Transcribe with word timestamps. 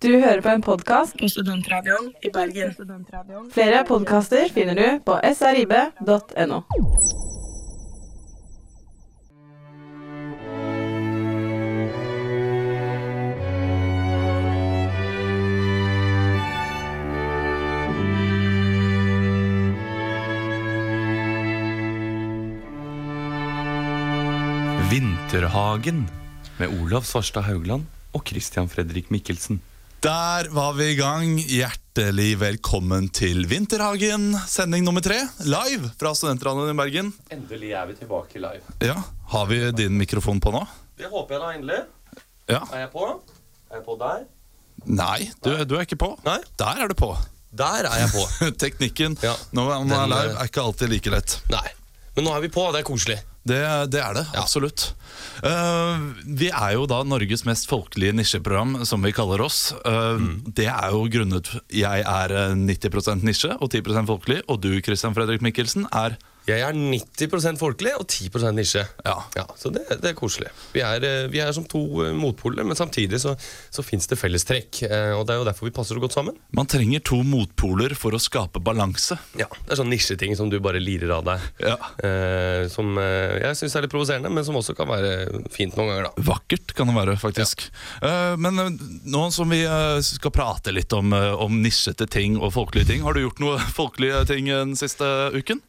Du 0.00 0.08
hører 0.08 0.40
på 0.40 0.48
en 0.48 0.62
podkast 0.64 1.12
på 1.20 1.28
Studentradioen 1.28 2.06
i 2.24 2.30
Bergen. 2.32 2.70
Flere 3.52 3.82
podkaster 3.84 4.48
finner 4.48 4.72
du 4.72 4.86
på 5.04 5.18
srib.no. 5.36 6.62
Vinterhagen 24.90 26.06
med 26.56 26.80
Olav 26.80 27.04
Svarstad 27.04 27.44
Haugland 27.52 27.84
og 28.16 28.24
Christian 28.24 28.72
Fredrik 28.72 29.12
Mikkelsen. 29.12 29.60
Der 30.02 30.48
var 30.50 30.72
vi 30.72 30.84
i 30.90 30.94
gang. 30.96 31.38
Hjertelig 31.38 32.30
velkommen 32.40 33.08
til 33.12 33.44
Vinterhagen, 33.50 34.32
sending 34.48 34.84
nummer 34.86 35.02
tre. 35.04 35.18
Live 35.44 35.90
fra 36.00 36.14
Studentradioen 36.16 36.72
i 36.72 36.76
Bergen. 36.78 37.10
Endelig 37.34 37.72
er 37.76 37.88
vi 37.90 37.96
tilbake 37.98 38.40
live. 38.40 38.62
Ja, 38.80 38.96
Har 39.30 39.46
vi 39.50 39.58
din 39.76 39.98
mikrofon 40.00 40.40
på 40.40 40.52
nå? 40.54 40.62
Det 40.98 41.10
håper 41.12 41.36
jeg 41.36 41.42
da 41.42 41.50
endelig. 41.58 41.80
Ja. 42.50 42.62
Er 42.72 42.86
jeg 42.86 42.90
på? 42.94 43.04
Er 43.70 43.76
jeg 43.80 43.84
på 43.86 43.98
der? 44.00 44.24
Nei, 44.88 45.18
du, 45.44 45.52
du 45.68 45.76
er 45.76 45.84
ikke 45.84 46.00
på. 46.00 46.14
Nei. 46.24 46.38
Der 46.58 46.80
er 46.84 46.88
du 46.90 46.96
på. 46.98 47.12
Der 47.52 47.84
er 47.90 48.00
jeg 48.06 48.10
på. 48.14 48.24
Teknikken 48.62 49.18
Ja. 49.22 49.34
når 49.52 49.70
man 49.84 49.92
er 49.98 50.08
live, 50.14 50.34
er 50.40 50.48
ikke 50.50 50.64
alltid 50.64 50.94
like 50.96 51.12
lett. 51.12 51.36
Nei. 51.52 51.66
Men 52.16 52.26
nå 52.26 52.32
er 52.34 52.42
vi 52.44 52.50
på, 52.52 52.64
det 52.74 52.82
er 52.82 52.86
koselig. 52.88 53.18
Det, 53.46 53.58
det 53.88 54.00
er 54.04 54.16
det, 54.18 54.24
absolutt. 54.36 54.90
Uh, 55.40 56.10
vi 56.26 56.50
er 56.50 56.74
jo 56.76 56.84
da 56.90 56.98
Norges 57.08 57.46
mest 57.48 57.70
folkelige 57.70 58.12
nisjeprogram, 58.18 58.82
som 58.88 59.00
vi 59.06 59.14
kaller 59.16 59.40
oss. 59.40 59.70
Eh, 59.86 60.26
Det 60.52 60.66
er 60.68 60.90
jo 60.92 61.06
grunnet 61.12 61.48
jeg 61.72 62.04
er 62.04 62.34
eh, 62.36 62.52
90% 62.58 63.24
nisje 63.24 63.56
og 63.56 63.70
10% 63.72 64.10
folkelig, 64.10 64.42
og 64.50 64.60
du 64.60 64.74
Christian 64.84 65.16
Fredrik 65.16 65.40
Mikkelsen 65.46 65.88
er 65.88 66.18
Jeg 66.48 66.62
er 66.64 66.72
90% 66.74 67.58
folkelig 67.60 67.92
og 68.00 68.06
10% 68.10 68.56
nisje. 68.56 68.82
Ja. 69.06 69.44
Så 69.60 69.70
det, 69.74 69.84
det 70.00 70.12
er 70.12 70.16
koselig. 70.18 70.48
Vi 70.72 70.80
er, 70.82 71.04
eh, 71.06 71.26
vi 71.30 71.38
er 71.44 71.52
som 71.54 71.66
to 71.68 71.82
eh, 72.04 72.14
motpoler, 72.16 72.64
men 72.66 72.78
samtidig 72.78 73.20
så, 73.22 73.34
så 73.70 73.84
fins 73.86 74.08
det 74.10 74.18
fellestrekk. 74.18 74.80
eh, 74.88 75.12
Og 75.14 75.26
det 75.28 75.34
er 75.36 75.40
jo 75.42 75.46
derfor 75.46 75.68
vi 75.68 75.74
passer 75.76 75.94
så 75.98 76.02
godt 76.02 76.16
sammen. 76.16 76.38
Man 76.56 76.66
trenger 76.70 77.04
to 77.06 77.20
motpoler 77.26 77.94
for 77.98 78.16
å 78.16 78.20
skape 78.22 78.62
balanse. 78.64 79.18
Ja, 79.38 79.46
Det 79.66 79.74
er 79.76 79.80
sånn 79.82 79.92
nisjeting 79.92 80.34
som 80.38 80.50
du 80.50 80.58
bare 80.64 80.80
lirer 80.82 81.12
av 81.18 81.24
deg. 81.28 81.44
Ja. 81.62 81.76
Eh, 82.02 82.66
som 82.72 82.96
jeg 82.98 83.56
syns 83.60 83.76
er 83.76 83.84
litt 83.86 83.92
provoserende, 83.94 84.32
men 84.32 84.44
som 84.46 84.56
også 84.58 84.74
kan 84.78 84.88
være 84.90 85.44
fint 85.54 85.76
noen 85.78 85.92
ganger. 85.92 86.08
da 86.10 86.26
Vakkert 86.32 86.74
kan 86.78 86.90
det 86.90 86.96
være, 86.98 87.16
faktisk. 87.20 87.68
Eh, 88.02 88.34
men 88.40 88.78
nå 89.06 89.26
som 89.34 89.50
vi 89.52 89.62
skal 90.06 90.34
prate 90.34 90.72
litt 90.74 90.92
om, 90.96 91.12
om 91.12 91.60
nisjete 91.62 92.08
ting 92.10 92.38
og 92.40 92.52
folkelige 92.56 92.90
ting, 92.94 93.02
har 93.06 93.14
du 93.14 93.22
gjort 93.26 93.42
noe 93.44 93.58
folkelige 93.76 94.24
ting 94.32 94.48
den 94.50 94.74
siste 94.78 95.04
uken? 95.36 95.60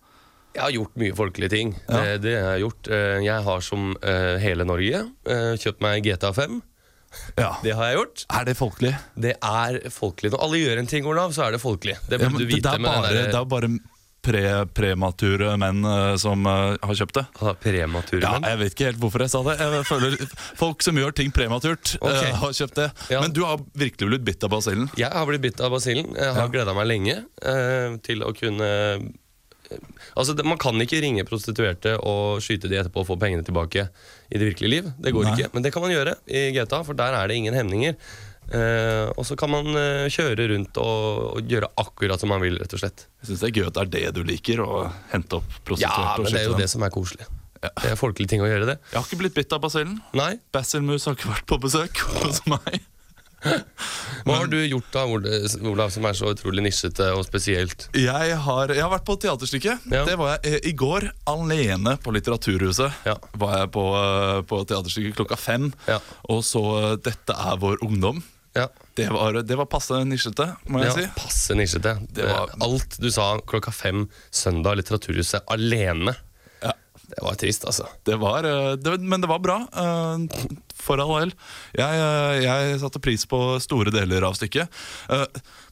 Jeg 0.52 0.64
har 0.66 0.74
gjort 0.76 0.98
mye 1.00 1.16
folkelige 1.16 1.54
ting. 1.54 1.72
Ja. 1.88 2.02
Det, 2.02 2.18
det 2.26 2.34
har 2.42 2.58
jeg 2.58 2.66
gjort. 2.66 2.90
Eh, 2.92 3.22
Jeg 3.24 3.46
har 3.48 3.64
som 3.64 3.94
eh, 4.04 4.36
hele 4.44 4.68
Norge 4.68 5.06
eh, 5.08 5.54
kjøpt 5.62 5.82
meg 5.86 6.04
GTA 6.04 6.34
5. 6.36 6.60
Ja. 7.40 7.54
Det 7.66 7.74
har 7.76 7.90
jeg 7.92 7.98
gjort. 8.02 8.26
Er 8.40 8.46
det 8.48 8.58
folkelig? 8.60 8.92
Det 9.16 9.34
er 9.38 9.80
folkelig. 9.92 10.34
Når 10.36 10.44
alle 10.48 10.62
gjør 10.62 10.84
en 10.84 10.92
ting, 10.92 11.08
Olav, 11.08 11.34
så 11.36 11.48
er 11.48 11.56
det 11.56 11.64
folkelig. 11.64 11.98
Det 12.08 12.20
burde 12.20 12.32
ja, 12.32 12.38
du 12.38 12.46
det, 12.52 12.62
er 12.76 12.86
bare, 12.86 13.16
den 13.16 13.32
det 13.32 13.40
er 13.42 13.50
bare 13.56 13.72
pre, 14.22 14.42
premature 14.78 15.56
menn 15.60 15.82
eh, 15.88 16.16
som 16.22 16.46
eh, 16.48 16.76
har 16.82 16.98
kjøpt 17.00 17.18
det. 17.20 17.24
Ah, 17.42 17.56
premature 17.58 18.22
menn? 18.22 18.46
Ja, 18.46 18.54
jeg 18.54 18.62
vet 18.62 18.76
ikke 18.76 18.90
helt 18.92 19.02
hvorfor 19.02 19.26
jeg 19.26 19.34
sa 19.34 19.42
det. 19.48 19.56
Jeg 19.62 19.88
føler 19.90 20.18
Folk 20.60 20.86
som 20.86 21.00
gjør 21.02 21.16
ting 21.18 21.34
prematurt, 21.36 21.96
okay. 22.00 22.30
uh, 22.32 22.44
har 22.46 22.56
kjøpt 22.58 22.78
det. 22.80 22.90
Ja. 23.14 23.24
Men 23.24 23.34
du 23.36 23.42
har 23.48 23.64
virkelig 23.78 24.12
blitt 24.14 24.28
bitt 24.28 24.46
av 24.48 24.54
basillen. 24.54 24.92
Jeg 25.00 25.12
har 25.16 25.28
blitt 25.30 25.44
bitt 25.48 25.64
av 25.64 25.74
basillen. 25.74 26.14
Jeg 26.16 26.36
har 26.38 26.46
Ja. 26.46 26.52
gleda 26.54 26.76
meg 26.78 26.90
lenge 26.92 27.18
uh, 27.46 27.98
til 28.06 28.24
å 28.28 28.32
kunne 28.38 28.70
eh, 28.72 29.10
Altså, 30.18 30.36
Man 30.48 30.60
kan 30.62 30.76
ikke 30.84 31.02
ringe 31.04 31.24
prostituerte 31.28 31.96
og 32.00 32.42
skyte 32.44 32.72
de 32.72 32.80
etterpå 32.80 33.04
og 33.04 33.08
få 33.12 33.20
pengene 33.22 33.46
tilbake 33.48 33.88
i 34.30 34.40
det 34.40 34.52
virkelige 34.52 34.74
liv. 34.76 34.92
Det 35.00 35.14
går 35.16 35.28
Nei. 35.28 35.38
ikke. 35.38 35.54
Men 35.56 35.66
det 35.66 35.72
kan 35.74 35.86
man 35.86 35.94
gjøre 35.94 36.18
i 36.28 36.50
GTA, 36.56 36.84
for 36.88 36.98
der 36.98 37.18
er 37.18 37.32
det 37.32 37.40
ingen 37.40 37.58
hemninger. 37.58 37.98
Eh, 38.52 39.08
og 39.16 39.24
så 39.28 39.38
kan 39.40 39.52
man 39.54 39.70
eh, 39.80 40.10
kjøre 40.12 40.50
rundt 40.52 40.80
og, 40.82 41.38
og 41.38 41.52
gjøre 41.52 41.70
akkurat 41.80 42.20
som 42.20 42.34
man 42.34 42.42
vil, 42.44 42.58
rett 42.60 42.74
og 42.76 42.82
slett. 42.82 43.06
Jeg 43.22 43.30
syns 43.30 43.44
det 43.46 43.52
er 43.52 43.60
gøy 43.60 43.68
at 43.70 43.78
det 43.78 43.84
er 43.86 43.92
det 43.94 44.16
du 44.18 44.26
liker, 44.28 44.64
å 44.66 44.82
hente 45.14 45.40
opp 45.40 45.60
prostituerte. 45.68 46.18
og 46.20 46.26
men 46.28 46.36
det 46.36 46.42
er 46.42 46.50
jo 46.50 46.58
dem. 46.58 46.64
det 46.66 46.72
som 46.74 46.84
er 46.88 46.92
koselig. 46.94 47.30
Ja. 47.62 47.70
Det 47.78 47.92
er 47.94 48.00
folkelig 48.00 48.28
ting 48.32 48.42
å 48.44 48.50
gjøre 48.50 48.72
det. 48.72 48.80
Jeg 48.90 48.98
har 48.98 49.06
ikke 49.06 49.22
blitt 49.22 49.38
bitt 49.38 49.54
av 49.54 49.62
basillen. 49.64 50.00
Basilmus 50.52 51.06
har 51.08 51.16
ikke 51.16 51.30
vært 51.30 51.48
på 51.48 51.60
besøk 51.62 52.02
hos 52.24 52.42
meg. 52.50 52.82
Hva 53.42 54.36
har 54.38 54.50
du 54.52 54.58
gjort 54.68 54.90
da, 54.94 55.04
Olav, 55.10 55.90
som 55.94 56.06
er 56.06 56.14
så 56.18 56.30
utrolig 56.34 56.62
nisjete 56.68 57.08
og 57.16 57.24
spesielt? 57.26 57.88
Jeg 57.98 58.36
har, 58.46 58.74
jeg 58.76 58.84
har 58.86 58.92
vært 58.94 59.08
på 59.08 59.16
teaterstykke. 59.24 59.78
Ja. 59.94 60.04
Det 60.06 60.18
var 60.20 60.36
jeg 60.38 60.60
eh, 60.60 60.70
i 60.70 60.74
går, 60.78 61.08
alene 61.32 61.96
på 62.04 62.14
Litteraturhuset. 62.14 63.02
Ja. 63.10 63.16
Var 63.42 63.56
jeg 63.64 63.72
på, 63.74 63.86
eh, 63.98 64.42
på 64.52 64.62
teaterstykket 64.70 65.18
klokka 65.18 65.40
fem 65.42 65.72
Ja. 65.90 65.98
og 66.30 66.44
så 66.46 66.62
eh, 66.84 66.96
'Dette 67.02 67.34
er 67.34 67.58
vår 67.58 67.82
ungdom'. 67.82 68.22
Ja. 68.54 68.68
Det 69.00 69.08
var, 69.10 69.38
det 69.48 69.56
var 69.58 69.66
passe 69.72 69.96
nisjete, 70.06 70.50
må 70.68 70.82
jeg 70.84 70.90
Ja, 70.92 70.94
si. 70.98 71.06
passe 71.16 71.56
nisjete. 71.56 71.94
Det 72.12 72.26
var- 72.28 72.52
Alt 72.60 72.98
du 73.00 73.10
sa 73.10 73.40
klokka 73.40 73.72
fem 73.72 74.10
søndag, 74.30 74.76
Litteraturhuset, 74.76 75.42
alene. 75.48 76.14
Det 77.08 77.24
var 77.26 77.36
trist, 77.36 77.66
altså. 77.66 77.88
Det 78.04 78.16
var, 78.16 78.44
eh, 78.44 78.74
det, 78.74 78.98
men 79.00 79.22
det 79.22 79.28
var 79.28 79.40
bra, 79.40 79.58
eh, 79.76 80.46
for 80.76 81.02
all 81.02 81.12
del. 81.20 81.34
Jeg, 81.76 81.98
eh, 82.04 82.44
jeg 82.46 82.78
satte 82.82 83.02
pris 83.04 83.26
på 83.28 83.40
store 83.64 83.92
deler 83.92 84.24
av 84.24 84.38
stykket. 84.38 84.72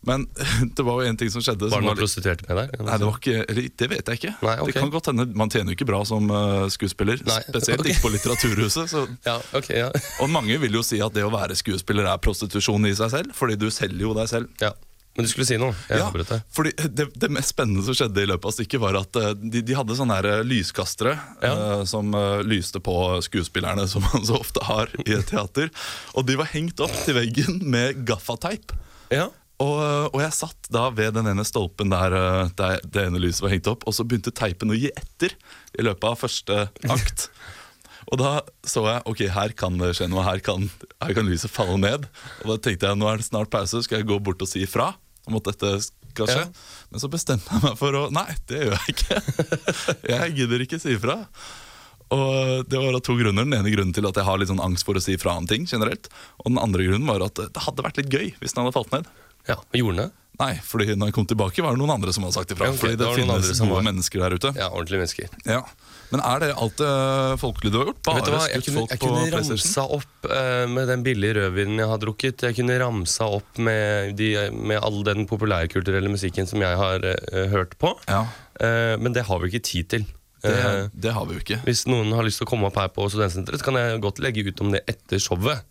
Men 0.07 0.27
det 0.75 0.83
var 0.85 1.01
jo 1.01 1.09
en 1.09 1.19
ting 1.19 1.31
som 1.31 1.43
skjedde. 1.43 1.69
Var 1.71 1.81
det 1.81 1.87
noen 1.87 1.99
prostituerte 1.99 2.47
med 2.49 2.59
der? 2.59 2.83
Nei, 2.83 2.97
det 2.99 3.07
var 3.07 3.21
ikke, 3.21 3.69
det 3.79 3.89
vet 3.93 4.11
jeg 4.11 4.21
ikke. 4.21 4.33
Nei, 4.43 4.57
okay. 4.57 4.73
Det 4.73 4.77
kan 4.79 4.93
godt 4.93 5.11
hende, 5.11 5.27
Man 5.39 5.53
tjener 5.53 5.73
jo 5.73 5.79
ikke 5.79 5.89
bra 5.89 6.03
som 6.07 6.27
skuespiller, 6.73 7.23
Nei, 7.27 7.39
spesielt 7.47 7.83
okay. 7.83 7.95
ikke 7.95 8.07
på 8.07 8.13
Litteraturhuset. 8.17 8.91
Så, 8.91 9.07
Ja, 9.29 9.39
okay, 9.55 9.79
ja. 9.85 9.89
og 10.23 10.31
mange 10.33 10.59
vil 10.61 10.75
jo 10.79 10.83
si 10.85 10.99
at 11.03 11.15
det 11.15 11.23
å 11.27 11.33
være 11.33 11.57
skuespiller 11.59 12.09
er 12.09 12.21
prostitusjon 12.23 12.87
i 12.89 12.95
seg 12.99 13.15
selv, 13.15 13.35
fordi 13.37 13.59
du 13.59 13.69
selger 13.73 14.07
jo 14.09 14.15
deg 14.17 14.31
selv. 14.31 14.53
ja. 14.63 14.75
Men 15.19 15.27
du 15.27 15.31
skulle 15.33 15.47
si 15.49 15.57
noe? 15.59 15.75
Jeg 15.89 15.99
Ja, 15.99 16.05
avbrøt 16.07 16.29
deg. 16.31 16.43
fordi 16.55 16.71
det, 16.95 17.09
det 17.19 17.29
mest 17.35 17.51
spennende 17.51 17.83
som 17.83 17.97
skjedde 17.97 18.23
i 18.23 18.29
løpet 18.29 18.47
av 18.47 18.53
stykket, 18.55 18.79
var 18.79 18.95
at 19.01 19.19
eh, 19.19 19.33
de, 19.35 19.61
de 19.67 19.75
hadde 19.75 19.97
sånne 19.99 20.15
her 20.15 20.27
eh, 20.31 20.43
lyskastere 20.47 21.17
Ja. 21.43 21.51
uh, 21.51 21.81
som 21.89 22.13
uh, 22.15 22.39
lyste 22.47 22.79
på 22.79 22.95
skuespillerne, 23.27 23.83
som 23.91 24.05
man 24.07 24.23
så 24.23 24.39
ofte 24.39 24.63
har 24.63 24.87
i 25.03 25.17
et 25.17 25.27
teater. 25.27 25.67
Og 26.15 26.23
de 26.29 26.39
var 26.39 26.47
hengt 26.53 26.79
opp 26.79 26.95
til 27.03 27.19
veggen 27.19 27.59
med 27.67 28.05
gaffateip. 28.07 28.71
Ja. 29.11 29.27
Og, 29.59 29.79
og 30.15 30.21
jeg 30.23 30.31
satt 30.37 30.69
da 30.71 30.85
ved 30.95 31.17
den 31.19 31.27
ene 31.27 31.43
stolpen 31.43 31.91
der, 31.91 32.13
der 32.55 32.79
det 32.87 33.09
ene 33.09 33.19
lyset 33.19 33.43
var 33.43 33.51
hengt 33.51 33.67
opp, 33.67 33.83
og 33.83 33.91
så 33.97 34.05
begynte 34.07 34.31
teipen 34.31 34.71
å 34.71 34.77
gi 34.79 34.87
etter 34.95 35.35
i 35.75 35.83
løpet 35.83 36.07
av 36.13 36.21
første 36.21 36.61
akt. 36.95 37.25
Og 38.09 38.17
da 38.21 38.31
så 38.65 38.85
jeg 38.87 39.03
ok, 39.11 39.25
her 39.35 39.51
kan 39.59 39.75
det 39.81 39.91
skje 39.99 40.07
noe, 40.09 40.23
her 40.25 40.39
kan, 40.41 40.63
her 41.03 41.11
kan 41.17 41.27
lyset 41.27 41.51
falle 41.51 41.75
ned. 41.77 42.07
Og 42.41 42.53
da 42.53 42.57
tenkte 42.69 42.87
jeg 42.87 42.97
nå 42.97 43.09
er 43.11 43.19
det 43.19 43.27
snart 43.27 43.51
pause, 43.53 43.83
skal 43.85 43.99
jeg 43.99 44.07
gå 44.09 44.17
bort 44.23 44.41
og 44.41 44.49
si 44.49 44.63
ifra 44.63 44.93
om 45.29 45.39
at 45.39 45.49
dette 45.51 45.71
skal 45.85 46.29
skje. 46.29 46.43
Ja. 46.43 46.85
Men 46.91 47.03
så 47.03 47.09
bestemte 47.13 47.53
jeg 47.53 47.63
meg 47.65 47.79
for 47.79 47.95
å 47.95 48.03
Nei, 48.13 48.27
det 48.49 48.63
gjør 48.65 48.75
jeg 48.77 48.95
ikke. 48.95 49.19
Jeg 50.15 50.37
gidder 50.39 50.63
ikke 50.65 50.79
si 50.81 50.95
ifra. 50.97 51.19
Og 52.09 52.65
det 52.65 52.79
var 52.81 52.95
av 52.97 53.03
to 53.05 53.13
grunner. 53.19 53.45
Den 53.45 53.53
ene 53.59 53.69
grunnen 53.73 53.93
til 53.93 54.07
at 54.09 54.17
jeg 54.17 54.25
har 54.25 54.39
litt 54.41 54.49
sånn 54.49 54.63
angst 54.65 54.87
for 54.87 54.97
å 54.97 55.03
si 55.03 55.13
ifra 55.13 55.35
om 55.37 55.45
ting 55.49 55.67
generelt. 55.69 56.09
Og 56.41 56.49
den 56.49 56.57
andre 56.61 56.87
grunnen 56.87 57.05
var 57.05 57.21
at 57.27 57.37
det 57.37 57.61
hadde 57.67 57.85
vært 57.85 58.01
litt 58.01 58.09
gøy 58.09 58.31
hvis 58.41 58.55
den 58.57 58.65
hadde 58.65 58.73
falt 58.79 58.95
ned. 58.95 59.11
ja. 59.49 59.59
Og 59.61 59.77
gjorde 59.77 59.99
den 59.99 60.09
det? 60.09 60.15
Nei, 60.39 60.53
fordi 60.63 60.93
når 60.95 61.09
jeg 61.09 61.15
kom 61.17 61.25
tilbake 61.27 61.63
var 61.65 61.75
det 61.75 61.81
noen 61.81 61.91
andre 61.97 62.13
som 62.15 62.23
hadde 62.23 62.37
sagt 62.37 62.53
ifra. 62.55 62.69
Ja, 62.69 62.71
okay, 62.71 62.79
fordi 62.79 62.95
det 62.95 63.05
det 63.05 63.15
finnes 63.19 63.59
gode 63.59 63.73
var- 63.75 63.87
mennesker 63.89 64.21
der 64.23 64.35
ute. 64.39 64.51
Ja, 64.55 64.69
ordentlige 64.71 65.01
mennesker. 65.01 65.33
Ja. 65.45 65.61
Men 66.11 66.21
er 66.25 66.39
det 66.41 66.47
alt 66.57 66.77
det 66.79 67.39
folkelige 67.41 67.71
du 67.73 67.77
har 67.81 67.89
gjort? 67.91 67.99
Bare 68.07 68.21
hva, 68.23 68.39
Jeg 68.49 68.61
skutt 68.63 68.65
kunne, 68.69 68.79
folk 68.79 68.89
jeg 68.95 68.99
på 68.99 69.09
kunne 69.09 69.31
ramsa 69.35 69.83
opp 69.99 70.29
uh, 70.31 70.65
med 70.71 70.87
den 70.89 71.03
billige 71.05 71.35
rødvinen 71.37 71.77
jeg 71.83 71.89
har 71.91 71.99
drukket. 72.01 72.45
Jeg 72.47 72.55
kunne 72.57 72.79
ramsa 72.81 73.27
opp 73.35 73.59
med, 73.61 74.15
de, 74.17 74.29
med 74.55 74.79
all 74.81 75.03
den 75.05 75.27
populærkulturelle 75.29 76.09
musikken 76.09 76.47
som 76.49 76.63
jeg 76.65 76.79
har 76.81 77.03
uh, 77.05 77.45
hørt 77.55 77.77
på. 77.77 77.95
Ja, 78.07 78.25
Uh, 78.59 78.97
men 78.99 79.13
det 79.15 79.21
har 79.23 79.39
vi 79.39 79.47
ikke 79.53 79.61
tid 79.63 79.85
til. 79.87 80.01
det, 80.43 80.51
Eh, 80.51 80.87
det 80.91 81.13
har 81.15 81.23
vi 81.29 81.35
jo 81.37 81.39
ikke. 81.39 81.57
hvis 81.63 81.85
noen 81.87 82.11
har 82.11 82.23
lyst 82.27 82.39
til 82.41 82.45
å 82.45 82.49
komme 82.49 82.67
opp 82.67 82.75
her 82.75 82.89
på 82.91 83.05
Studentsenteret, 83.07 83.59
så 83.61 83.63
kan 83.69 83.75
jeg 83.79 84.01
godt 84.03 84.19
legge 84.19 84.43
ut 84.47 84.59
om 84.59 84.71
det 84.71 84.81
etter 84.87 85.15
showet. 85.19 85.63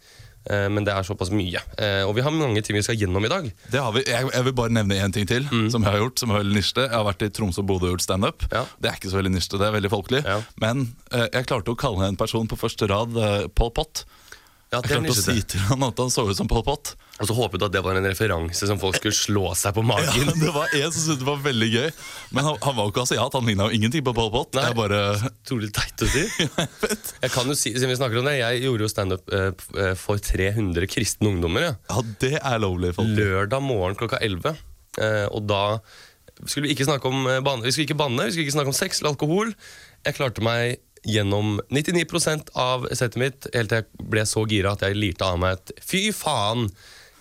Eh, 0.48 0.66
men 0.72 0.86
det 0.86 0.94
er 0.94 1.04
såpass 1.06 1.30
mye. 1.34 1.60
Eh, 1.76 2.02
og 2.08 2.14
vi 2.16 2.24
har 2.24 2.34
mange 2.34 2.62
ting 2.64 2.78
vi 2.78 2.84
skal 2.86 2.96
gjennom 2.98 3.24
i 3.26 3.30
dag. 3.32 3.48
Det 3.72 3.82
har 3.82 3.92
vi. 3.96 4.04
Jeg, 4.08 4.30
jeg 4.32 4.46
vil 4.48 4.56
bare 4.56 4.72
nevne 4.74 5.00
én 5.04 5.12
ting 5.14 5.28
til 5.28 5.48
som 5.72 5.84
jeg 5.84 5.90
har 5.92 6.00
gjort. 6.02 6.22
som 6.22 6.32
er 6.32 6.40
veldig 6.42 6.56
nisjete. 6.58 6.86
Jeg 6.88 6.96
har 6.96 7.06
vært 7.08 7.26
i 7.26 7.30
Tromsø 7.36 7.62
og 7.64 7.68
Bodø 7.70 7.90
og 7.90 7.96
gjort 7.96 8.06
standup. 8.06 8.46
Ja. 8.52 8.64
Det 8.80 8.90
er 8.92 9.00
ikke 9.00 9.12
så 9.12 9.20
veldig 9.20 9.34
nisjete, 9.36 9.60
det 9.60 9.68
er 9.68 9.76
veldig 9.76 9.92
folkelig. 9.92 10.22
Ja. 10.24 10.38
Men 10.64 10.86
eh, 11.12 11.26
jeg 11.26 11.48
klarte 11.50 11.74
å 11.74 11.78
kalle 11.78 12.08
en 12.08 12.18
person 12.20 12.48
på 12.48 12.58
første 12.60 12.88
rad 12.90 13.18
Pol 13.58 13.74
Pot. 13.76 14.06
Ja, 14.68 14.82
Jeg 14.84 14.98
klarte 14.98 15.12
å 15.14 15.16
si 15.16 15.40
til 15.48 15.62
han 15.70 15.84
at 15.86 16.00
han 16.02 16.10
så 16.12 16.26
ut 16.28 16.36
som 16.36 16.48
Pol 16.50 16.60
Pot. 16.66 16.90
Og 17.18 17.26
så 17.30 17.34
håpet 17.34 17.58
du 17.58 17.64
at 17.66 17.72
det 17.72 17.80
var 17.82 17.96
en 17.96 18.04
referanse 18.04 18.66
som 18.68 18.76
folk 18.78 18.98
skulle 18.98 19.16
slå 19.16 19.46
seg 19.56 19.72
på 19.74 19.80
Ja, 19.80 19.88
magen. 19.88 20.28
det 20.42 20.50
var 20.52 20.68
en 20.76 20.92
som 20.92 21.00
syntes 21.06 21.22
det 21.22 21.26
var 21.26 21.40
veldig 21.46 21.68
gøy. 21.72 21.86
Men 22.36 22.44
han, 22.44 22.58
han 22.66 22.76
var 22.76 22.84
jo 22.84 22.92
ikke 22.92 23.04
asiat. 23.06 23.32
Han 23.38 23.48
ligna 23.48 23.70
jo 23.70 23.78
ingenting 23.78 24.04
på 24.04 24.12
Pol 24.18 24.28
Pot. 24.34 24.52
Nei. 24.58 24.66
Jeg 24.68 24.76
bare 24.78 25.00
Utrolig 25.30 25.70
teit 25.72 26.04
å 26.04 26.10
si. 26.12 26.26
Jeg 27.24 27.32
kan 27.32 27.48
jo 27.48 27.56
si, 27.56 27.72
siden 27.72 27.94
vi 27.94 27.96
snakker 27.98 28.20
om 28.20 28.28
det, 28.28 28.36
jeg 28.42 28.60
gjorde 28.66 28.84
jo 28.84 28.90
standup 28.92 29.32
eh, 29.34 29.48
eh, 29.80 29.94
for 29.98 30.20
300 30.20 30.86
kristne 30.92 31.32
ungdommer. 31.32 31.70
Ja. 31.70 31.72
Ja, 31.88 32.04
det 32.26 32.34
er 32.38 32.60
lovlig, 32.62 32.92
folk. 32.98 33.08
Lørdag 33.16 33.64
morgen 33.64 33.96
klokka 33.98 34.20
11. 34.22 34.52
Eh, 35.00 35.24
og 35.32 35.48
da 35.48 35.62
skulle 36.44 36.68
vi 36.68 36.76
ikke 36.76 36.86
snakke 36.86 37.08
om 37.10 37.24
eh, 37.26 37.40
banne, 37.42 37.64
vi 37.66 37.72
skulle 37.74 37.88
ikke 37.88 37.98
banne, 37.98 38.28
vi 38.28 38.36
skulle 38.36 38.46
ikke 38.46 38.58
snakke 38.60 38.70
om 38.76 38.76
sex 38.78 39.00
eller 39.00 39.16
alkohol. 39.16 39.56
Jeg 40.06 40.14
klarte 40.20 40.44
meg 40.44 40.76
gjennom 41.06 41.58
99% 41.70 42.52
av 42.58 42.86
settet 42.92 43.16
mitt 43.20 43.48
helt 43.54 43.72
til 43.72 43.82
jeg 43.82 44.08
ble 44.10 44.24
så 44.28 44.44
gira 44.48 44.72
at 44.74 44.86
jeg 44.86 44.96
lirte 44.98 45.26
av 45.26 45.38
meg 45.40 45.58
et 45.58 45.72
'fy 45.84 46.08
faen' 46.12 46.70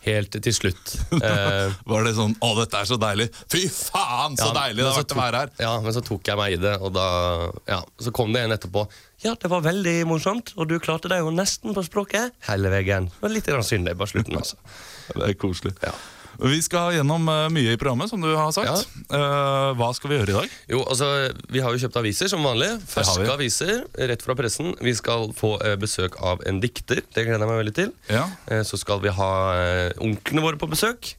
helt 0.08 0.32
til 0.32 0.54
slutt. 0.56 0.94
Eh, 1.28 1.74
Var 1.86 2.04
det 2.06 2.14
sånn 2.16 2.36
'Å, 2.40 2.50
dette 2.62 2.80
er 2.80 2.88
så 2.88 2.98
deilig'. 3.02 3.30
Fy 3.52 3.66
faen, 3.68 4.38
så 4.40 4.50
Ja, 4.50 4.54
deilig 4.62 4.84
det 4.84 4.88
har 4.88 5.02
vært 5.02 5.16
å 5.16 5.20
være 5.20 5.42
her. 5.44 5.50
Ja, 5.60 5.74
men 5.84 5.94
så 5.94 6.04
tok 6.06 6.28
jeg 6.28 6.40
meg 6.40 6.54
i 6.56 6.62
det, 6.62 6.76
og 6.82 6.94
da 6.96 7.08
ja, 7.68 7.82
Så 8.00 8.14
kom 8.16 8.32
det 8.34 8.44
en 8.46 8.56
etterpå. 8.56 8.88
Ja, 9.26 9.34
det 9.36 9.50
var 9.50 9.62
veldig 9.66 10.06
morsomt, 10.08 10.54
og 10.58 10.70
du 10.70 10.78
klarte 10.80 11.10
deg 11.10 11.26
jo 11.26 11.32
nesten 11.34 11.74
på 11.74 11.84
språket 11.84 12.32
hele 12.48 12.70
veien. 12.70 13.10
Det 13.10 13.22
var 13.26 13.34
litt 13.34 13.46
grann 13.50 13.66
synd 13.66 13.90
det 13.90 13.98
på 13.98 14.08
slutten, 14.08 14.38
altså. 14.38 14.56
Det 15.18 15.24
er 15.30 15.34
koselig. 15.40 15.74
Ja. 15.84 15.94
Vi 16.38 16.60
skal 16.62 16.94
gjennom 16.94 17.25
eh, 17.31 17.48
mye 17.54 17.74
i 17.74 17.80
programmet, 17.80 18.12
som 18.12 18.22
du 18.22 18.30
har 18.36 18.51
sagt. 18.54 18.92
Eh, 19.10 19.69
hva 19.80 19.89
skal 19.98 20.12
vi 20.12 20.19
gjøre 20.19 20.34
i 20.34 20.36
dag? 20.36 20.57
Jo, 20.69 20.84
altså, 20.86 21.10
Vi 21.54 21.63
har 21.63 21.74
jo 21.74 21.81
kjøpt 21.81 21.98
aviser 22.01 22.30
som 22.31 22.45
vanlig. 22.45 22.69
Ferske 22.92 23.25
aviser 23.34 23.84
rett 24.12 24.25
fra 24.25 24.36
pressen. 24.38 24.75
Vi 24.84 24.94
skal 24.98 25.31
få 25.38 25.56
eh, 25.66 25.78
besøk 25.81 26.19
av 26.22 26.45
en 26.50 26.62
dikter. 26.63 27.01
Det 27.01 27.25
gleder 27.25 27.42
jeg 27.42 27.51
meg 27.51 27.62
veldig 27.63 27.75
til. 27.80 27.92
Ja. 28.13 28.28
Så 28.68 28.80
skal 28.80 29.01
vi 29.04 29.13
ha 29.13 29.31
onklene 30.04 30.44
våre 30.45 30.60
på 30.62 30.69
besøk. 30.69 31.16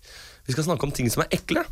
Vi 0.48 0.54
skal 0.54 0.64
snakke 0.64 0.86
om 0.86 0.94
ting 0.94 1.10
som 1.12 1.26
er 1.26 1.34
ekle. 1.36 1.66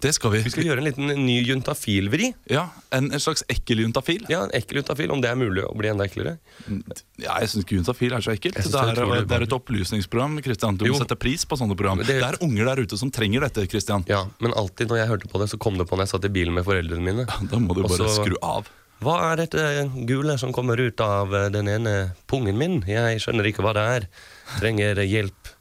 Det 0.00 0.12
skal 0.14 0.30
vi. 0.30 0.40
Vi 0.46 0.50
skal 0.52 0.62
gjøre 0.68 0.78
en 0.78 0.86
liten 0.86 1.08
ny 1.26 1.40
juntafil-vri. 1.42 2.28
Ja, 2.52 2.68
En, 2.94 3.08
en 3.12 3.20
slags 3.20 3.42
ekkel 3.50 3.80
juntafil. 3.82 4.22
Ja, 4.30 4.44
en 4.46 4.52
ekkel 4.54 4.78
juntafil, 4.78 5.10
Om 5.10 5.20
det 5.24 5.30
er 5.32 5.38
mulig 5.40 5.64
å 5.66 5.72
bli 5.76 5.90
enda 5.90 6.06
eklere. 6.06 6.36
Ja, 7.18 7.34
jeg 7.42 7.50
syns 7.50 7.64
ikke 7.66 7.80
juntafil 7.80 8.14
er 8.14 8.22
så 8.22 8.30
ekkelt. 8.36 8.54
Det 8.62 8.70
er, 8.70 8.94
det 8.94 9.04
er 9.04 9.26
det 9.26 9.36
er 9.40 9.46
et 9.48 9.56
opplysningsprogram. 9.58 10.38
Christian, 10.44 10.78
Du 10.78 10.86
må 10.86 11.00
sette 11.00 11.18
pris 11.18 11.42
på 11.44 11.58
sånne 11.58 11.74
program. 11.76 11.98
Det, 12.04 12.06
det- 12.14 12.22
er 12.22 12.38
unger 12.46 12.70
der 12.70 12.84
ute 12.86 12.98
som 13.00 13.10
trenger 13.10 13.40
dette. 13.48 13.66
Christian 13.68 14.04
Ja, 14.08 14.24
Men 14.38 14.54
alltid 14.54 14.88
når 14.88 15.02
jeg 15.02 15.08
hørte 15.08 15.28
på 15.34 15.42
det, 15.42 15.50
så 15.50 15.58
kom 15.58 15.78
det 15.78 15.88
på 15.90 15.96
når 15.98 16.06
jeg 16.06 16.14
satt 16.14 16.24
i 16.30 16.34
bilen 16.38 16.54
med 16.54 16.64
foreldrene 16.68 17.02
mine. 17.02 17.26
Da 17.50 17.58
må 17.58 17.74
du 17.74 17.82
bare 17.82 18.08
skru 18.14 18.36
av. 18.42 18.70
Hva 19.02 19.18
er 19.32 19.36
dette 19.42 19.64
gule 20.08 20.34
som 20.38 20.50
kommer 20.54 20.78
ut 20.82 20.98
av 21.00 21.34
eh, 21.34 21.48
den 21.54 21.68
ene 21.70 21.92
pungen 22.26 22.56
min? 22.58 22.80
Jeg 22.86 23.20
skjønner 23.22 23.46
ikke 23.46 23.62
hva 23.62 23.74
det 23.76 23.84
er. 23.98 24.06
Trenger 24.58 25.02
hjelp. 25.06 25.52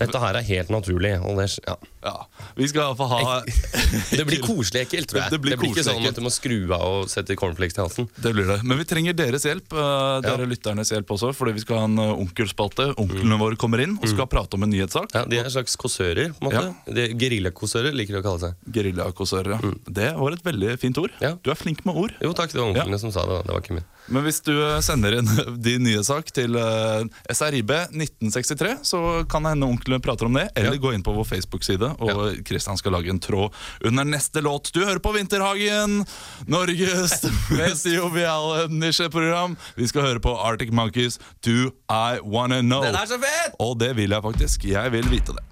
Dette 0.00 0.18
her 0.22 0.34
er 0.38 0.46
helt 0.48 0.70
naturlig. 0.72 1.12
Og 1.22 1.36
det, 1.38 1.46
ja. 1.66 1.76
Ja. 2.02 2.14
Vi 2.56 2.68
skal 2.70 2.86
iallfall 2.86 3.10
ha 3.12 3.40
det 4.16 4.24
blir 4.28 4.40
koselig 4.44 4.86
ekkelt, 4.86 5.10
tror 5.10 5.20
jeg. 5.22 5.32
Det 5.34 5.40
blir 5.44 5.58
ikke 5.68 5.84
sånn 5.84 6.06
at 6.08 6.16
du 6.16 6.22
må 6.24 6.30
skru 6.32 6.56
av 6.72 6.84
og 7.02 7.10
sette 7.12 7.36
cornflakes 7.36 7.76
til 7.76 7.84
halsen. 7.84 8.08
Det 8.16 8.32
blir 8.36 8.48
det. 8.48 8.58
Men 8.64 8.80
vi 8.80 8.86
trenger 8.88 9.16
deres 9.18 9.44
hjelp. 9.48 9.72
uh, 9.76 10.20
Dere 10.24 10.46
Ja. 10.46 10.48
lytternes 10.48 10.90
hjelp 10.94 11.12
også, 11.12 11.32
fordi 11.36 11.52
vi 11.58 11.64
skal 11.64 11.82
ha 11.82 11.84
en 11.90 11.98
eh, 12.00 12.14
onkelspalte. 12.24 12.88
Onklene 13.00 13.38
våre 13.40 13.58
kommer 13.60 13.82
inn 13.84 13.98
og 14.00 14.08
skal 14.08 14.26
prate 14.32 14.56
om 14.56 14.64
en 14.64 14.72
nyhetssak. 14.72 15.12
Ja, 15.14 15.24
De 15.28 15.38
er 15.40 15.44
en 15.44 15.52
slags 15.52 15.76
kåsører. 15.76 16.32
på 16.38 16.46
en 16.46 16.50
måte. 16.50 16.64
Ja. 16.88 17.06
Geriljakåsører 17.20 17.92
liker 17.96 18.16
de 18.16 18.22
å 18.22 18.26
kalle 18.26 18.40
seg. 18.48 18.54
Geriljakåsører. 18.78 19.58
Ja. 19.60 19.72
Det 20.00 20.10
var 20.18 20.32
et 20.38 20.44
veldig 20.46 20.78
fint 20.80 20.98
ord. 21.02 21.12
Ja. 21.20 21.34
Du 21.44 21.50
er 21.52 21.58
flink 21.60 21.84
med 21.84 21.96
ord. 22.00 22.14
Jo 22.24 22.32
takk, 22.32 22.52
det 22.54 22.60
var 22.62 22.72
onklene 22.72 22.98
som 23.02 23.12
sa 23.14 23.26
det. 23.28 23.42
Det 23.46 23.54
var 23.54 23.60
ikke 23.64 23.76
min. 23.78 23.86
Men 24.10 24.24
hvis 24.26 24.40
du 24.42 24.54
eh, 24.56 24.80
sender 24.82 25.18
inn 25.20 25.28
din 25.62 25.84
nye 25.86 26.00
sak 26.06 26.32
til 26.34 26.56
uh, 26.58 27.04
SRIB 27.30 27.70
1963, 27.92 28.78
så 28.88 29.00
kan 29.30 29.44
det 29.46 29.52
hende 29.54 29.68
onklene 29.70 30.00
prater 30.02 30.26
om 30.26 30.34
det. 30.38 30.48
Eller 30.58 30.80
gå 30.82 30.94
inn 30.96 31.04
på 31.06 31.14
vår 31.14 31.28
Facebook-side, 31.28 31.89
og 31.98 32.38
Kristian 32.46 32.78
skal 32.80 32.92
lage 32.96 33.10
en 33.10 33.20
tråd 33.22 33.54
under 33.84 34.04
neste 34.04 34.42
låt. 34.44 34.70
Du 34.74 34.80
hører 34.84 35.00
på 35.02 35.12
Vinterhagen, 35.16 36.04
Norges 36.46 37.22
mest 37.58 37.86
joviale 37.90 38.68
nisjeprogram. 38.70 39.56
Vi 39.76 39.88
skal 39.90 40.02
høre 40.08 40.20
på 40.24 40.36
Arctic 40.38 40.70
Monkeys, 40.72 41.18
Do 41.46 41.70
I 41.90 42.20
Wanna 42.22 42.60
Know. 42.62 42.82
Den 42.86 42.94
er 42.98 43.06
så 43.10 43.18
fet! 43.22 43.56
Og 43.60 43.78
det 43.80 43.94
vil 43.98 44.10
jeg 44.14 44.22
faktisk. 44.22 44.64
Jeg 44.70 44.92
vil 44.92 45.10
vite 45.10 45.36
det. 45.36 45.44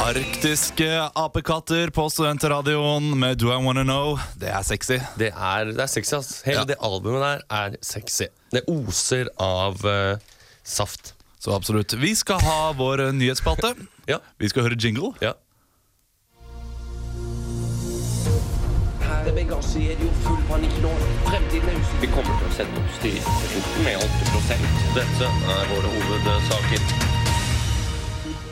Arktiske 0.00 0.88
apekatter 1.14 1.90
på 1.94 2.06
Studentradioen 2.10 3.18
med 3.18 3.38
Do 3.38 3.50
I 3.52 3.58
Wanna 3.64 3.82
Know. 3.84 4.16
Det 4.40 4.48
er 4.50 4.62
sexy. 4.66 4.96
Det 5.20 5.28
er, 5.36 5.70
det 5.74 5.82
er 5.84 5.90
sexy, 5.90 6.14
ass. 6.16 6.30
Hele 6.46 6.62
Ja. 6.62 6.64
det 6.64 6.76
albumet 6.82 7.20
der 7.22 7.42
er 7.50 7.76
sexy. 7.82 8.26
Det 8.52 8.62
oser 8.68 9.28
av 9.38 9.84
eh, 9.86 10.16
saft. 10.70 11.14
Så 11.40 11.54
absolutt. 11.56 11.92
Vi 11.96 12.14
skal 12.16 12.40
ha 12.44 12.72
vår 12.76 13.06
nyhetsspalte. 13.16 13.74
Ja. 14.10 14.18
Vi 14.38 14.48
skal 14.52 14.68
høre 14.68 14.76
jingle. 14.80 15.14
ja. 15.24 15.34
Benghazi 19.30 19.84
er 19.92 19.98
det 19.98 20.04
jo 20.08 20.12
full 20.24 20.40
panikk 20.48 20.72
nå. 20.82 20.90
Fremtiden 21.28 21.68
er 21.70 21.76
usikker. 21.78 22.00
Vi 22.02 22.08
kommer 22.10 22.38
til 22.40 22.48
å 22.48 22.54
sette 22.56 22.80
opp 22.80 22.94
styringen 22.96 23.84
med 23.86 24.02
8 24.02 24.56
Dette 24.96 25.28
er 25.54 25.70
våre 25.70 25.92
hovedsaker. 25.94 26.86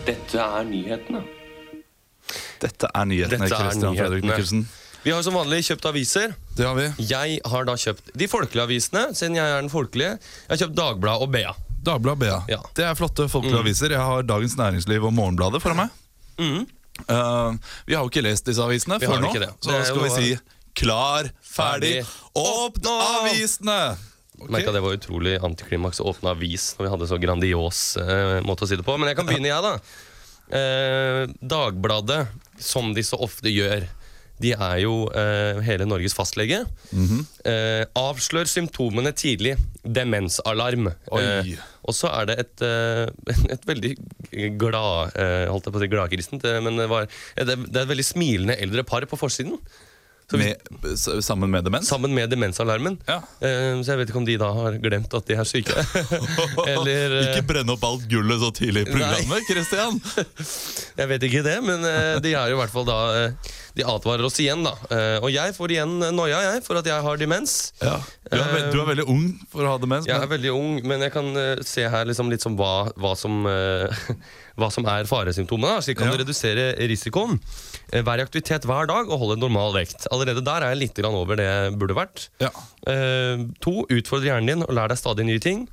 Dette 0.06 0.44
er 0.44 0.68
nyhetene. 0.70 1.22
Dette 2.62 2.90
er 2.94 3.08
nyhetene. 3.10 3.50
Christian 3.50 3.98
Fredrik. 3.98 4.28
Mikkelsen. 4.30 4.68
Vi 5.02 5.14
har 5.14 5.22
som 5.26 5.36
vanlig 5.36 5.64
kjøpt 5.68 5.88
aviser. 5.90 6.34
Det 6.56 6.66
har 6.66 6.78
vi. 6.78 6.88
Jeg 7.10 7.40
har 7.52 7.68
da 7.68 7.76
kjøpt 7.78 8.12
de 8.18 8.28
folkelige 8.30 8.68
avisene, 8.70 9.08
siden 9.18 9.36
jeg 9.38 9.50
er 9.50 9.60
den 9.60 9.72
folkelige. 9.72 10.14
Jeg 10.46 10.54
har 10.54 10.62
kjøpt 10.64 10.78
Dagbladet 10.78 11.26
og 11.26 11.34
BA. 11.34 11.54
Dagbladet 11.88 12.20
BA. 12.22 12.40
Ja. 12.52 12.60
Det 12.76 12.84
er 12.86 12.98
flotte 12.98 13.28
folkelige 13.32 13.62
aviser. 13.64 13.94
Jeg 13.96 14.04
har 14.10 14.26
Dagens 14.28 14.56
Næringsliv 14.60 15.08
og 15.08 15.14
Morgenbladet 15.16 15.62
foran 15.64 15.82
meg. 15.84 15.96
Mm. 16.38 16.66
Uh, 17.08 17.54
vi 17.86 17.94
har 17.94 18.02
jo 18.02 18.10
ikke 18.10 18.24
lest 18.26 18.48
disse 18.48 18.62
avisene 18.62 18.98
Vi 18.98 19.06
før 19.06 19.18
har 19.18 19.22
nå, 19.22 19.30
ikke 19.30 19.44
det. 19.44 19.52
så 19.62 19.70
da 19.70 19.82
skal 19.86 20.02
vi 20.02 20.10
si 20.16 20.30
klar, 20.78 21.28
ferdig, 21.42 21.94
åpne 22.38 22.94
avisene! 23.18 23.78
Okay. 24.38 24.52
Merket 24.54 24.70
at 24.70 24.76
det 24.76 24.82
var 24.84 24.94
utrolig 24.94 25.32
antiklimaks 25.42 25.98
å 25.98 26.12
åpne 26.12 26.30
avis 26.36 26.68
når 26.78 26.84
vi 26.84 26.90
hadde 26.92 27.08
så 27.10 27.18
grandios 27.18 27.80
uh, 27.98 28.38
måte 28.46 28.66
å 28.66 28.70
si 28.70 28.78
det 28.78 28.86
på. 28.86 28.94
Men 28.98 29.10
jeg 29.10 29.18
kan 29.18 29.26
begynne, 29.26 29.50
jeg, 29.50 29.64
da. 29.64 29.72
Uh, 30.48 31.22
Dagbladet, 31.42 32.20
som 32.62 32.92
de 32.94 33.02
så 33.06 33.18
ofte 33.24 33.50
gjør, 33.50 33.88
de 34.42 34.52
er 34.54 34.76
jo 34.84 34.92
eh, 35.16 35.58
hele 35.66 35.86
Norges 35.88 36.14
fastlege. 36.16 36.62
Mhm. 36.92 37.24
eh, 37.48 37.84
avslør 37.98 38.48
symptomene 38.50 39.12
tidlig. 39.16 39.56
Demensalarm. 39.82 40.90
Eh, 41.18 41.52
og 41.88 41.96
så 41.96 42.10
er 42.12 42.30
det 42.30 42.38
et, 42.44 42.64
eh, 42.66 43.06
et 43.54 43.66
veldig 43.68 43.92
glad 44.60 45.16
eh, 45.16 45.46
Holdt 45.48 45.68
jeg 45.68 45.74
på 45.74 45.80
å 45.80 45.84
si 45.84 45.90
gladkristent, 45.92 46.48
men 46.64 46.80
det, 46.80 46.88
var, 46.90 47.08
det, 47.38 47.58
det 47.66 47.76
er 47.76 47.86
et 47.86 47.92
veldig 47.94 48.06
smilende 48.06 48.58
eldre 48.60 48.84
par 48.86 49.06
på 49.08 49.18
forsiden. 49.20 49.56
Vi- 50.36 50.38
Med, 50.82 50.98
sammen 51.24 51.48
med 51.50 51.64
demens? 51.64 51.88
Sammen 51.88 52.12
med 52.12 52.28
demensalarmen. 52.28 52.98
Ja. 53.08 53.16
Uh, 53.40 53.80
så 53.80 53.94
jeg 53.94 54.00
vet 54.02 54.10
ikke 54.10 54.20
om 54.20 54.26
de 54.28 54.34
da 54.40 54.50
har 54.52 54.74
glemt 54.82 55.14
at 55.16 55.24
de 55.30 55.36
er 55.40 55.46
syke. 55.48 55.72
Eller 56.74 57.14
uh, 57.14 57.20
Ikke 57.30 57.46
brenne 57.48 57.72
opp 57.72 57.86
alt 57.88 58.04
gullet 58.10 58.42
så 58.42 58.50
tidlig 58.52 58.82
i 58.84 58.90
programmet, 58.90 59.46
Christian! 59.48 59.96
Jeg 61.00 61.08
vet 61.14 61.24
ikke 61.28 61.40
det, 61.46 61.56
men 61.64 61.80
uh, 61.86 62.18
de 62.20 62.34
er 62.36 62.50
jo 62.52 62.58
i 62.58 62.60
hvert 62.60 62.72
fall 62.74 62.84
da 62.88 62.98
De 63.78 63.84
advarer 63.86 64.26
oss 64.26 64.36
igjen, 64.42 64.64
da. 64.66 64.72
Og 65.22 65.28
jeg 65.30 65.52
får 65.54 65.70
igjen 65.76 65.92
noia, 66.16 66.40
jeg, 66.42 66.62
for 66.66 66.80
at 66.80 66.86
jeg 66.90 66.98
har 67.04 67.20
demens. 67.20 67.52
Ja. 67.78 67.92
Du, 68.26 68.34
er, 68.40 68.64
du 68.74 68.80
er 68.82 68.88
veldig 68.88 69.04
ung 69.06 69.28
for 69.52 69.62
å 69.62 69.76
ha 69.76 69.78
demens. 69.78 70.08
Jeg 70.08 70.18
er 70.18 70.26
veldig 70.32 70.50
ung, 70.50 70.80
men 70.82 71.04
jeg 71.06 71.12
kan 71.14 71.28
se 71.62 71.86
her 71.86 72.08
liksom 72.10 72.32
litt 72.32 72.42
som 72.42 72.56
hva, 72.58 72.88
hva, 72.98 73.12
som, 73.16 73.46
hva 74.58 74.68
som 74.74 74.86
er 74.90 75.04
faresymptomene. 75.08 75.78
så 75.78 75.88
Slik 75.88 75.98
kan 75.98 76.08
Ja. 76.10 76.16
du 76.16 76.24
redusere 76.24 76.74
risikoen. 76.90 77.38
Eh, 77.92 78.02
Vær 78.02 78.18
i 78.18 78.24
aktivitet 78.26 78.64
hver 78.68 78.86
dag 78.90 79.08
og 79.08 79.18
hold 79.18 79.32
en 79.36 79.40
normal 79.46 79.72
vekt. 79.74 80.06
Allerede 80.12 80.42
der 80.44 80.62
er 80.66 80.74
jeg 80.74 80.78
litt 80.84 81.04
over 81.04 81.36
det 81.36 81.46
jeg 81.46 81.78
burde 81.78 81.94
vært. 81.96 82.28
ja. 82.40 82.50
Uh, 82.88 83.46
to, 83.60 83.84
utfordre 83.90 84.24
hjernen 84.30 84.46
din 84.46 84.62
og 84.64 84.70
lær 84.74 84.88
deg 84.88 84.96
stadig 84.98 85.24
nye 85.26 85.38
ting. 85.40 85.66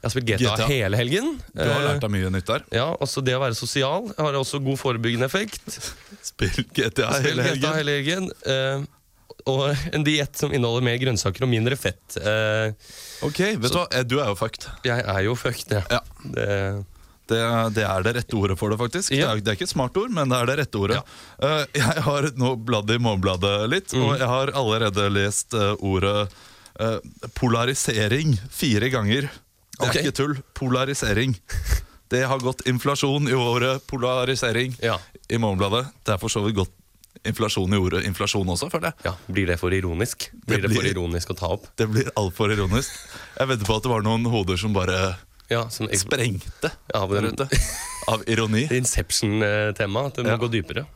Jeg 0.00 0.08
har 0.08 0.10
spilt 0.14 0.26
GTA, 0.30 0.54
GTA. 0.56 0.66
hele 0.68 0.96
helgen. 0.96 1.26
Du 1.54 1.60
har 1.62 1.80
Eh, 1.80 1.88
lært 1.90 2.00
deg 2.00 2.10
mye 2.10 2.30
nytt 2.32 2.46
der. 2.46 2.62
Ja, 2.72 2.86
også 2.96 3.22
Det 3.22 3.34
å 3.36 3.40
være 3.42 3.54
sosial 3.54 4.08
har 4.16 4.32
også 4.32 4.62
god 4.64 4.78
forebyggende 4.80 5.26
effekt. 5.28 5.60
Spill 6.22 6.64
GTA 6.72 7.12
Spill 7.20 7.36
hele 7.36 7.42
GTA 7.58 7.74
helgen. 7.74 7.76
hele 7.76 7.92
helgen. 8.00 8.30
Uh, 8.46 8.86
og 9.46 9.76
en 9.94 10.02
diett 10.04 10.36
som 10.36 10.52
inneholder 10.52 10.82
mer 10.84 10.96
grønnsaker 11.00 11.42
og 11.44 11.48
mindre 11.52 11.76
fett. 11.76 12.16
Uh, 12.16 12.72
Ok, 13.28 13.38
vet 13.60 13.68
du 13.68 13.76
hva? 13.76 13.86
Eh, 13.92 14.02
Du 14.08 14.18
er 14.20 14.28
jo 14.32 14.34
fucked. 14.40 14.64
jeg 14.84 15.04
er 15.04 15.20
jo 15.24 15.34
fucked, 15.36 15.70
ja. 15.76 15.82
Ja. 15.90 16.00
Det, 16.24 16.84
Det, 17.30 17.40
det 17.76 17.84
er 17.86 18.02
det 18.06 18.12
rette 18.18 18.36
ordet 18.36 18.56
for 18.58 18.72
det, 18.74 18.78
faktisk. 18.80 19.12
Ja. 19.14 19.30
Det, 19.30 19.30
er, 19.30 19.42
det 19.46 19.52
er 19.52 19.58
ikke 19.60 19.68
et 19.68 19.74
smart 19.76 19.96
ord, 20.02 20.10
men 20.16 20.32
det 20.32 20.38
er 20.42 20.50
det 20.50 20.56
rette 20.64 20.80
ordet. 20.82 21.00
Eh, 21.38 21.64
jeg 21.78 22.04
har 22.08 22.26
nå 22.42 22.52
bladd 22.66 22.90
i 22.90 22.98
Morgenbladet 23.02 23.54
litt, 23.70 23.94
Mm. 23.94 24.02
og 24.08 24.18
jeg 24.18 24.30
har 24.34 24.52
allerede 24.58 25.06
lest 25.14 25.54
uh, 25.54 25.72
ordet 25.80 26.26
uh, 26.80 26.98
polarisering 27.38 28.34
fire 28.50 28.88
ganger. 28.92 29.28
Det 29.80 29.86
er 29.86 29.90
Ok. 29.90 29.96
ikke 30.02 30.16
tull. 30.16 30.34
Polarisering. 30.54 31.34
Det 32.10 32.24
har 32.26 32.38
gått 32.42 32.64
inflasjon 32.66 33.28
i 33.30 33.34
ordet 33.38 33.86
polarisering 33.86 34.74
Ja. 34.82 34.98
i 35.30 35.38
Morgenbladet. 35.38 35.86
Det 36.04 36.14
er 36.14 36.18
for 36.18 36.28
så 36.28 36.42
vidt 36.44 36.56
gått 36.58 36.74
inflasjon 37.26 37.72
i 37.74 37.76
ordet 37.78 38.04
inflasjon 38.08 38.46
også, 38.48 38.70
føler 38.72 38.90
jeg. 38.90 39.04
Ja, 39.04 39.14
Blir 39.28 39.46
det 39.46 39.58
for 39.60 39.70
ironisk? 39.76 40.30
Blir 40.46 40.62
det, 40.62 40.70
blir- 40.70 40.80
for 40.80 40.88
ironisk 40.90 41.30
å 41.30 41.36
ta 41.38 41.46
opp? 41.54 41.66
Det 41.76 41.86
blir 41.90 42.10
altfor 42.16 42.52
ironisk. 42.54 42.90
Jeg 43.38 43.48
vedder 43.48 43.66
på 43.66 43.76
at 43.76 43.82
det 43.82 43.90
var 43.92 44.02
noen 44.02 44.24
hoder 44.30 44.56
som 44.56 44.72
bare 44.72 45.16
Ja, 45.50 45.64
som 45.68 45.88
sprengte 45.98 46.70
av, 46.94 47.10
den. 47.10 47.34
Av 48.08 48.22
ironi. 48.30 48.68
Inception-tema. 48.80 50.06
At 50.06 50.14
det 50.20 50.24
må 50.26 50.34
Ja. 50.36 50.40
gå 50.40 50.48
dypere. 50.52 50.86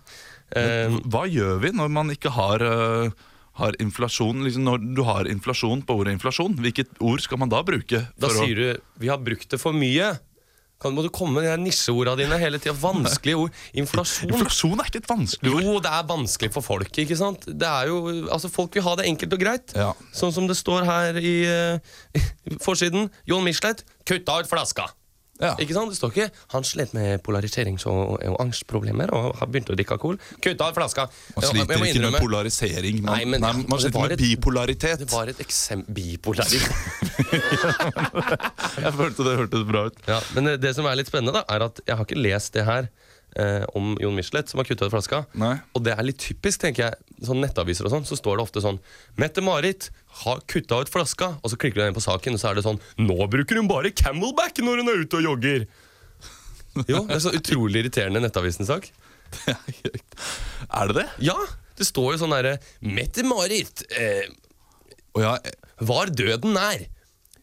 Men, 0.54 1.00
Hva 1.10 1.24
gjør 1.26 1.58
vi 1.64 1.70
når 1.74 1.90
man 1.90 2.10
ikke 2.14 2.30
har, 2.30 2.62
eh, 2.62 3.10
har 3.58 3.72
inflasjon? 3.82 4.44
Liksom 4.46 4.62
når 4.66 4.84
du 4.94 5.02
har 5.02 5.24
inflasjon 5.30 5.82
på 5.86 5.96
ordet 5.98 6.14
inflasjon, 6.14 6.54
hvilket 6.60 6.92
ord 7.00 7.20
skal 7.24 7.38
man 7.42 7.48
da 7.50 7.62
bruke? 7.66 8.04
da 8.18 8.28
sier 8.28 8.54
å- 8.54 8.74
du 8.76 8.80
'vi 8.98 9.08
har 9.08 9.18
brukt 9.18 9.48
det 9.48 9.58
for 9.60 9.72
mye'. 9.72 10.18
Kan, 10.84 10.92
må 10.92 11.04
du 11.04 11.08
komme 11.14 11.38
med 11.38 11.46
de 11.46 11.52
her 11.54 11.60
nisjeorda 11.60 12.12
dine 12.20 12.36
hele 12.40 12.60
tida? 12.60 12.74
Vanskelige 12.76 13.40
ord. 13.40 13.60
Inflasjon. 13.80 14.28
Inflasjon 14.34 14.82
er 14.82 14.90
ikke 14.90 15.00
et 15.00 15.08
vanskelig 15.08 15.54
ord. 15.54 15.64
Jo, 15.64 15.76
det 15.84 15.92
er 15.96 16.08
vanskelig 16.10 16.52
for 16.52 16.66
folk. 16.66 16.90
ikke 17.04 17.16
sant? 17.16 17.46
Det 17.48 17.70
er 17.70 17.88
jo, 17.88 18.02
altså 18.28 18.52
Folk 18.52 18.76
vil 18.76 18.84
ha 18.86 18.92
det 19.00 19.08
enkelt 19.08 19.32
og 19.34 19.40
greit. 19.40 19.72
Ja. 19.78 19.94
Sånn 20.14 20.34
som 20.36 20.46
det 20.50 20.58
står 20.60 20.84
her 20.88 21.16
i 21.22 21.34
i 22.14 22.58
forsiden. 22.62 23.08
Jon 23.28 23.44
Michelet 23.46 23.82
kutta 24.06 24.38
ut 24.42 24.50
flaska. 24.50 24.90
Ja. 25.42 25.56
Ikke 25.58 25.74
sant? 25.74 25.90
Det 25.90 25.96
står 25.98 26.12
ikke 26.14 26.28
'han 26.52 26.62
slet 26.64 26.92
med 26.94 27.22
polariserings- 27.26 27.86
og, 27.90 28.20
og 28.22 28.36
angstproblemer' 28.40 29.10
og 29.12 29.34
har 29.40 29.46
begynt 29.50 29.66
å 29.70 29.74
drikke 29.74 29.92
alkohol. 29.96 30.18
Kutta 30.40 30.64
av 30.68 30.74
flaska. 30.74 31.08
Man 31.34 31.44
sliter 31.44 31.84
ikke 31.84 32.10
med 32.10 32.20
polarisering. 32.20 33.02
Man, 33.02 33.16
Nei, 33.18 33.24
men- 33.24 33.40
nei, 33.40 33.52
man 33.66 33.78
sliter 33.78 34.00
med 34.00 34.12
et- 34.12 34.18
bipolaritet. 34.22 34.98
Det 34.98 35.10
var 35.10 35.26
et 35.28 35.38
eksempel 35.40 35.92
Bipolaritet. 35.94 36.62
Jeg 38.84 38.92
følte 38.94 39.24
det 39.26 39.34
hørtes 39.38 39.64
bra 39.68 39.86
ut. 39.90 39.98
Ja, 40.08 40.20
men 40.34 40.44
det, 40.48 40.56
det 40.62 40.74
som 40.76 40.86
er 40.86 40.96
litt 40.98 41.08
spennende, 41.10 41.32
da, 41.34 41.42
er 41.54 41.64
at 41.66 41.80
jeg 41.86 41.96
har 41.96 42.04
ikke 42.06 42.20
lest 42.22 42.52
det 42.56 42.64
her 42.64 42.88
eh, 43.40 43.64
om 43.78 43.94
Jon 44.00 44.14
Michelet, 44.16 44.50
som 44.50 44.60
har 44.60 44.68
kutta 44.68 44.88
ut 44.88 44.94
flaska. 44.94 45.24
Nei. 45.38 45.56
Og 45.74 45.84
det 45.86 45.94
er 45.94 46.06
litt 46.06 46.20
typisk, 46.22 46.62
tenker 46.64 46.88
jeg. 46.88 47.18
Sånn 47.26 47.42
nettaviser 47.44 47.88
og 47.88 47.94
sånn, 47.94 48.06
så 48.08 48.18
står 48.18 48.38
det 48.38 48.46
ofte 48.46 48.62
sånn 48.64 48.80
Mette-Marit 49.20 49.90
har 50.24 50.42
kutta 50.50 50.82
ut 50.84 50.92
flaska, 50.92 51.34
og 51.40 51.52
så 51.52 51.58
klikker 51.60 51.80
du 51.80 51.86
inn 51.88 51.96
på 51.96 52.04
saken, 52.04 52.36
og 52.36 52.42
så 52.42 52.50
er 52.50 52.58
det 52.58 52.66
sånn 52.66 52.80
Nå 53.00 53.18
bruker 53.30 53.58
hun 53.60 53.70
bare 53.70 53.94
Camelback 53.94 54.60
når 54.62 54.82
hun 54.82 54.92
er 54.92 55.02
ute 55.04 55.20
og 55.20 55.28
jogger! 55.30 55.66
Jo, 56.90 57.04
det 57.06 57.18
er 57.20 57.22
så 57.22 57.34
utrolig 57.36 57.84
irriterende 57.84 58.22
nettavisen-sak. 58.24 58.88
Er 60.74 60.90
det 60.90 60.96
det? 60.96 61.06
Ja! 61.30 61.36
Det 61.74 61.86
står 61.86 62.12
jo 62.14 62.18
sånn 62.22 62.34
derre 62.34 62.58
Mette-Marit 62.86 63.82
eh, 63.98 64.28
ja, 65.18 65.32
var 65.82 66.10
døden 66.14 66.54
nær 66.54 66.84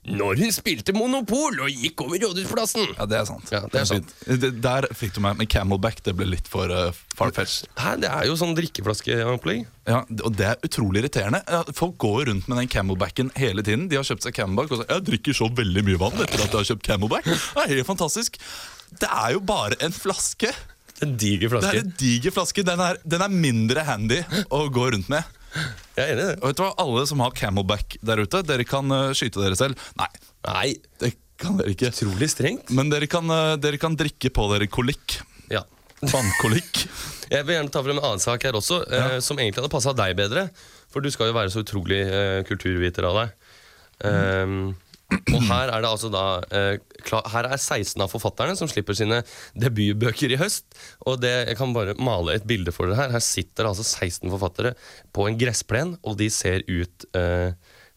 når 0.10 0.40
hun 0.42 0.54
spilte 0.54 0.96
Monopol 0.98 1.60
og 1.62 1.70
gikk 1.70 2.02
over 2.02 2.18
Rådhusplassen. 2.24 2.88
ja, 2.98 3.06
det 3.06 3.20
er 3.20 3.26
sant. 3.30 3.52
Ja, 3.54 3.60
det 3.70 3.82
er 3.84 3.86
sant. 3.86 4.14
Det, 4.26 4.50
der 4.64 4.88
fikk 4.98 5.14
du 5.14 5.22
meg 5.22 5.38
med 5.38 5.50
Camelback. 5.52 6.02
Det 6.02 6.16
ble 6.18 6.26
litt 6.32 6.50
for 6.50 6.74
uh, 6.74 6.90
farfetch. 7.18 7.68
Hæ, 7.78 7.94
det 8.02 8.10
er 8.10 8.26
jo 8.26 8.38
sånn 8.40 8.56
drikkeflaskeopplegg. 8.58 9.68
Ja, 9.90 10.02
og 10.26 10.34
det 10.40 10.48
er 10.50 10.66
utrolig 10.66 11.04
irriterende. 11.04 11.44
Folk 11.78 12.00
går 12.02 12.32
rundt 12.32 12.50
med 12.50 12.64
den 12.64 12.72
Camelbacken 12.72 13.30
hele 13.38 13.62
tiden. 13.66 13.86
De 13.92 14.00
har 14.00 14.08
kjøpt 14.08 14.26
seg 14.26 14.36
Camelback 14.40 14.74
og 14.74 14.82
sier 14.82 14.90
jeg 14.90 15.06
drikker 15.12 15.38
så 15.38 15.50
veldig 15.62 15.86
mye 15.86 16.02
vann 16.02 16.18
etter 16.18 16.40
at 16.40 16.50
jeg 16.50 16.58
har 16.58 16.70
kjøpt 16.74 16.90
Camelback. 16.90 17.30
Det 17.30 17.66
er 17.68 17.74
helt 17.76 17.90
fantastisk. 17.92 18.42
Det 19.02 19.10
er 19.10 19.36
jo 19.38 19.44
bare 19.46 19.78
en 19.86 19.94
flaske. 19.94 20.50
En 21.02 21.14
diger 21.18 21.54
Det 21.62 21.70
er 21.70 21.84
en 21.84 21.94
diger 21.98 22.34
flaske. 22.34 22.66
Den 22.66 22.82
er, 22.82 22.98
den 23.06 23.22
er 23.22 23.34
mindre 23.34 23.86
handy 23.86 24.22
å 24.50 24.66
gå 24.74 24.90
rundt 24.96 25.14
med. 25.14 25.38
Jeg 25.98 26.04
er 26.04 26.14
enig 26.14 26.24
i 26.24 26.30
det. 26.30 26.38
Og 26.40 26.52
vet 26.52 26.60
du 26.60 26.64
hva, 26.64 26.72
Alle 26.84 27.04
som 27.10 27.24
har 27.24 27.36
Camelback 27.38 27.98
der 28.06 28.24
ute, 28.24 28.44
dere 28.48 28.68
kan 28.68 28.94
uh, 28.94 29.12
skyte 29.18 29.44
dere 29.44 29.58
selv. 29.60 29.90
Nei, 30.00 30.10
Nei, 30.48 30.68
det 31.04 31.16
kan 31.42 31.58
dere 31.60 31.74
ikke. 31.74 31.92
utrolig 31.92 32.32
strengt. 32.32 32.72
Men 32.76 32.92
dere 32.94 33.10
kan, 33.12 33.28
uh, 33.28 33.58
dere 33.60 33.82
kan 33.82 33.98
drikke 34.00 34.32
på 34.34 34.48
dere 34.54 34.70
kolikk. 34.72 35.20
Ja. 35.52 35.66
Vannkolikk. 36.02 36.86
Jeg 37.32 37.48
vil 37.48 37.56
gjerne 37.56 37.72
ta 37.72 37.82
frem 37.86 37.96
en 37.96 38.04
annen 38.04 38.22
sak 38.22 38.44
her 38.44 38.58
også, 38.60 38.82
eh, 38.92 39.18
som 39.24 39.40
egentlig 39.40 39.62
hadde 39.62 39.72
passa 39.72 39.94
deg 39.96 40.18
bedre. 40.20 40.50
For 40.92 41.04
du 41.04 41.08
skal 41.14 41.30
jo 41.30 41.36
være 41.38 41.52
så 41.54 41.62
utrolig 41.64 42.02
eh, 42.04 42.42
kulturviter 42.48 43.08
av 43.08 43.20
deg. 43.22 43.36
Um, 44.04 44.58
og 45.12 45.44
her 45.50 45.72
er 45.72 45.84
det 45.84 45.90
altså 45.90 46.10
da 46.12 46.24
eh, 46.56 46.78
Her 47.34 47.50
er 47.50 47.58
16 47.58 48.00
av 48.00 48.12
forfatterne 48.12 48.56
som 48.56 48.70
slipper 48.72 48.96
sine 48.96 49.22
debutbøker 49.60 50.32
i 50.32 50.40
høst. 50.40 50.70
Og 51.08 51.20
det, 51.24 51.34
Jeg 51.50 51.60
kan 51.60 51.74
bare 51.76 51.98
male 52.00 52.38
et 52.38 52.48
bilde 52.48 52.72
for 52.76 52.88
dere 52.88 53.00
her. 53.00 53.16
Her 53.16 53.24
sitter 53.26 53.68
altså 53.68 53.84
16 53.84 54.30
forfattere 54.32 54.74
på 55.16 55.28
en 55.28 55.40
gressplen, 55.40 55.98
og 56.08 56.18
de 56.22 56.30
ser 56.32 56.64
ut 56.70 57.08
eh, 57.18 57.52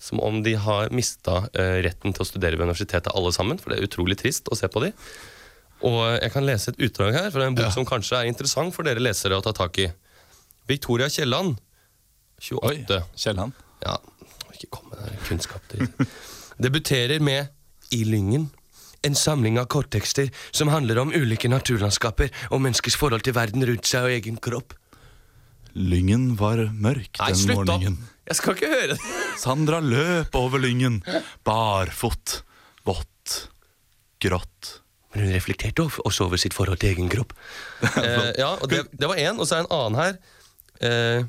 som 0.04 0.21
om 0.26 0.42
de 0.44 0.56
har 0.59 0.90
mista 0.94 1.44
eh, 1.54 1.78
retten 1.87 2.14
til 2.14 2.25
å 2.25 2.28
studere 2.28 2.59
ved 2.59 2.66
universitetet 2.66 3.14
alle 3.14 3.33
sammen. 3.37 3.61
For 3.62 3.71
det 3.71 3.78
er 3.78 3.88
utrolig 3.88 4.18
trist 4.21 4.50
å 4.50 4.59
se 4.59 4.71
på 4.71 4.83
de. 4.85 4.90
Og 5.85 6.00
jeg 6.16 6.33
kan 6.33 6.47
lese 6.47 6.73
et 6.73 6.83
utdrag 6.87 7.16
her 7.18 7.30
fra 7.35 7.47
en 7.47 7.56
bok 7.56 7.73
som 7.75 7.87
kanskje 7.88 8.23
er 8.23 8.30
interessant 8.30 8.75
for 8.75 8.87
dere 8.87 9.02
lesere 9.02 9.37
å 9.38 9.44
ta 9.44 9.52
tak 9.54 9.78
i. 9.85 9.90
Victoria 10.71 11.11
Kielland, 11.12 11.59
28. 12.40 13.02
Kielland. 13.21 13.52
Ja, 13.85 13.99
ikke 14.54 14.71
kom 14.78 14.88
med 14.90 15.02
den 15.04 15.21
kunnskap 15.28 15.66
til. 15.71 15.85
Debuterer 16.58 17.20
med 17.20 17.50
I 17.90 18.04
Lyngen. 18.04 18.50
En 19.04 19.14
samling 19.14 19.58
av 19.61 19.66
korttekster 19.68 20.30
som 20.50 20.70
handler 20.73 20.99
om 21.02 21.12
ulike 21.12 21.50
naturlandskaper 21.50 22.30
og 22.50 22.62
menneskers 22.64 22.96
forhold 22.96 23.26
til 23.26 23.37
verden 23.37 23.66
rundt 23.68 23.88
seg 23.88 24.06
og 24.06 24.14
egen 24.16 24.38
kropp. 24.40 24.76
Lyngen 25.75 26.37
var 26.38 26.62
mørk 26.70 27.18
Nei, 27.18 27.32
den 27.32 27.40
slutt 27.40 27.58
opp! 27.58 27.66
morgenen. 27.75 27.99
Jeg 28.25 28.38
skal 28.38 28.56
ikke 28.56 28.70
høre 28.70 28.94
det. 28.94 28.99
Sandra 29.42 29.82
løp 29.84 30.37
over 30.38 30.62
lyngen, 30.62 31.02
barfot, 31.44 32.38
vått, 32.87 33.34
grått. 34.23 34.78
Men 35.12 35.26
hun 35.26 35.34
reflekterte 35.34 35.84
også 35.84 36.28
over 36.28 36.40
sitt 36.40 36.56
forhold 36.56 36.80
til 36.82 36.94
egen 36.94 37.11
kropp. 37.12 37.34
eh, 38.00 38.30
ja, 38.40 38.54
og 38.54 38.70
det, 38.70 38.87
det 38.94 39.11
var 39.11 39.20
én, 39.20 39.37
og 39.37 39.46
så 39.46 39.58
er 39.58 39.64
det 39.64 39.68
en 39.68 39.76
annen 39.76 40.00
her. 40.00 40.16
Eh, 40.80 41.26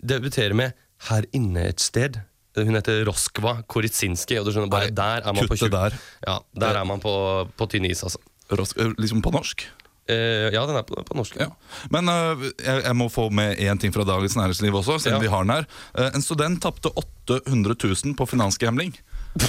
debuterer 0.00 0.54
med 0.56 0.76
'Her 1.08 1.24
inne 1.32 1.64
et 1.68 1.80
sted'. 1.80 2.20
Hun 2.56 2.74
heter 2.74 3.04
Roskva 3.06 3.60
Koritsinski, 3.70 4.38
og 4.40 4.46
du 4.48 4.50
skjønner 4.54 4.70
bare 4.72 4.88
Nei, 4.90 4.94
der 4.98 5.20
er 5.22 5.32
man 5.36 5.46
på 5.46 5.54
kuttet 5.54 5.70
der. 5.74 5.94
Ja, 6.26 6.38
der 6.64 6.80
er 6.80 6.84
man 6.88 6.98
på, 7.02 7.12
på 7.56 7.68
tynn 7.70 7.86
is, 7.86 8.02
altså. 8.02 8.18
Ros- 8.50 8.74
eh, 8.76 8.90
Liksom 8.98 9.22
på 9.22 9.30
norsk. 9.30 9.62
Eh, 10.10 10.48
ja, 10.50 10.64
den 10.66 10.74
er 10.74 10.82
på, 10.82 10.98
på 11.06 11.14
norsk. 11.14 11.36
Ja. 11.38 11.46
Men 11.94 12.08
øh, 12.10 12.48
jeg, 12.58 12.82
jeg 12.82 12.96
må 12.98 13.06
få 13.14 13.28
med 13.30 13.60
én 13.62 13.78
ting 13.78 13.94
fra 13.94 14.02
Dagens 14.08 14.34
Næringsliv 14.34 14.74
også, 14.74 14.96
siden 14.98 15.20
Ja. 15.20 15.22
vi 15.22 15.30
har 15.30 15.44
den 15.46 15.54
her. 15.54 15.68
Eh, 15.94 16.10
en 16.18 16.22
student 16.26 16.58
tapte 16.64 16.90
800 16.98 17.76
000 17.78 18.16
på 18.18 18.26
finansgambling. 18.26 18.96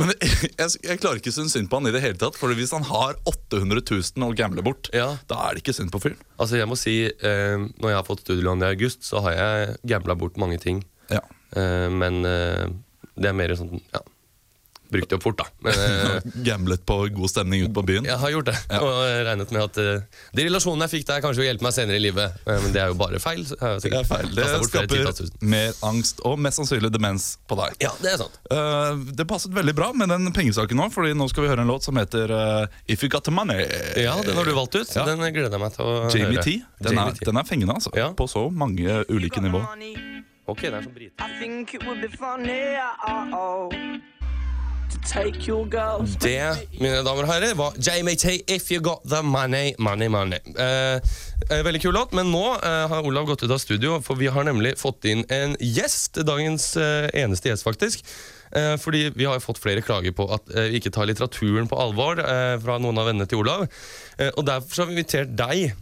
Men 0.00 0.08
jeg, 0.24 0.48
jeg, 0.56 0.70
jeg 0.88 1.00
klarer 1.02 1.18
ikke 1.20 1.28
å 1.30 1.34
synes 1.36 1.52
synd 1.54 1.68
på 1.70 1.76
han 1.78 1.86
i 1.90 1.92
det 1.94 2.00
hele 2.02 2.16
tatt. 2.18 2.34
For 2.40 2.50
hvis 2.56 2.72
han 2.72 2.86
har 2.88 3.18
800 3.28 3.82
000 3.84 4.24
å 4.24 4.32
gamble 4.38 4.64
bort, 4.64 4.88
Ja. 4.96 5.10
da 5.30 5.36
er 5.46 5.54
det 5.58 5.62
ikke 5.66 5.74
synd 5.76 5.92
på 5.92 6.00
fyren. 6.00 6.18
Altså, 6.40 6.56
jeg 6.58 6.66
må 6.70 6.78
si, 6.80 6.94
eh, 7.12 7.60
når 7.76 7.92
jeg 7.92 7.98
har 8.00 8.06
fått 8.08 8.24
studielån 8.24 8.64
i 8.64 8.70
august, 8.72 9.04
så 9.06 9.20
har 9.26 9.36
jeg 9.36 9.76
gambla 9.92 10.16
bort 10.18 10.40
mange 10.40 10.58
ting. 10.64 10.80
Ja. 11.12 11.20
Eh, 11.56 11.88
men 11.92 12.24
eh, 12.24 12.66
det 13.14 13.28
er 13.28 13.36
mer 13.36 13.52
sånn 13.58 13.76
Ja, 13.92 14.00
brukt 14.92 15.08
det 15.08 15.16
opp 15.16 15.24
fort, 15.24 15.38
da. 15.40 15.46
Men 15.64 15.72
eh, 15.72 16.32
Gamblet 16.46 16.84
på 16.86 16.96
god 17.14 17.30
stemning 17.30 17.64
ute 17.64 17.74
på 17.76 17.84
byen. 17.86 18.06
jeg 18.08 18.18
har 18.20 18.32
gjort 18.34 18.50
det. 18.50 18.56
Ja. 18.70 18.80
Og 18.84 19.26
regnet 19.26 19.54
med 19.54 19.64
at 19.64 19.80
uh, 19.80 20.20
de 20.36 20.46
relasjonene 20.48 20.88
jeg 20.88 20.94
fikk 20.98 21.06
der, 21.08 21.22
kanskje 21.24 21.42
vil 21.42 21.48
hjelpe 21.50 21.66
meg 21.66 21.74
senere 21.76 21.98
i 22.00 22.02
livet. 22.02 22.36
Men 22.48 22.74
det 22.74 22.82
er 22.82 22.92
jo 22.92 22.98
bare 23.00 23.20
feil. 23.22 23.44
Det 23.48 23.92
er 23.92 24.08
feil. 24.08 24.30
Det 24.36 24.48
skaper 24.68 25.32
mer 25.54 25.72
angst 25.88 26.22
og 26.28 26.38
mest 26.42 26.60
sannsynlig 26.60 26.92
demens 26.94 27.32
på 27.48 27.58
deg. 27.60 27.78
Ja, 27.84 27.92
det 28.04 28.14
er 28.14 28.22
sant. 28.24 28.38
Uh, 28.52 29.02
det 29.16 29.26
passet 29.30 29.54
veldig 29.56 29.76
bra 29.78 29.92
med 29.96 30.12
den 30.12 30.28
pengesaken 30.36 30.78
nå, 30.78 30.88
Fordi 30.92 31.16
nå 31.16 31.28
skal 31.32 31.46
vi 31.46 31.52
høre 31.52 31.64
en 31.64 31.72
låt 31.72 31.88
som 31.88 31.98
heter 32.00 32.32
uh, 32.32 32.80
If 32.86 33.04
You 33.04 33.12
Got 33.12 33.28
The 33.28 33.34
Money. 33.34 33.64
Ja, 34.00 34.18
Den 34.24 34.36
har 34.38 34.48
du 34.48 34.56
valgt 34.56 34.76
ut. 34.76 34.88
Ja. 34.92 35.06
Den 35.08 35.24
gleder 35.24 35.52
jeg 35.52 35.64
meg 35.64 35.76
til 35.76 35.88
å 35.88 35.98
Jamie 36.12 36.36
høre. 36.36 36.46
T. 36.48 36.58
Den 36.82 36.96
Jamie 36.96 37.10
er, 37.14 37.20
T. 37.20 37.28
den 37.30 37.40
er 37.40 37.48
fengende, 37.48 37.78
altså. 37.80 37.94
Ja. 37.96 38.12
På 38.16 38.28
så 38.30 38.48
mange 38.52 39.04
ulike 39.08 39.40
nivå. 39.44 39.64
Ok, 40.46 40.64
det 40.66 40.74
er 40.74 40.82
som 40.82 40.94
brite. 40.94 41.14
Girls. 45.70 46.16
Det, 46.20 46.68
mine 46.80 47.00
damer 47.02 47.24
og 47.24 47.30
herrer, 47.30 47.54
var 47.58 47.74
Jamie 47.78 48.16
T. 48.16 48.40
If 48.46 48.70
You 48.70 48.82
Got 48.82 49.02
The 49.08 49.22
Money, 49.22 49.72
Money, 49.78 50.08
Money. 50.08 50.38
Eh, 50.58 51.00
eh, 51.50 51.64
veldig 51.64 51.80
kul 51.82 51.94
låt, 51.94 52.12
men 52.12 52.30
nå 52.30 52.44
eh, 52.58 52.84
har 52.90 53.06
Olav 53.06 53.26
gått 53.26 53.42
ut 53.42 53.50
av 53.50 53.58
studio, 53.62 54.00
for 54.04 54.20
vi 54.20 54.30
har 54.30 54.46
nemlig 54.46 54.76
fått 54.78 55.04
inn 55.08 55.24
en 55.32 55.56
gjest. 55.60 56.20
Dagens 56.26 56.76
eh, 56.76 57.08
eneste 57.22 57.50
gjest, 57.50 57.66
faktisk. 57.66 58.06
Eh, 58.52 58.74
fordi 58.80 59.06
vi 59.16 59.24
har 59.24 59.38
jo 59.38 59.44
fått 59.46 59.60
flere 59.62 59.84
klager 59.84 60.12
på 60.16 60.26
at 60.34 60.50
eh, 60.52 60.68
vi 60.72 60.80
ikke 60.80 60.92
tar 60.92 61.08
litteraturen 61.08 61.70
på 61.70 61.78
alvor 61.80 62.20
eh, 62.20 62.58
fra 62.60 62.76
noen 62.82 63.00
av 63.00 63.08
vennene 63.08 63.28
til 63.30 63.40
Olav. 63.40 63.64
Og 64.22 64.44
derfor 64.46 64.82
har 64.84 64.90
vi 64.90 64.98
invitert 64.98 65.32
deg. 65.34 65.72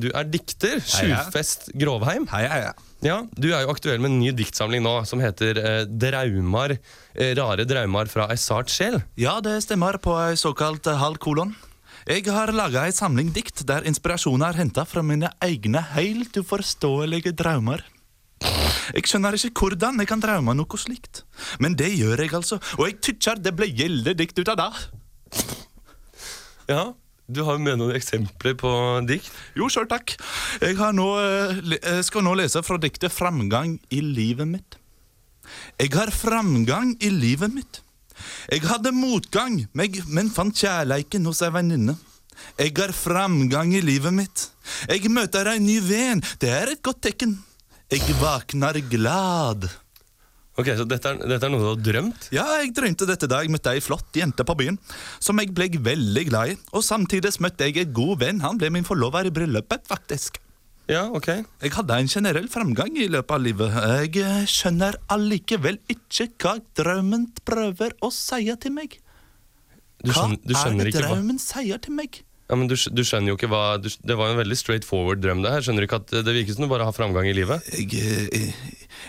Du 0.00 0.08
er 0.10 0.26
dikter. 0.26 0.80
Sjufest 0.82 1.68
Grovheim. 1.78 2.24
Hei, 2.32 2.46
hei, 2.48 2.62
hei. 2.64 2.72
Ja, 3.04 3.18
Du 3.36 3.50
er 3.52 3.66
jo 3.66 3.72
aktuell 3.74 4.00
med 4.00 4.14
en 4.14 4.20
ny 4.22 4.30
diktsamling 4.32 4.80
nå 4.84 4.94
som 5.04 5.20
heter 5.20 5.58
eh, 5.60 5.82
Draumar, 5.84 6.72
eh, 7.12 7.34
Rare 7.36 7.66
draumar 7.68 8.08
fra 8.08 8.30
ei 8.32 8.38
sart 8.40 8.72
sjel. 8.72 8.96
Ja, 9.20 9.36
det 9.44 9.58
stemmer 9.66 10.00
på 10.00 10.16
ei 10.22 10.38
såkalt 10.40 10.88
halv 10.88 11.20
kolon. 11.20 11.52
Jeg 12.08 12.24
har 12.32 12.52
laga 12.56 12.86
ei 12.88 12.92
samling 12.96 13.30
dikt 13.36 13.62
der 13.68 13.84
inspirasjonen 13.88 14.46
er 14.48 14.58
henta 14.62 14.86
fra 14.88 15.04
mine 15.04 15.30
egne 15.44 15.84
helt 15.94 16.36
uforståelige 16.40 17.32
drømmer. 17.36 17.84
Jeg 18.92 19.08
skjønner 19.08 19.38
ikke 19.38 19.64
hvordan 19.64 20.02
jeg 20.02 20.10
kan 20.10 20.22
drømme 20.22 20.54
noe 20.56 20.80
slikt, 20.80 21.22
men 21.62 21.76
det 21.78 21.92
gjør 21.94 22.24
jeg 22.24 22.34
altså, 22.36 22.60
og 22.78 22.84
jeg 22.88 23.00
tykker 23.00 23.40
det 23.40 23.54
ble 23.56 23.70
gjeldig 23.70 24.16
dikt 24.18 24.42
ut 24.42 24.52
av 24.52 24.60
det. 24.60 24.70
Ja, 26.68 26.92
Du 27.24 27.40
har 27.40 27.56
med 27.56 27.78
noen 27.80 27.96
eksempler 27.96 28.52
på 28.60 28.70
dikt. 29.08 29.30
Jo, 29.56 29.70
sjøl 29.72 29.86
takk. 29.88 30.12
Jeg 30.60 30.76
har 30.76 30.92
nå, 30.92 31.06
jeg 31.72 31.78
eh, 31.80 32.02
skal 32.04 32.20
nå 32.26 32.34
lese 32.36 32.60
fra 32.60 32.76
diktet 32.76 33.14
'Framgang 33.16 33.78
i 33.88 34.02
livet 34.04 34.44
mitt'. 34.44 34.76
Jeg 35.80 35.92
har 35.96 36.12
framgang 36.12 36.92
i 37.00 37.08
livet 37.08 37.52
mitt. 37.54 37.80
Jeg 38.52 38.60
hadde 38.68 38.92
motgang, 38.92 39.66
men 39.72 40.30
fant 40.30 40.54
kjærleiken 40.54 41.24
hos 41.24 41.42
ei 41.42 41.50
venninne. 41.54 41.96
Jeg 42.58 42.74
har 42.76 42.92
framgang 42.92 43.74
i 43.74 43.80
livet 43.80 44.14
mitt. 44.14 44.48
Jeg 44.88 45.10
møter 45.10 45.48
ei 45.52 45.58
ny 45.62 45.80
venn, 45.80 46.22
det 46.40 46.50
er 46.50 46.74
et 46.74 46.82
godt 46.82 47.02
tekken. 47.08 47.38
Jeg 47.92 48.16
våkner 48.20 48.78
glad. 48.88 49.66
Ok, 50.54 50.70
Så 50.78 50.84
dette 50.86 51.10
er, 51.10 51.18
dette 51.18 51.48
er 51.48 51.50
noe 51.50 51.60
du 51.60 51.66
har 51.66 51.80
drømt? 51.82 52.28
Ja, 52.34 52.44
jeg 52.62 52.70
drømte 52.76 53.08
dette 53.10 53.26
da 53.30 53.40
jeg 53.42 53.50
møtte 53.50 53.72
ei 53.74 53.82
flott 53.82 54.14
jente 54.14 54.46
på 54.46 54.54
byen, 54.56 54.78
som 55.18 55.40
jeg 55.42 55.50
ble 55.54 55.66
veldig 55.82 56.24
glad 56.30 56.52
i. 56.52 56.56
Og 56.72 56.84
samtidig 56.86 57.34
møtte 57.42 57.66
jeg 57.66 57.82
en 57.82 57.94
god 57.96 58.20
venn, 58.22 58.42
han 58.44 58.60
ble 58.60 58.70
min 58.70 58.86
forlover 58.86 59.26
i 59.26 59.34
bryllupet, 59.34 59.82
faktisk. 59.90 60.38
Ja, 60.90 61.06
ok. 61.16 61.28
Jeg 61.64 61.72
hadde 61.74 61.96
en 61.96 62.10
generell 62.12 62.46
framgang 62.52 62.94
i 63.00 63.08
løpet 63.08 63.34
av 63.34 63.42
livet. 63.42 63.76
Jeg 64.04 64.20
eh, 64.20 64.44
skjønner 64.52 64.98
allikevel 65.12 65.80
ikke 65.90 66.28
hva 66.44 66.58
drømmen 66.76 67.30
prøver 67.48 67.96
å 68.04 68.12
si 68.12 68.44
til 68.60 68.76
meg. 68.76 68.98
Du 70.04 70.12
Hva 70.12 70.20
skjønner, 70.20 70.42
du 70.44 70.52
er 70.52 70.60
skjønner 70.60 70.84
det 70.84 70.92
ikke 70.92 71.06
hva 71.06 71.14
drømmen 71.16 71.40
sier 71.40 71.80
til 71.82 71.96
meg? 71.96 72.20
Ja, 72.44 72.56
men 72.60 72.68
du, 72.68 72.74
du 72.76 73.00
skjønner 73.06 73.32
jo 73.32 73.38
ikke 73.38 73.48
hva 73.48 73.78
du, 73.80 73.88
Det 73.88 74.16
var 74.18 74.28
jo 74.28 74.34
en 74.34 74.40
veldig 74.42 74.56
straight 74.60 74.84
forward 74.84 75.22
drøm, 75.24 75.40
det 75.44 75.52
her. 75.54 75.64
Skjønner 75.64 75.84
du 75.84 75.88
ikke 75.88 76.00
at 76.02 76.12
det 76.26 76.34
virker 76.36 76.56
som 76.56 76.66
du 76.66 76.70
bare 76.72 76.84
har 76.88 76.96
framgang 76.96 77.28
i 77.30 77.36
livet? 77.36 77.64
Jeg, 77.72 77.88
eh, 77.96 78.50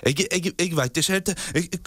jeg, 0.08 0.27
jeg, 0.32 0.54
jeg 0.56 0.75
veit 0.77 1.01
ikke 1.01 1.18
helt. 1.18 1.32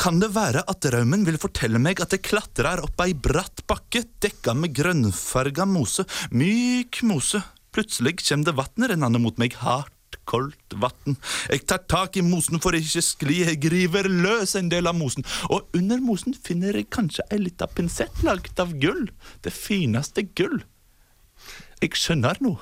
Kan 0.00 0.20
det 0.20 0.34
være 0.36 0.64
at 0.68 0.84
drømmen 0.84 1.24
vil 1.28 1.40
fortelle 1.40 1.80
meg 1.80 2.04
at 2.04 2.12
jeg 2.12 2.26
klatrer 2.28 2.84
opp 2.84 3.00
ei 3.04 3.14
bratt 3.16 3.64
bakke 3.70 4.04
dekka 4.20 4.52
med 4.60 4.76
grønnfarga 4.76 5.64
mose, 5.68 6.04
myk 6.36 7.00
mose. 7.08 7.40
Plutselig 7.72 8.18
kommer 8.20 8.50
det 8.50 8.58
vann 8.58 8.90
rennende 8.92 9.20
mot 9.22 9.40
meg, 9.40 9.56
hardt, 9.64 10.20
koldt 10.28 10.76
vann. 10.76 11.16
Jeg 11.48 11.64
tar 11.68 11.84
tak 11.88 12.20
i 12.20 12.28
mosen 12.28 12.60
for 12.60 12.76
ikke 12.76 13.04
skli, 13.04 13.42
jeg 13.48 13.72
river 13.72 14.08
løs 14.12 14.56
en 14.60 14.68
del 14.72 14.88
av 14.90 14.96
mosen, 15.00 15.24
og 15.48 15.72
under 15.76 16.00
mosen 16.04 16.36
finner 16.36 16.76
jeg 16.76 16.92
kanskje 16.92 17.24
ei 17.32 17.40
lita 17.40 17.68
pinsett 17.72 18.24
lagd 18.26 18.60
av 18.60 18.76
gull. 18.82 19.06
Det 19.44 19.54
fineste 19.54 20.28
gull. 20.36 20.60
Jeg 21.82 21.94
skjønner 21.98 22.38
noe. 22.44 22.58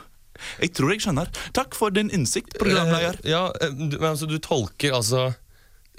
Jeg 0.61 0.75
tror 0.77 0.93
jeg 0.93 1.01
skjønner. 1.07 1.31
Takk 1.57 1.75
for 1.79 1.95
din 1.97 2.11
innsikt, 2.13 2.59
programleder. 2.61 3.17
Eh, 3.25 3.31
ja, 3.33 3.47
eh, 3.65 3.73
du, 3.73 3.97
men 3.97 4.11
altså, 4.13 4.27
du 4.29 4.37
tolker 4.45 4.93
altså 4.99 5.23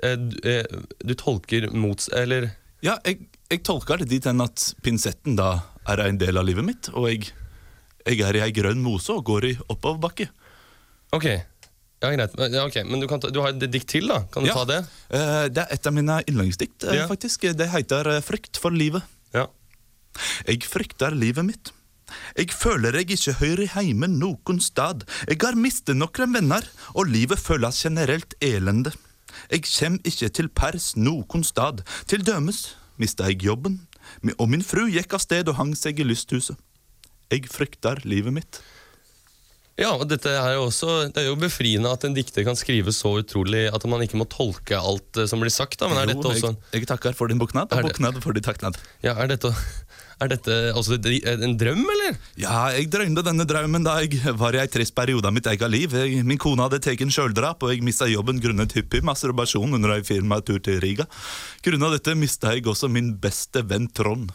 eh, 0.03 0.13
du, 0.19 0.38
eh, 0.45 0.63
du 1.01 1.15
tolker 1.17 1.69
mots... 1.74 2.09
Eller 2.13 2.51
Ja, 2.86 3.00
jeg, 3.07 3.25
jeg 3.50 3.63
tolker 3.65 3.97
det 4.03 4.09
dit 4.12 4.25
hen 4.29 4.43
at 4.43 4.67
pinsetten 4.86 5.36
da 5.39 5.55
er 5.89 6.03
en 6.05 6.19
del 6.21 6.38
av 6.38 6.45
livet 6.45 6.65
mitt, 6.67 6.89
og 6.93 7.07
jeg, 7.09 7.31
jeg 8.05 8.21
er 8.21 8.38
i 8.38 8.43
ei 8.45 8.51
grønn 8.53 8.83
mose 8.83 9.09
og 9.15 9.24
går 9.25 9.47
i 9.50 9.53
oppoverbakke. 9.74 10.27
Ok. 11.17 11.25
Ja, 12.03 12.12
greit. 12.13 12.36
Ja, 12.53 12.67
okay. 12.67 12.83
Men 12.86 13.01
du, 13.01 13.07
kan 13.09 13.24
ta, 13.24 13.31
du 13.33 13.39
har 13.41 13.55
et 13.55 13.63
dikt 13.74 13.88
til, 13.89 14.05
da. 14.12 14.19
Kan 14.29 14.45
du 14.45 14.51
Ja. 14.51 14.57
ta 14.59 14.65
det? 14.69 14.81
Det 15.55 15.63
er 15.63 15.71
et 15.74 15.88
av 15.89 15.95
mine 15.95 16.19
yndlingsdikt, 16.29 16.86
Ja. 16.93 17.07
faktisk. 17.09 17.47
Det 17.57 17.71
heter 17.74 18.12
Frykt 18.21 18.59
for 18.62 18.69
livet. 18.75 19.01
Ja. 19.33 19.47
Jeg 20.45 20.62
frykter 20.69 21.15
livet 21.17 21.47
mitt. 21.47 21.71
Jeg 22.37 22.53
føler 22.55 22.95
jeg 22.99 23.11
ikke 23.17 23.37
hører 23.41 23.83
hjemme 23.83 24.09
noen 24.11 24.61
stad. 24.63 25.03
Jeg 25.27 25.41
har 25.43 25.59
mistet 25.59 25.99
noen 25.99 26.33
venner, 26.35 26.65
og 26.95 27.11
livet 27.11 27.39
føles 27.41 27.83
generelt 27.83 28.37
elende. 28.41 28.93
Jeg 29.51 29.67
kjem 29.67 29.99
ikke 30.07 30.29
til 30.33 30.49
pers 30.49 30.93
noen 30.97 31.43
stad. 31.45 31.83
Til 32.07 32.23
dømes 32.25 32.75
mista 32.97 33.27
jeg 33.29 33.43
jobben, 33.45 33.81
og 34.37 34.47
min 34.49 34.65
fru 34.65 34.87
gikk 34.89 35.13
av 35.13 35.21
sted 35.21 35.49
og 35.51 35.59
hang 35.59 35.75
seg 35.77 35.99
i 36.01 36.07
lysthuset. 36.07 36.57
Jeg 37.31 37.49
frykter 37.51 38.01
livet 38.07 38.33
mitt. 38.33 38.61
Ja, 39.77 39.91
og 39.93 40.07
dette 40.09 40.31
er 40.33 40.55
jo 40.55 40.63
også 40.71 41.11
Det 41.13 41.21
er 41.21 41.27
jo 41.27 41.35
befriende 41.37 41.91
at 41.93 42.01
en 42.07 42.15
dikter 42.15 42.41
kan 42.47 42.57
skrive 42.57 42.89
så 42.95 43.11
utrolig 43.19 43.67
at 43.69 43.83
man 43.85 44.01
ikke 44.01 44.17
må 44.17 44.25
tolke 44.25 44.73
alt 44.73 45.19
eh, 45.21 45.27
som 45.29 45.43
blir 45.43 45.53
sagt. 45.53 45.77
da 45.77 45.91
Men 45.91 45.99
er 46.01 46.07
Jo, 46.07 46.15
dette 46.15 46.31
også 46.31 46.49
jeg, 46.49 46.79
jeg 46.79 46.89
takker 46.89 47.13
for 47.13 47.29
din 47.29 47.37
boknad, 47.37 47.69
og 47.69 47.85
boknad 47.85 48.17
for 48.23 48.33
din 48.33 48.45
taknad. 48.47 48.79
Ja, 49.05 49.13
er 49.13 49.29
dette, 49.29 49.53
er 50.24 50.31
dette 50.31 50.55
altså, 50.74 50.97
en 50.97 51.53
drøm, 51.59 51.83
eller? 51.93 52.15
Ja, 52.41 52.71
jeg 52.74 52.89
drømte 52.93 53.24
denne 53.27 53.45
drømmen 53.50 53.86
da 53.86 54.00
jeg 54.01 54.17
var 54.39 54.55
i 54.57 54.62
en 54.63 54.71
trist 54.74 54.95
periode 54.97 55.29
av 55.29 55.36
mitt 55.36 55.45
eget 55.50 55.69
liv. 55.69 55.93
Jeg, 55.93 56.24
min 56.25 56.39
kone 56.41 56.65
hadde 56.65 56.79
tatt 56.81 57.03
sjøldrap, 57.13 57.62
og 57.63 57.74
jeg 57.74 57.86
mista 57.86 58.07
jobben 58.09 58.41
grunnet 58.41 58.74
hyppig 58.77 59.03
masturbasjon 59.05 59.77
under 59.77 59.93
en 59.97 60.07
firmatur 60.07 60.59
til 60.65 60.81
Riga. 60.83 61.05
Grunnet 61.65 62.00
dette 62.00 62.17
mista 62.17 62.55
jeg 62.55 62.65
også 62.65 62.89
min 62.89 63.13
beste 63.21 63.62
venn 63.69 63.89
Trond, 63.93 64.33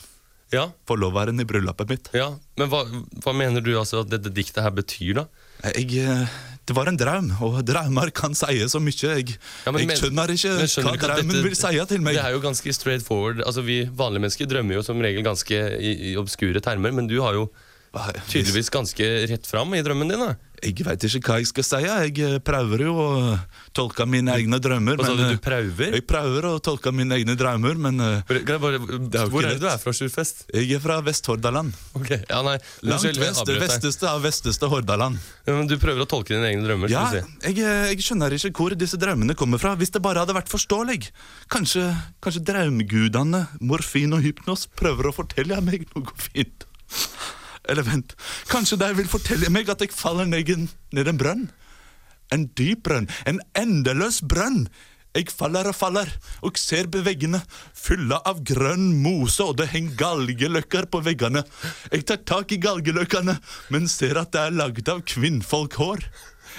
Ja, 0.52 0.66
forloveren 0.86 1.40
i 1.40 1.46
bryllupet 1.48 1.88
mitt. 1.88 2.10
ja. 2.12 2.30
Men 2.60 2.68
hva, 2.68 2.82
hva 3.24 3.32
mener 3.32 3.62
du 3.64 3.70
altså 3.80 4.02
at 4.04 4.10
dette 4.12 4.28
diktet 4.36 4.60
her 4.62 4.70
betyr, 4.76 5.22
da? 5.22 5.26
Jeg, 5.72 5.86
eh, 6.04 6.34
det 6.66 6.74
var 6.76 6.86
en 6.88 6.96
drøm, 6.96 7.30
og 7.42 7.56
drømmer 7.66 8.10
kan 8.14 8.34
si 8.38 8.60
så 8.70 8.78
mye. 8.80 8.94
Jeg, 8.94 9.36
Ja, 9.66 9.72
men 9.74 9.88
jeg 9.88 9.98
skjønner 9.98 10.30
ikke 10.30 10.52
men 10.60 10.68
skjønner 10.70 10.94
hva 10.96 11.08
drømmen 11.08 11.34
dette- 11.34 11.42
vil 11.48 11.56
si 11.58 11.86
til 11.90 12.00
meg. 12.06 12.14
Det 12.14 12.22
er 12.24 12.30
jo 12.36 12.40
ganske 12.44 12.72
straight 12.76 13.02
forward. 13.06 13.42
Altså, 13.46 13.62
Vi 13.66 13.80
vanlige 13.90 14.20
mennesker 14.22 14.46
drømmer 14.46 14.74
jo 14.78 14.82
som 14.86 15.00
regel 15.02 15.24
ganske 15.26 15.58
i, 15.80 16.12
i 16.12 16.16
obskure 16.16 16.60
termer, 16.62 16.92
men 16.94 17.06
du 17.10 17.20
har 17.22 17.34
jo 17.34 17.48
tydeligvis 17.92 18.70
ganske 18.72 19.06
rett 19.28 19.46
fram 19.46 19.74
i 19.76 19.82
drømmen 19.84 20.08
din. 20.08 20.20
da 20.24 20.36
Jeg 20.62 20.84
veit 20.86 21.02
ikke 21.04 21.20
hva 21.28 21.36
jeg 21.42 21.48
skal 21.50 21.64
si. 21.66 21.80
Jeg 21.84 22.12
eh, 22.24 22.36
prøver 22.40 22.84
jo 22.86 22.92
å 22.96 23.08
tolke 23.76 24.06
mine 24.08 24.32
egne 24.32 24.56
drømmer. 24.62 24.96
Hva 24.96 25.10
sa 25.10 25.16
du, 25.18 25.24
eh, 25.26 25.34
du 25.34 25.42
prøver? 25.42 25.96
Jeg 25.98 26.06
prøver 26.08 26.46
å 26.48 26.52
tolke 26.64 26.92
mine 26.94 27.18
egne 27.18 27.36
drømmer, 27.36 27.76
men 27.76 28.00
eh, 28.00 28.22
Hvor, 28.30 28.38
er 29.42 29.50
det 29.50 29.58
du 29.60 29.68
er 29.68 29.76
fra, 29.82 29.92
Sjurfest? 29.92 30.46
jeg 30.54 30.70
er 30.78 30.80
fra 30.80 31.00
Vest-Hordaland. 31.04 31.76
Okay. 32.00 32.22
ja, 32.30 32.40
nei, 32.46 32.56
Langt 32.88 33.20
vest, 33.20 33.42
det 33.50 33.58
vesteste 33.60 34.08
av 34.08 34.24
vesteste 34.24 34.72
Hordaland. 34.72 35.20
Ja, 35.44 35.58
men 35.58 35.68
Du 35.68 35.76
prøver 35.82 36.06
å 36.06 36.08
tolke 36.08 36.32
dine 36.32 36.48
egne 36.48 36.64
drømmer. 36.64 36.92
Ja, 36.92 37.04
si. 37.12 37.20
jeg, 37.20 37.60
eh, 37.60 37.92
jeg 37.92 38.08
skjønner 38.08 38.38
ikke 38.38 38.54
hvor 38.56 38.78
disse 38.78 39.00
drømmene 39.00 39.36
kommer 39.36 39.60
fra. 39.60 39.74
Hvis 39.76 39.92
det 39.92 40.00
bare 40.00 40.24
hadde 40.24 40.38
vært 40.38 40.52
forståelig. 40.52 41.10
Kanskje, 41.52 41.90
kanskje 42.24 42.46
drømgudene 42.48 43.44
morfin 43.60 44.16
og 44.16 44.24
hypnos, 44.24 44.64
prøver 44.80 45.12
å 45.12 45.16
fortelle 45.20 45.60
meg 45.60 45.84
noe 45.92 46.16
fint. 46.16 46.68
Eller 47.70 47.86
vent, 47.86 48.14
kanskje 48.50 48.80
de 48.80 48.88
vil 48.98 49.10
fortelle 49.10 49.50
meg 49.54 49.68
at 49.70 49.82
jeg 49.84 49.94
faller 49.94 50.26
ned 50.26 50.48
ned 50.92 51.10
en 51.10 51.20
brønn? 51.20 51.44
En 52.32 52.48
dyp 52.58 52.86
brønn, 52.88 53.10
en 53.28 53.42
endeløs 53.58 54.22
brønn. 54.24 54.66
Jeg 55.12 55.28
faller 55.28 55.68
og 55.68 55.76
faller, 55.76 56.08
og 56.40 56.56
ser 56.56 56.86
veggene 56.88 57.42
fylla 57.76 58.22
av 58.24 58.40
grønn 58.48 58.94
mose, 59.04 59.44
og 59.44 59.58
det 59.60 59.68
henger 59.74 59.98
galgeløkker 60.00 60.88
på 60.88 61.02
veggene. 61.04 61.42
Jeg 61.92 62.06
tar 62.08 62.22
tak 62.24 62.54
i 62.56 62.60
galgeløkkene, 62.62 63.36
men 63.68 63.90
ser 63.92 64.16
at 64.16 64.32
det 64.32 64.46
er 64.46 64.56
laget 64.56 64.88
av 64.88 65.04
kvinnfolkhår. 65.04 66.06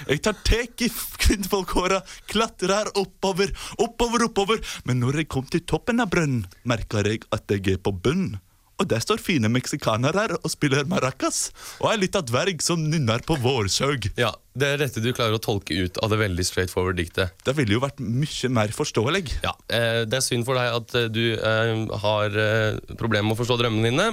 Jeg 0.06 0.22
tar 0.22 0.38
tak 0.46 0.86
i 0.86 0.90
kvinnfolkhåra, 1.24 2.00
klatrer 2.30 2.94
oppover, 2.94 3.50
oppover, 3.82 4.28
oppover, 4.30 4.62
men 4.86 5.02
når 5.02 5.24
jeg 5.24 5.32
kom 5.34 5.50
til 5.50 5.66
toppen 5.66 6.02
av 6.02 6.14
brønnen, 6.14 6.46
merker 6.62 7.10
jeg 7.10 7.26
at 7.34 7.50
jeg 7.50 7.74
er 7.74 7.82
på 7.82 7.94
bunn. 8.06 8.36
Og 8.80 8.88
der 8.90 9.02
står 9.02 9.22
fine 9.22 9.50
meksikanere 9.52 10.38
og 10.40 10.50
spiller 10.50 10.86
maracas, 10.90 11.48
og 11.80 11.92
er 11.92 12.00
litt 12.02 12.18
av 12.18 12.26
dverg 12.26 12.62
som 12.64 12.82
nynner 12.90 13.22
på 13.26 13.36
vårsaug. 13.42 14.10
Ja, 14.18 14.32
Det 14.54 14.68
er 14.70 14.78
dette 14.78 15.00
du 15.02 15.08
klarer 15.10 15.34
å 15.34 15.40
tolke 15.42 15.74
ut 15.74 15.96
av 15.98 16.12
det 16.12 16.18
veldig 16.20 16.44
straightforward 16.46 16.94
diktet. 17.00 17.32
Det 17.42 17.54
ville 17.58 17.74
jo 17.74 17.80
vært 17.82 17.98
mye 17.98 18.50
mer 18.54 18.70
forståelig. 18.74 19.22
Ja, 19.42 19.50
eh, 19.66 20.04
Det 20.06 20.14
er 20.20 20.22
synd 20.22 20.46
for 20.46 20.54
deg 20.54 20.70
at 20.76 20.94
eh, 21.00 21.08
du 21.10 21.24
eh, 21.34 21.72
har 22.04 22.36
eh, 22.38 22.76
problemer 23.00 23.26
med 23.26 23.34
å 23.34 23.40
forstå 23.40 23.56
drømmene 23.58 23.90
dine. 23.90 24.06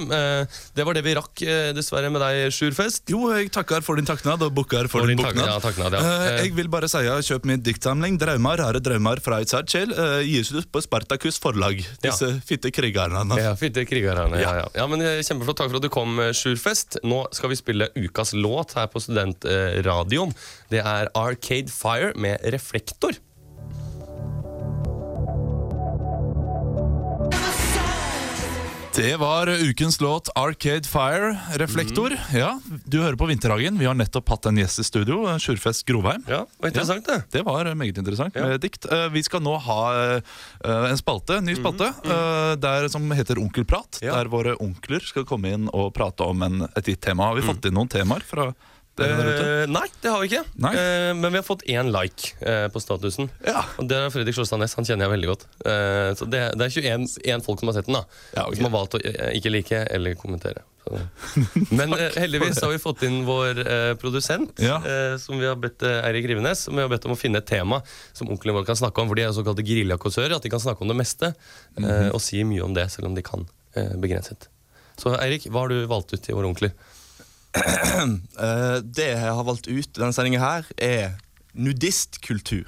Det 0.73 0.85
var 0.87 0.97
det 0.97 1.03
vi 1.05 1.13
rakk, 1.17 1.43
dessverre, 1.77 2.09
med 2.09 2.23
deg, 2.23 2.49
Sjurfest. 2.55 3.05
Jo, 3.13 3.27
jeg 3.35 3.51
takker 3.53 3.85
for 3.85 3.99
din 4.01 4.07
taknad, 4.09 4.41
og 4.41 4.55
bukker 4.57 4.89
for, 4.89 5.03
For 5.05 5.11
din 5.11 5.21
buknad. 5.21 5.45
ja, 5.45 5.59
taknad, 5.61 5.93
ja. 5.93 6.15
Jeg 6.41 6.55
vil 6.57 6.71
bare 6.73 6.89
si 6.89 7.03
at 7.05 7.27
kjøp 7.27 7.45
min 7.45 7.61
diktsamling 7.61 8.17
'Draumar 8.17 8.57
rare 8.63 8.81
draumar 8.81 9.21
fra 9.21 9.41
et 9.45 9.53
sært 9.53 9.69
sjel'. 9.69 9.93
Gis 10.25 10.49
ut 10.57 10.71
på 10.73 10.81
Spartakus 10.81 11.37
forlag. 11.39 11.85
Disse 12.01 12.31
fitte 12.47 12.73
krigerne. 12.73 13.37
Ja, 13.37 13.53
Fitte 13.61 13.85
krigerne. 13.85 14.41
Ja, 14.41 14.55
ja. 14.63 14.67
ja, 14.73 14.87
men 14.89 15.05
Kjempeflott. 15.21 15.61
Takk 15.61 15.69
for 15.69 15.77
at 15.77 15.85
du 15.85 15.91
kom, 15.93 16.17
Sjurfest. 16.33 16.97
Nå 17.05 17.27
skal 17.35 17.53
vi 17.53 17.59
spille 17.61 17.91
ukas 17.93 18.33
låt 18.33 18.73
her 18.79 18.89
på 18.91 19.01
Studentradioen. 19.03 20.30
Det 20.69 20.79
er 20.83 21.11
Arcade 21.15 21.69
Fire 21.71 22.13
med 22.15 22.39
Reflektor. 22.53 23.17
Det 28.95 29.15
var 29.17 29.47
ukens 29.47 30.01
låt 30.01 30.29
'Arcade 30.35 30.83
Fire', 30.87 31.37
Reflektor. 31.55 32.11
Ja, 32.35 32.59
Du 32.85 32.99
hører 32.99 33.15
på 33.15 33.25
Vinterhagen. 33.25 33.77
Vi 33.79 33.85
har 33.87 33.95
nettopp 33.95 34.27
hatt 34.29 34.45
en 34.45 34.57
gjest 34.59 34.79
i 34.79 34.83
studio, 34.83 35.23
Sjurfest 35.39 35.85
Grovheim. 35.87 36.25
Ja, 36.27 36.41
det 36.43 36.59
var 36.59 36.67
interessant, 36.73 37.05
det. 37.07 37.23
Det 37.31 37.43
var 37.45 37.71
meget 37.75 37.97
interessant 37.97 38.35
Ja. 38.35 38.47
med 38.47 38.59
dikt. 38.61 38.85
Eh, 38.91 39.07
Vi 39.09 39.23
skal 39.23 39.39
nå 39.41 39.57
ha 39.57 39.93
eh, 40.17 40.21
en 40.91 40.97
spalte, 40.97 41.37
en 41.37 41.45
ny 41.45 41.55
spalte 41.55 41.87
eh, 42.03 42.55
der, 42.59 42.89
som 42.89 43.09
heter 43.11 43.39
Onkelprat. 43.39 44.01
Ja. 44.01 44.11
Der 44.15 44.25
våre 44.29 44.55
onkler 44.59 44.99
skal 44.99 45.23
komme 45.23 45.53
inn 45.53 45.69
og 45.73 45.93
prate 45.93 46.21
om 46.27 46.41
en, 46.43 46.61
et 46.75 46.83
gitt 46.85 47.01
tema. 47.01 47.23
Har 47.31 47.35
vi 47.35 47.41
fått 47.47 47.65
inn 47.65 47.73
noen 47.73 47.87
temaer 47.89 48.21
fra 48.27 48.53
Eh, 48.99 49.67
nei, 49.71 49.85
det 50.03 50.11
har 50.11 50.19
vi 50.21 50.27
ikke. 50.27 50.41
Eh, 50.67 51.11
men 51.15 51.31
vi 51.31 51.39
har 51.39 51.45
fått 51.45 51.63
én 51.71 51.91
like 51.93 52.33
uh, 52.43 52.67
på 52.71 52.81
statusen. 52.83 53.29
Ja. 53.45 53.63
Og 53.79 53.87
det 53.89 53.97
er 53.97 54.11
Fredrik 54.13 54.35
Sjåstad 54.35 54.59
Næss. 54.59 54.75
Han 54.77 54.87
kjenner 54.87 55.07
jeg 55.07 55.13
veldig 55.15 55.29
godt. 55.31 55.47
Så 56.19 56.27
det, 56.27 56.41
det 56.59 56.67
er 56.67 56.75
21 56.75 57.07
en 57.31 57.45
folk 57.45 57.61
som 57.61 57.71
har 57.71 57.79
sett 57.79 57.87
den, 57.87 57.97
da. 57.97 58.03
Ja, 58.35 58.45
okay. 58.45 58.59
Som 58.59 58.67
har 58.67 58.75
valgt 58.75 58.97
å 58.99 59.01
ikke 59.01 59.53
like 59.53 59.81
eller 59.95 60.17
kommentere. 60.19 60.65
Så. 60.81 60.99
Men 61.77 61.93
heldigvis 62.17 62.59
har 62.63 62.73
vi 62.73 62.81
fått 62.81 63.05
inn 63.07 63.21
vår 63.27 63.63
produsent, 64.01 64.59
Ja. 64.61 64.79
som 65.21 65.39
vi 65.39 65.47
har 65.47 65.59
bedt 65.61 65.85
Eirik 65.87 66.27
Rivenes, 66.31 66.65
som 66.67 66.77
vi 66.77 66.83
har 66.83 66.91
bedt 66.91 67.07
om 67.07 67.15
å 67.15 67.19
finne 67.19 67.41
et 67.41 67.47
tema 67.47 67.81
som 68.11 68.29
onkelen 68.33 68.57
vår 68.59 68.67
kan 68.69 68.79
snakke 68.79 69.03
om. 69.03 69.11
For 69.11 69.19
de 69.19 69.27
er 69.27 69.35
såkalte 69.37 69.65
geriljakåsører, 69.65 70.35
at 70.37 70.45
de 70.45 70.51
kan 70.53 70.63
snakke 70.63 70.83
om 70.83 70.91
det 70.91 70.99
meste. 70.99 71.33
mm 71.77 71.85
-hmm. 71.85 72.11
og 72.11 72.21
si 72.21 72.43
mye 72.43 72.63
om 72.63 72.73
det, 72.73 72.89
selv 72.91 73.07
om 73.07 73.15
de 73.15 73.21
kan 73.23 73.47
begrenset. 73.73 74.49
Så 74.97 75.15
Eirik, 75.15 75.47
hva 75.47 75.59
har 75.63 75.69
du 75.69 75.85
valgt 75.85 76.13
ut 76.13 76.21
til 76.21 76.35
våre 76.35 76.47
onkler? 76.47 76.71
Eh, 77.51 78.77
det 78.83 79.09
jeg 79.11 79.33
har 79.35 79.43
valgt 79.45 79.67
ut 79.67 79.83
i 79.85 79.99
denne 79.99 80.13
sendinga 80.15 80.39
her, 80.41 80.65
er 80.81 81.11
nudistkultur. 81.53 82.63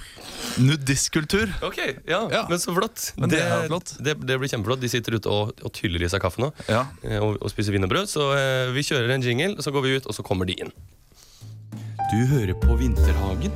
Nudistkultur. 0.59 1.53
Ok, 1.63 1.77
ja, 2.05 2.19
Ja. 2.31 2.41
Men 2.49 2.59
så 2.59 2.73
flott. 2.75 3.13
Men 3.15 3.31
det 3.31 3.39
det, 3.39 3.67
flott. 3.71 3.93
Det, 4.03 4.15
det 4.27 4.37
blir 4.41 4.51
kjempeflott. 4.51 4.81
De 4.83 4.89
sitter 4.91 5.15
ute 5.17 5.31
og, 5.31 5.53
og 5.63 5.71
tyller 5.73 6.03
i 6.03 6.09
seg 6.11 6.21
kaffe 6.21 6.43
nå. 6.43 6.51
Ja. 6.67 6.83
eh, 7.07 7.17
Og, 7.23 7.39
og 7.39 7.49
spiser 7.53 7.71
wienerbrød. 7.75 8.11
Så 8.11 8.27
eh, 8.35 8.73
vi 8.75 8.83
kjører 8.83 9.15
en 9.15 9.23
jingle, 9.23 9.55
så 9.63 9.71
går 9.71 9.87
vi 9.87 9.95
ut, 9.97 10.05
og 10.11 10.17
så 10.19 10.25
kommer 10.27 10.45
de 10.51 10.57
inn. 10.59 10.73
Du 12.11 12.19
hører 12.35 12.53
på 12.59 12.75
Vinterhagen. 12.77 13.55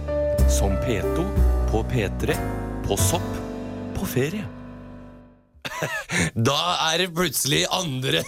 Som 0.49 0.77
P2. 0.87 1.27
På 1.73 1.83
P3. 1.91 2.37
På 2.87 2.95
Sopp. 2.97 3.27
På 3.99 4.07
ferie. 4.07 4.47
Da 6.49 6.59
er 6.91 7.03
det 7.03 7.07
plutselig 7.15 7.63
andre, 7.73 8.21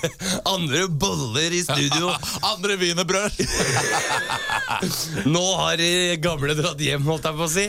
andre 0.48 0.86
boller 0.90 1.54
i 1.56 1.62
studio. 1.66 2.12
Andre 2.52 2.78
wienerbrød. 2.80 3.38
Nå 5.34 5.44
har 5.60 5.78
de 5.80 5.90
gamle 6.22 6.56
dratt 6.58 6.82
hjem, 6.84 7.06
holdt 7.10 7.28
jeg 7.30 7.38
på 7.40 7.46
å 7.46 7.52
si. 7.52 7.66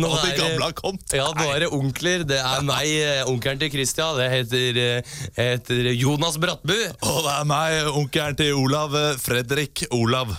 Nå 0.00 0.10
Og 0.10 0.18
de 0.24 0.34
gamle 0.38 0.68
har 0.68 0.76
kommet. 0.76 1.16
Ja, 1.16 1.28
nå 1.36 1.46
er 1.54 1.64
det 1.64 1.70
onkler. 1.76 2.26
Det 2.28 2.40
er 2.40 2.66
meg, 2.66 2.90
eh, 2.90 3.22
onkelen 3.30 3.62
til 3.62 3.72
Christian. 3.72 4.18
Det 4.18 4.28
heter, 4.32 4.82
eh, 4.84 5.16
heter 5.38 5.90
Jonas 5.94 6.38
Brattbu. 6.40 6.76
Og 7.00 7.24
det 7.26 7.34
er 7.34 7.50
meg, 7.50 7.90
onkelen 7.94 8.38
til 8.40 8.54
Olav, 8.60 8.94
eh, 8.96 9.18
Fredrik 9.20 9.86
Olav. 9.90 10.36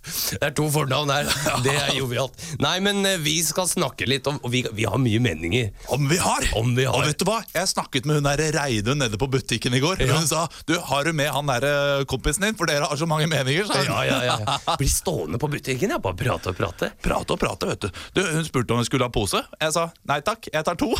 Det 0.00 0.40
er 0.42 0.52
to 0.56 0.66
fornavn 0.72 1.10
her. 1.12 1.28
Det 1.66 1.74
er 1.76 1.92
jovialt. 1.98 2.36
Nei, 2.62 2.76
men 2.84 3.04
eh, 3.06 3.18
vi 3.20 3.36
skal 3.44 3.68
snakke 3.68 4.08
litt 4.08 4.26
om 4.30 4.38
og 4.40 4.52
vi, 4.52 4.62
vi 4.76 4.86
har 4.88 5.00
mye 5.00 5.20
meninger. 5.22 5.70
Om 5.92 6.08
vi 6.10 6.18
har! 6.20 6.46
Om 6.56 6.72
vi 6.78 6.86
har. 6.88 6.96
Og 6.96 7.08
vet 7.10 7.20
du 7.20 7.26
hva? 7.28 7.40
Jeg 7.52 7.70
snakket 7.72 8.08
med 8.08 8.20
hun 8.20 8.28
der 8.28 8.42
Reidun 8.56 9.02
nede 9.02 9.20
på 9.20 9.28
butikken 9.30 9.76
i 9.76 9.82
går. 9.82 10.00
Ja. 10.04 10.16
Hun 10.16 10.28
sa 10.30 10.46
du, 10.68 10.76
har 10.90 11.04
du 11.04 11.12
med 11.16 11.32
han 11.34 11.50
der 11.52 11.68
eh, 11.68 12.04
kompisen 12.10 12.46
din, 12.48 12.56
for 12.58 12.70
dere 12.70 12.88
har 12.88 13.00
så 13.00 13.08
mange 13.10 13.28
meninger. 13.30 13.68
Så. 13.68 13.76
hun. 13.82 13.90
Ja, 13.92 14.04
ja, 14.08 14.38
ja. 14.40 14.76
Blir 14.80 14.92
stående 14.92 15.40
på 15.42 15.50
butikken, 15.52 15.92
jeg. 15.92 16.04
Bare 16.04 16.18
prate 16.18 16.54
og 16.54 16.58
prate. 16.58 16.92
Prate 17.04 17.36
og 17.36 17.42
prate, 17.42 17.70
vet 17.74 17.84
du. 17.84 18.00
du. 18.16 18.24
Hun 18.38 18.46
spurte 18.48 18.76
om 18.76 18.80
hun 18.82 18.88
skulle 18.88 19.10
ha 19.10 19.12
pose. 19.12 19.44
Jeg 19.60 19.76
sa 19.76 19.90
nei 20.08 20.22
takk, 20.24 20.48
jeg 20.52 20.66
tar 20.66 20.80
to. 20.80 20.94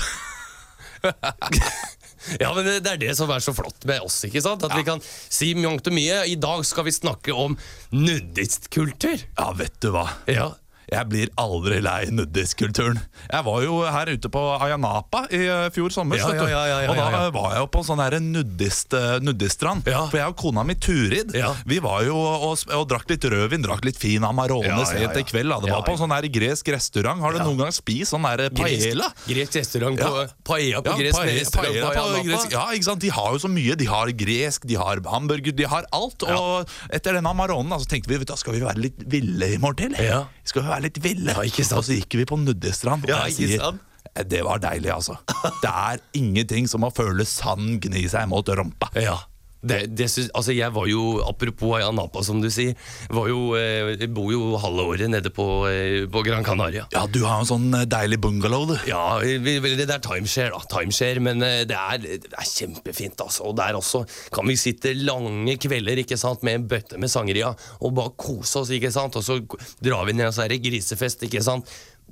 Ja, 2.40 2.50
men 2.56 2.66
det 2.68 2.90
er 2.90 3.00
det 3.00 3.14
som 3.18 3.30
er 3.32 3.42
så 3.44 3.54
flott 3.56 3.84
med 3.88 4.04
oss, 4.04 4.18
ikke 4.28 4.42
sant? 4.44 4.64
At 4.66 4.76
vi 4.76 4.84
kan 4.86 5.00
si 5.04 5.52
mangt 5.58 5.88
og 5.88 5.96
mye. 5.96 6.22
I 6.28 6.36
dag 6.40 6.64
skal 6.68 6.86
vi 6.88 6.94
snakke 6.94 7.34
om 7.36 7.56
nudistkultur. 7.94 9.24
Ja, 9.38 9.50
vet 9.56 9.78
du 9.82 9.90
hva. 9.94 10.06
Ja. 10.30 10.50
Jeg 10.90 11.06
blir 11.10 11.28
aldri 11.38 11.78
lei 11.84 12.06
nudistkulturen. 12.10 12.98
Jeg 13.30 13.44
var 13.46 13.62
jo 13.62 13.76
her 13.86 14.10
ute 14.10 14.30
på 14.32 14.40
Ayanapa 14.58 15.24
i 15.30 15.42
eh, 15.46 15.68
fjor 15.74 15.92
sommer. 15.94 16.18
Ja, 16.18 16.30
ja, 16.34 16.62
ja, 16.66 16.78
og 16.90 16.96
da 16.98 17.06
eh, 17.26 17.28
var 17.34 17.52
jeg 17.54 17.62
jo 17.62 17.68
på 17.76 17.82
en 17.82 17.86
sånn 17.86 18.02
her 18.02 18.16
nudist, 18.24 18.94
eh, 18.98 19.18
nudiststrand. 19.22 19.86
For 19.86 20.18
jeg 20.18 20.32
og 20.32 20.36
kona 20.40 20.64
mi 20.66 20.74
Turid. 20.80 21.30
Vi 21.70 21.78
var 21.84 22.02
jo 22.08 22.16
og, 22.18 22.64
og 22.74 22.86
drakk 22.90 23.10
litt 23.12 23.26
rødvin, 23.30 23.62
drakk 23.64 23.84
litt 23.86 23.98
fin 24.00 24.24
Amarone 24.26 24.82
sent 24.88 25.18
i 25.20 25.24
kveld. 25.28 25.54
Det 25.64 25.70
var 25.72 25.84
på 25.86 25.94
en 25.94 26.00
sånn 26.02 26.14
her 26.14 26.26
gresk 26.32 26.72
restaurant. 26.74 27.22
Har 27.22 27.36
du 27.36 27.42
noen 27.44 27.62
gang 27.64 27.74
spist 27.74 28.14
sånn 28.14 28.26
der 28.26 28.50
paella? 28.56 29.10
Gresk, 29.28 29.56
restaurant 29.60 30.00
på. 30.00 30.24
Paella 30.50 30.82
på 30.82 30.90
Ja, 30.94 30.98
gresk 31.04 31.18
paella- 31.20 31.38
restaurant 31.38 31.70
paella 31.70 31.86
på 31.86 32.02
Ayanapa. 32.02 32.26
gresk- 32.30 32.56
Ja, 32.58 32.64
ikke 32.74 32.88
sant? 32.90 33.00
De 33.06 33.12
har 33.14 33.30
jo 33.36 33.38
så 33.46 33.50
mye. 33.52 33.76
De 33.78 33.86
har 33.90 34.10
gresk, 34.24 34.66
de 34.66 34.74
har 34.80 35.02
hamburger, 35.06 35.54
de 35.54 35.64
har 35.70 35.86
alt. 35.92 36.22
Og 36.26 36.68
etter 36.90 37.14
denne 37.18 37.30
Amaronen 37.30 37.78
så 37.78 37.86
tenkte 37.86 38.10
vi 38.10 38.18
vet 38.18 38.28
da 38.30 38.36
skal 38.40 38.54
vi 38.58 38.60
være 38.66 38.78
litt 38.88 38.98
ville 39.06 39.54
i 39.54 39.58
morgen 39.62 39.94
til. 39.94 40.04
Ja. 40.04 40.24
Skal 40.44 40.62
vi 40.64 40.68
være 40.68 40.79
litt 40.84 40.98
ville? 41.02 41.32
Ja, 41.34 41.44
ikke 41.46 41.64
sant? 41.66 41.78
Og 41.82 41.86
så 41.88 41.96
gikk 41.98 42.18
vi 42.20 42.26
på 42.28 42.38
nuddestrand, 42.40 43.04
og 43.04 43.12
Ja, 43.12 43.24
jeg 43.28 43.36
sier 43.38 43.58
sant? 43.62 43.80
"Eh, 44.16 44.24
det 44.24 44.42
var 44.44 44.58
deilig, 44.58 44.90
altså. 44.90 45.18
Det 45.62 45.70
er 45.70 46.00
ingenting 46.14 46.66
som 46.68 46.82
å 46.82 46.90
føle 46.94 47.24
sand 47.26 47.80
gni 47.82 48.08
seg 48.08 48.28
mot 48.28 48.46
rumpa. 48.46 48.88
Ja. 48.96 49.18
Det, 49.60 49.80
det 49.92 50.06
synes, 50.08 50.30
altså 50.34 50.54
jeg 50.56 50.72
var 50.72 50.86
jo, 50.88 51.20
Apropos 51.28 51.74
Ayanapa, 51.76 52.22
som 52.24 52.40
du 52.40 52.48
sier. 52.52 52.76
Var 53.12 53.28
jo, 53.28 53.40
eh, 53.58 53.92
jeg 54.00 54.08
bor 54.16 54.30
jo 54.32 54.56
halve 54.60 54.86
året 54.94 55.10
nede 55.12 55.32
på, 55.36 55.46
eh, 55.68 56.06
på 56.10 56.22
Gran 56.24 56.46
Canaria. 56.46 56.86
Ja, 56.94 57.04
du 57.06 57.20
har 57.26 57.42
en 57.42 57.48
sånn 57.48 57.68
eh, 57.76 57.84
deilig 57.90 58.20
bungalow, 58.24 58.64
du. 58.70 58.76
Ja, 58.88 59.20
det 59.20 59.84
er 59.84 60.00
timeshare, 60.04 60.54
da. 60.54 60.64
Timeshare, 60.72 61.20
men 61.24 61.44
eh, 61.44 61.62
det 61.68 61.76
er, 61.76 62.00
det 62.24 62.32
er 62.32 62.48
kjempefint. 62.48 63.20
Altså. 63.20 63.50
Og 63.50 63.58
der 63.60 63.76
også 63.76 64.06
kan 64.32 64.48
vi 64.48 64.56
sitte 64.60 64.94
lange 64.96 65.58
kvelder 65.60 66.00
ikke 66.04 66.18
sant, 66.20 66.44
med 66.46 66.60
en 66.60 66.68
bøtte 66.70 67.00
med 67.00 67.12
sangria 67.12 67.52
og 67.80 67.94
bare 67.96 68.16
kose 68.16 68.62
oss. 68.62 68.72
ikke 68.72 68.92
sant? 68.94 69.18
Og 69.20 69.26
så 69.26 69.40
drar 69.84 70.08
vi 70.08 70.16
ned 70.16 70.30
og 70.30 70.36
så 70.36 70.46
er 70.46 70.54
det 70.54 70.62
grisefest. 70.64 71.28
ikke 71.28 71.44
sant? 71.44 71.68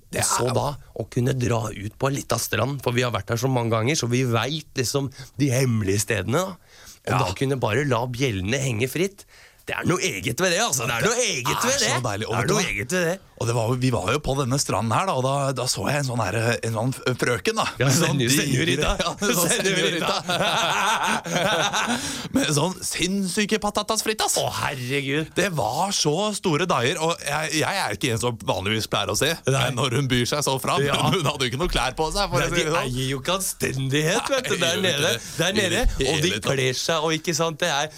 Og 0.09 0.25
så 0.25 0.49
da 0.57 0.69
å 0.97 1.05
kunne 1.11 1.35
dra 1.37 1.65
ut 1.69 1.97
på 1.99 2.09
ei 2.09 2.19
lita 2.21 2.39
strand, 2.41 2.81
for 2.85 2.97
vi 2.97 3.05
har 3.05 3.13
vært 3.15 3.33
der 3.33 3.41
så 3.41 3.51
mange 3.53 3.75
ganger, 3.75 3.99
så 3.99 4.09
vi 4.09 4.23
veit 4.29 4.69
liksom 4.79 5.11
de 5.41 5.51
hemmelige 5.53 6.05
stedene. 6.07 6.45
da. 6.45 6.87
Og 7.09 7.15
Ja. 7.15 7.19
da 7.25 7.33
kunne 7.35 7.57
bare 7.61 7.85
la 7.89 8.03
bjellene 8.07 8.59
henge 8.61 8.89
fritt. 8.89 9.25
Det 9.69 9.75
er 9.77 9.85
noe 9.85 10.01
eget 10.01 10.41
ved 10.41 10.55
det, 10.55 10.61
altså. 10.65 10.87
Det 10.89 10.95
er 10.97 11.05
noe 11.05 11.25
eget 11.29 11.65
ved 11.67 11.83
det. 11.83 11.89
deilig. 12.07 12.29
Og 12.29 12.33
Det 12.33 12.41
er 12.41 12.53
noe 12.55 12.63
eget 12.65 12.93
ved 12.95 13.03
det. 13.05 13.17
Og 13.39 13.47
det 13.47 13.55
var, 13.55 13.73
vi 13.79 13.91
var 13.95 14.07
jo 14.11 14.19
på 14.25 14.35
denne 14.41 14.57
stranden 14.59 14.91
her, 14.97 15.05
da, 15.07 15.13
og 15.15 15.23
da, 15.23 15.35
da 15.55 15.67
så 15.71 15.85
jeg 15.87 16.01
en 16.01 16.07
sånn, 16.09 16.23
her, 16.25 16.39
en 16.67 16.75
sånn 16.75 16.95
frøken. 17.21 17.61
da 17.61 17.67
Ja, 17.79 17.91
sånn 17.95 18.19
en 18.19 18.33
sånn. 19.39 19.53
Med 22.35 22.51
sånn 22.57 22.75
sinnssyke 22.83 23.61
patatas 23.63 24.03
fritas. 24.07 24.35
Å, 24.41 24.49
herregud. 24.63 25.31
Det 25.39 25.51
var 25.55 25.95
så 25.95 26.17
store 26.37 26.67
dager, 26.71 26.99
og 27.05 27.15
jeg, 27.23 27.61
jeg 27.61 27.83
er 27.85 27.95
ikke 27.99 28.13
en 28.17 28.23
som 28.25 28.41
vanligvis 28.49 28.89
pleier 28.91 29.13
å 29.13 29.19
se 29.19 29.31
Nei. 29.47 29.69
når 29.77 30.01
hun 30.01 30.11
byr 30.11 30.27
seg 30.33 30.45
så 30.49 30.57
fram. 30.63 30.83
Ja. 30.87 30.99
Men 31.05 31.21
hun 31.21 31.31
hadde 31.31 31.47
jo 31.47 31.53
ikke 31.53 31.63
noe 31.63 31.73
klær 31.73 31.95
på 31.99 32.09
seg. 32.17 32.35
Nei, 32.35 32.49
de 32.49 32.59
det 32.59 32.69
sånn. 32.73 32.81
eier 32.83 33.11
jo 33.13 33.23
ikke 33.23 33.39
anstendighet, 33.39 34.33
vet 34.35 34.51
du, 34.51 34.57
der 34.65 34.83
nede. 34.83 35.15
Der 35.39 35.57
nede. 35.57 35.87
Og 36.09 36.25
de 36.25 36.35
kler 36.43 36.79
seg, 36.79 37.05
og 37.05 37.15
ikke 37.21 37.37
sant, 37.39 37.61
det 37.63 37.71
er 37.71 37.93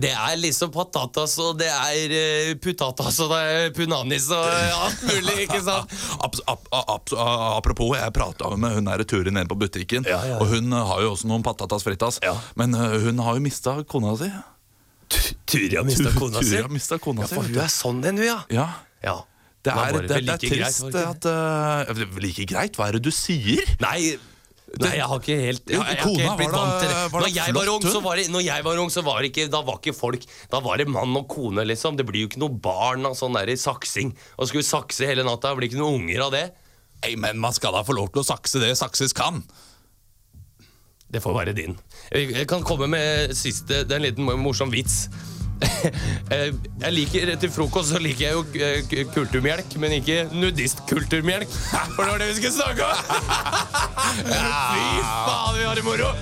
det 0.00 0.10
er 0.16 0.38
liksom 0.40 0.70
patatas, 0.72 1.34
og 1.44 1.58
det 1.60 1.68
er 1.68 2.14
eh, 2.16 2.52
putatas, 2.56 3.18
og 3.20 3.34
det 3.34 3.40
er 3.52 3.74
punanis, 3.76 4.30
og 4.32 4.46
eh, 4.48 4.78
alt 4.86 5.04
mulig, 5.10 5.34
ikke 5.44 5.60
sant? 5.68 5.92
Ap 6.24 6.38
ap 6.48 6.72
ap 6.80 7.12
apropos, 7.58 7.92
jeg 7.98 8.14
prata 8.16 8.54
med 8.56 8.78
hun 8.78 8.88
der 8.88 9.04
Turi 9.08 9.34
nede 9.34 9.50
på 9.50 9.58
butikken. 9.60 10.08
Ja, 10.08 10.22
ja, 10.24 10.34
ja. 10.34 10.40
Og 10.40 10.48
hun 10.54 10.72
har 10.72 11.04
jo 11.04 11.12
også 11.12 11.28
noen 11.28 11.44
patatas 11.44 11.84
fritas. 11.84 12.20
Ja. 12.24 12.32
Men 12.56 12.74
hun 12.74 13.20
har 13.26 13.36
jo 13.36 13.44
mista 13.44 13.76
kona 13.84 14.16
si. 14.20 14.30
Turi 15.46 15.76
har 15.76 15.84
mista 15.86 16.10
kona 16.16 16.40
si. 16.40 16.50
Turi 16.54 16.64
har 16.64 16.72
mistet 16.72 17.04
kona 17.04 17.28
Ja, 17.28 17.30
si. 17.30 17.52
du 17.52 17.60
er 17.60 17.72
sånn 17.72 18.00
en, 18.08 18.18
du, 18.18 18.24
ja. 18.26 18.40
Ja. 18.52 18.68
ja. 19.04 19.18
Det 19.64 19.72
er, 19.72 19.94
det, 19.96 20.08
det, 20.08 20.16
det 20.26 20.32
er 20.34 20.40
trist 20.42 20.82
greit, 20.92 20.96
at 21.08 21.26
uh, 21.96 22.16
Like 22.20 22.44
greit? 22.48 22.76
Hva 22.76 22.90
er 22.90 22.98
det 22.98 23.06
du 23.06 23.12
sier? 23.14 23.64
Nei, 23.80 24.16
nei, 24.82 24.92
jeg 24.98 25.08
har 25.10 25.20
ikke 25.22 25.36
helt 25.38 25.70
jeg, 25.70 25.78
jeg 25.78 26.00
har 26.00 26.10
ikke 26.10 26.36
blitt 26.40 26.54
vant 26.54 26.74
til 26.80 26.90
det. 26.90 26.96
Når 27.14 27.30
jeg 27.34 27.54
var 27.56 27.70
ung, 27.74 27.86
så 27.86 28.00
var 28.04 28.20
det, 28.20 28.24
når 28.32 28.44
jeg 28.46 28.66
var 28.66 28.80
ung, 28.82 28.92
så 28.92 29.04
var 29.06 29.20
det 29.20 29.30
ikke, 29.30 29.46
da 29.52 29.60
var 29.66 29.78
ikke 29.80 29.96
folk 29.96 30.26
Da 30.50 30.60
var 30.64 30.80
det 30.80 30.88
mann 30.90 31.14
og 31.20 31.28
kone, 31.30 31.66
liksom. 31.68 31.98
Det 31.98 32.06
blir 32.08 32.24
jo 32.24 32.30
ikke 32.32 32.42
noe 32.42 32.58
barn 32.64 33.06
av 33.08 33.16
sånn 33.18 33.36
der 33.36 33.52
saksing. 33.60 34.14
Og 34.38 34.50
skulle 34.50 34.66
sakse 34.66 35.08
hele 35.08 35.26
natta, 35.26 35.54
blir 35.58 35.70
ikke 35.70 35.80
noen 35.82 36.02
unger 36.02 36.26
av 36.26 36.34
det. 36.34 36.44
Nei, 37.04 37.14
men 37.20 37.40
man 37.42 37.54
skal 37.54 37.74
da 37.76 37.84
få 37.84 37.96
lov 37.96 38.10
til 38.14 38.22
å 38.22 38.26
sakse 38.26 38.62
det 38.62 38.72
sakses 38.80 39.12
kan. 39.16 39.42
Det 41.14 41.22
får 41.22 41.36
være 41.36 41.54
din. 41.54 41.76
Jeg 42.10 42.48
kan 42.50 42.64
komme 42.66 42.88
med 42.90 43.34
siste, 43.38 43.84
det 43.84 43.92
er 43.92 44.00
en 44.00 44.08
liten 44.08 44.42
morsom 44.42 44.72
vits. 44.72 45.04
Eh, 46.34 46.50
Jeg 46.80 46.92
liker 46.94 47.34
Til 47.40 47.50
frokost 47.52 47.92
så 47.92 48.00
liker 48.02 48.24
jeg 48.24 48.34
jo 48.34 48.44
eh, 48.64 49.06
kulturmelk, 49.14 49.76
men 49.80 49.98
ikke 50.00 50.24
nudistkulturmelk. 50.32 51.50
For 51.94 52.04
det 52.04 52.10
var 52.14 52.22
det 52.22 52.30
vi 52.32 52.38
skulle 52.38 52.56
snakke 52.56 52.88
om! 52.88 52.96
Fy 54.24 54.86
faen, 55.04 55.58
vi 55.58 55.66
har 55.68 55.78
det 55.78 55.84
moro! 55.86 56.14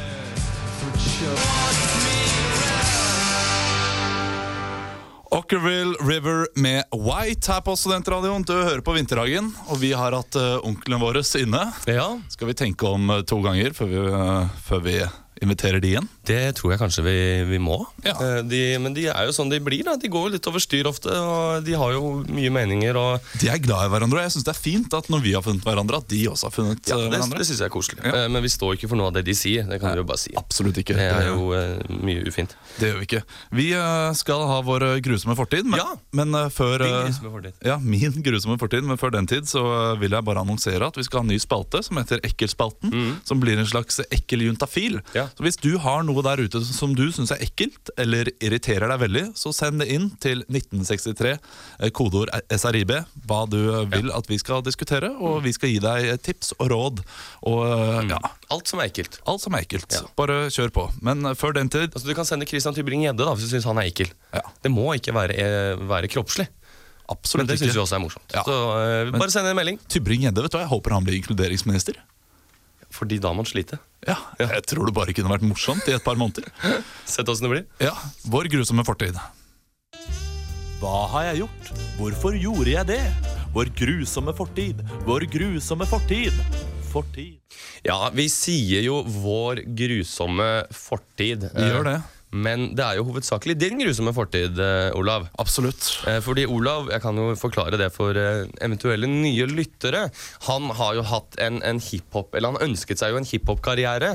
Ockerville 5.33 5.94
River 6.05 6.46
med 6.61 6.85
White 6.92 7.52
her 7.52 7.62
på 7.64 7.72
Studentradioen. 7.78 8.44
Du 8.44 8.52
hører 8.52 8.83
på 8.85 8.92
Vinterhagen, 8.92 9.48
og 9.72 9.81
vi 9.81 9.94
har 9.96 10.12
hatt 10.12 10.37
uh, 10.37 10.59
onklene 10.66 11.00
våre 11.00 11.22
inne. 11.40 11.62
Ja, 11.88 12.11
Skal 12.28 12.50
vi 12.50 12.59
tenke 12.59 12.90
om 12.90 13.09
to 13.24 13.40
ganger 13.40 13.72
før 13.72 13.88
vi, 13.88 14.02
før 14.66 14.85
vi 14.85 14.98
inviterer 15.42 15.81
de 15.81 15.94
igjen? 15.94 16.11
Det 16.28 16.54
tror 16.58 16.72
jeg 16.74 16.80
kanskje 16.82 17.02
vi, 17.06 17.14
vi 17.50 17.58
må. 17.62 17.80
Ja. 18.04 18.14
Eh, 18.14 18.42
De, 18.46 18.61
men 18.82 18.94
de 18.94 19.08
er 19.11 19.26
jo 19.26 19.32
sånn 19.35 19.50
de 19.50 19.58
blir. 19.62 19.82
da 19.87 19.96
De 19.96 20.08
går 20.12 20.28
jo 20.28 20.32
litt 20.37 20.46
over 20.46 20.62
styr 20.62 20.87
ofte, 20.90 21.11
og 21.11 21.64
de 21.66 21.72
har 21.78 21.92
jo 21.96 22.22
mye 22.30 22.50
meninger. 22.54 22.96
Og 22.98 23.20
De 23.42 23.48
er 23.50 23.58
glad 23.62 23.87
i 23.88 23.92
hverandre, 23.92 24.20
og 24.20 24.26
jeg 24.28 24.35
syns 24.37 24.46
det 24.46 24.52
er 24.54 24.61
fint 24.61 24.94
at 24.94 25.08
når 25.11 25.22
vi 25.24 25.32
har 25.35 25.42
funnet 25.42 25.64
hverandre, 25.66 25.98
at 26.02 26.08
de 26.12 26.20
også 26.30 26.48
har 26.50 26.54
funnet 26.54 26.78
ja, 26.92 26.96
eh, 26.96 27.02
det, 27.08 27.11
hverandre. 27.16 27.38
det 27.42 27.46
synes 27.48 27.62
jeg 27.64 27.68
er 27.70 27.74
koselig. 27.74 27.98
Ja. 28.04 28.14
Eh, 28.22 28.28
Men 28.32 28.42
vi 28.46 28.52
står 28.54 28.76
ikke 28.78 28.90
for 28.92 29.00
noe 29.00 29.11
av 29.11 29.16
det 29.18 29.24
de 29.26 29.35
sier. 29.35 29.66
Det 29.68 29.80
kan 29.82 29.92
vi 29.96 30.02
jo 30.02 30.06
bare 30.12 30.22
si. 30.22 30.35
Absolutt 30.38 30.78
ikke. 30.82 30.94
Det 30.98 31.08
er 31.11 31.30
jo 31.32 31.50
uh, 31.50 31.98
mye 32.02 32.22
ufint. 32.28 32.54
Det 32.78 32.92
gjør 32.92 33.00
vi 33.02 33.08
ikke. 33.11 33.22
Vi 33.58 33.66
skal 34.20 34.46
ha 34.50 34.61
vår 34.66 34.87
grusomme 35.04 35.35
fortid, 35.38 35.66
men, 35.66 35.80
Ja. 35.82 35.96
men 36.12 36.32
før 36.54 36.85
Din 36.87 36.94
grusomme 37.08 37.35
fortid. 37.35 37.58
Ja, 37.66 37.78
min 37.82 38.22
grusomme 38.26 38.58
fortid, 38.62 38.85
men 38.87 39.00
før 39.00 39.11
den 39.18 39.26
tid 39.30 39.48
så 39.50 39.62
vil 40.00 40.14
jeg 40.14 40.24
bare 40.26 40.42
annonsere 40.44 40.87
at 40.87 40.96
vi 40.98 41.04
skal 41.06 41.22
ha 41.22 41.26
en 41.26 41.32
ny 41.35 41.38
spalte 41.42 41.82
som 41.82 41.98
heter 41.98 42.22
Ekkelspalten. 42.26 42.94
Som 43.26 43.40
blir 43.42 43.58
en 43.58 43.66
slags 43.68 43.98
ekkeljuntafil. 44.12 45.00
Ja. 45.16 45.26
Så 45.37 45.44
hvis 45.46 45.58
du 45.61 45.72
har 45.82 46.02
noe 46.06 46.12
der 46.20 46.42
ute 46.44 46.61
som 46.66 46.92
du 46.98 47.07
syns 47.14 47.33
er 47.33 47.40
ekkelt 47.44 47.88
eller 48.01 48.29
irriterer 48.44 48.90
deg 48.92 49.01
veldig, 49.01 49.25
så 49.38 49.53
send 49.57 49.81
det 49.81 49.88
inn 49.94 50.11
til 50.22 50.42
1963, 50.44 51.33
eh, 51.79 51.92
kodeord 51.96 52.33
SRIB, 52.53 52.92
hva 53.25 53.40
du 53.48 53.59
eh, 53.62 53.87
vil 53.94 54.12
at 54.12 54.29
vi 54.29 54.37
skal 54.42 54.64
diskutere, 54.66 55.09
og 55.16 55.40
vi 55.46 55.55
skal 55.57 55.72
gi 55.72 55.81
deg 55.83 56.11
eh, 56.12 56.20
tips 56.20 56.53
og 56.59 56.68
råd. 56.75 57.03
Og 57.48 57.62
eh, 57.70 58.12
ja, 58.12 58.20
Alt 58.53 58.68
som 58.68 58.83
er 58.85 58.90
ekkelt. 58.92 59.20
alt 59.25 59.40
som 59.46 59.57
er 59.57 59.64
ekkelt. 59.64 59.96
Ja. 59.96 60.05
Bare 60.18 60.42
kjør 60.53 60.75
på. 60.77 60.88
Men 61.01 61.33
før 61.38 61.57
den 61.57 61.72
tid 61.72 61.88
Altså, 61.92 62.05
du 62.05 62.14
kan 62.16 62.29
sende 62.29 62.46
Christian 62.48 62.77
Tybring-Gjedde 62.77 63.33
hvis 63.33 63.48
du 63.48 63.55
syns 63.57 63.68
han 63.70 63.81
er 63.81 63.88
ekkel. 63.88 64.12
Ja. 64.35 64.44
Det 64.61 64.70
må 64.72 64.90
ikke 64.98 65.14
være, 65.16 65.79
være 65.88 66.11
kroppslig. 66.12 66.51
Men 67.37 67.48
det 67.48 67.59
syns 67.61 67.75
vi 67.75 67.83
også 67.83 67.96
er 67.98 68.03
morsomt. 68.03 68.33
Ja. 68.35 68.44
Så 68.46 68.55
uh, 68.55 69.11
bare 69.12 69.33
send 69.35 69.48
en 69.51 69.59
melding, 69.59 69.79
Tybring-Gjedde, 69.90 70.44
vet 70.44 70.55
du 70.55 70.57
hva, 70.57 70.64
jeg 70.64 70.72
håper 70.72 70.94
han 70.96 71.07
blir 71.07 71.18
inkluderingsminister. 71.18 71.98
Fordi 72.92 73.18
da 73.22 73.33
må 73.33 73.42
man 73.42 73.48
slite. 73.48 73.78
Ja, 74.07 74.16
Jeg 74.40 74.64
tror 74.66 74.87
det 74.88 74.94
bare 74.96 75.14
kunne 75.14 75.31
vært 75.31 75.44
morsomt 75.46 75.87
i 75.88 75.94
et 75.94 76.05
par 76.05 76.18
måneder. 76.18 76.48
Sett 77.07 77.28
åssen 77.31 77.46
det 77.48 77.52
blir. 77.55 77.66
Ja, 77.83 77.94
Vår 78.31 78.48
grusomme 78.52 78.85
fortid. 78.87 79.18
Hva 80.83 81.07
har 81.12 81.28
jeg 81.31 81.44
gjort? 81.44 81.68
Hvorfor 81.98 82.35
gjorde 82.35 82.72
jeg 82.72 82.88
det? 82.90 83.02
Vår 83.55 83.70
grusomme 83.78 84.35
fortid. 84.35 84.81
Vår 85.07 85.26
grusomme 85.31 85.87
fortid. 85.87 86.35
Fortid. 86.92 87.38
Ja, 87.87 88.09
vi 88.12 88.26
sier 88.33 88.83
jo 88.85 89.02
vår 89.07 89.62
grusomme 89.78 90.48
fortid. 90.74 91.46
Vi 91.55 91.68
gjør 91.70 91.87
det. 91.87 91.96
Men 92.32 92.70
det 92.76 92.80
er 92.84 92.96
jo 92.96 93.04
hovedsakelig 93.10 93.54
din 93.60 93.76
grusomme 93.82 94.14
fortid, 94.16 94.56
eh, 94.56 94.88
Olav. 94.96 95.26
Absolutt. 95.38 95.84
Eh, 96.08 96.18
Fordi 96.24 96.46
Olav, 96.48 96.88
jeg 96.88 97.02
kan 97.04 97.16
jo 97.20 97.34
forklare 97.36 97.76
det 97.80 97.90
for 97.92 98.16
eh, 98.16 98.46
eventuelle 98.64 99.06
nye 99.10 99.46
lyttere. 99.50 100.06
Han 100.48 100.70
har 100.78 100.94
jo 100.96 101.02
hatt 101.10 101.36
en, 101.44 101.60
en 101.62 101.80
hiphop, 101.80 102.34
eller 102.34 102.54
han 102.54 102.70
ønsket 102.70 103.02
seg 103.02 103.12
jo 103.12 103.20
en 103.20 103.28
hiphop-karriere, 103.28 104.14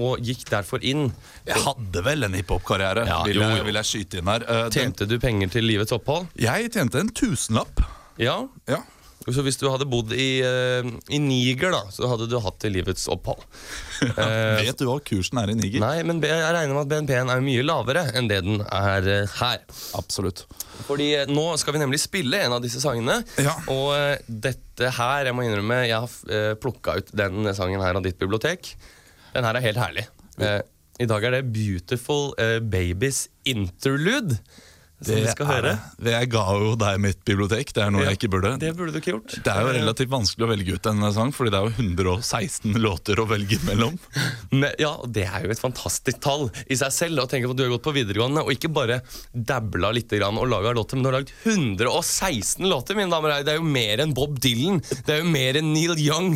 og 0.00 0.20
gikk 0.24 0.46
derfor 0.50 0.80
inn. 0.86 1.10
Jeg 1.48 1.60
hadde 1.64 2.04
vel 2.06 2.24
en 2.24 2.36
hiphop-karriere, 2.38 3.04
Ja, 3.08 3.20
vil, 3.28 3.42
vil 3.68 3.80
jeg 3.82 3.90
skyte 3.90 4.20
inn 4.20 4.30
her. 4.32 4.46
Tjente 4.72 5.08
du 5.08 5.18
penger 5.20 5.52
til 5.52 5.68
livets 5.68 5.92
opphold? 5.96 6.30
jeg 6.40 6.72
tjente 6.72 7.00
en 7.00 7.12
tusenlapp. 7.12 7.84
Ja. 8.20 8.40
Ja. 8.68 8.80
Så 9.28 9.42
hvis 9.44 9.58
du 9.60 9.66
hadde 9.68 9.84
bodd 9.84 10.14
i, 10.16 10.40
eh, 10.40 10.86
i 11.12 11.18
Niger, 11.20 11.74
da, 11.74 11.82
så 11.92 12.08
hadde 12.08 12.24
du 12.30 12.38
hatt 12.40 12.64
livets 12.72 13.06
opphold. 13.12 13.42
Eh, 14.00 14.62
Vet 14.64 14.78
du 14.80 14.86
hva 14.88 14.94
kursen 15.04 15.36
er 15.42 15.50
i 15.52 15.54
Niger? 15.58 15.82
Nei, 15.82 15.98
men 16.08 16.22
jeg 16.24 16.40
regner 16.40 16.72
med 16.72 16.86
at 16.86 16.88
BNP-en 16.88 17.28
er 17.34 17.42
mye 17.44 17.64
lavere 17.68 18.06
enn 18.16 18.30
det 18.30 18.38
den 18.46 18.62
er 18.64 19.08
eh, 19.12 19.34
her. 19.42 19.60
Absolutt. 19.98 20.46
Fordi 20.86 21.10
eh, 21.18 21.28
nå 21.28 21.44
skal 21.60 21.76
vi 21.76 21.82
nemlig 21.82 22.00
spille 22.00 22.40
en 22.46 22.54
av 22.56 22.62
disse 22.64 22.80
sangene. 22.80 23.18
Ja. 23.36 23.52
Og 23.68 23.92
dette 24.24 24.88
her, 24.96 25.28
jeg 25.28 25.36
må 25.36 25.44
innrømme, 25.44 25.82
jeg 25.84 26.00
har 26.00 26.56
plukka 26.64 26.96
ut 26.96 27.12
den 27.20 27.52
sangen 27.56 27.84
her 27.84 28.00
av 28.00 28.06
ditt 28.08 28.16
bibliotek. 28.20 28.72
Den 29.34 29.44
her 29.44 29.60
er 29.60 29.68
helt 29.68 29.82
herlig. 29.84 30.06
Eh, 30.40 30.62
I 31.04 31.10
dag 31.12 31.28
er 31.28 31.36
det 31.36 31.44
Beautiful 31.52 32.32
Babies 32.72 33.26
Interlude. 33.52 34.40
Som 35.00 35.16
vi 35.16 35.32
skal 35.32 35.46
er 35.46 35.50
høre. 35.54 35.72
det. 35.96 36.12
Jeg 36.12 36.30
ga 36.34 36.44
jo 36.60 36.74
deg 36.80 37.00
mitt 37.00 37.20
bibliotek, 37.24 37.72
det 37.76 37.82
er 37.84 37.92
noe 37.94 38.04
Ja, 38.04 38.10
jeg 38.12 38.20
ikke 38.20 38.30
burde. 38.34 38.52
Det 38.60 38.72
burde 38.76 38.92
du 38.92 39.00
ikke 39.00 39.14
gjort. 39.14 39.36
Det 39.46 39.52
er 39.54 39.64
jo 39.64 39.72
relativt 39.78 40.12
vanskelig 40.12 40.46
å 40.46 40.50
velge 40.50 40.76
ut 40.76 40.88
en 40.90 41.06
sang, 41.16 41.32
fordi 41.34 41.54
det 41.54 41.60
er 41.60 41.68
jo 41.68 41.86
116 41.88 42.78
låter 42.84 43.22
å 43.22 43.26
velge 43.30 43.60
mellom. 43.64 43.96
Men, 44.52 44.68
ja, 44.80 44.92
og 45.00 45.10
Det 45.16 45.26
er 45.26 45.46
jo 45.46 45.54
et 45.54 45.62
fantastisk 45.62 46.20
tall 46.22 46.48
i 46.68 46.78
seg 46.78 46.94
selv. 46.94 47.24
Og 47.24 47.32
tenk 47.32 47.48
på 47.48 47.56
at 47.56 47.60
Du 47.60 47.64
har 47.64 47.74
gått 47.74 47.86
på 47.88 47.96
videregående 47.96 48.44
og 48.44 48.52
ikke 48.54 48.72
bare 48.72 49.00
dabla 49.32 49.92
litt 49.96 50.12
og 50.20 50.40
laga 50.50 50.72
låter, 50.76 50.98
men 50.98 51.04
du 51.04 51.10
har 51.10 51.18
lagd 51.20 51.32
116 51.44 52.68
låter! 52.68 52.98
mine 52.98 53.12
damer 53.12 53.30
og 53.30 53.36
herrer. 53.38 53.46
Det 53.46 53.54
er 53.54 53.60
jo 53.60 53.70
mer 53.70 54.02
enn 54.04 54.16
Bob 54.16 54.40
Dylan. 54.42 54.80
Det 55.06 55.16
er 55.16 55.22
jo 55.22 55.30
mer 55.30 55.58
enn 55.60 55.72
Neil 55.74 55.96
Young. 56.00 56.34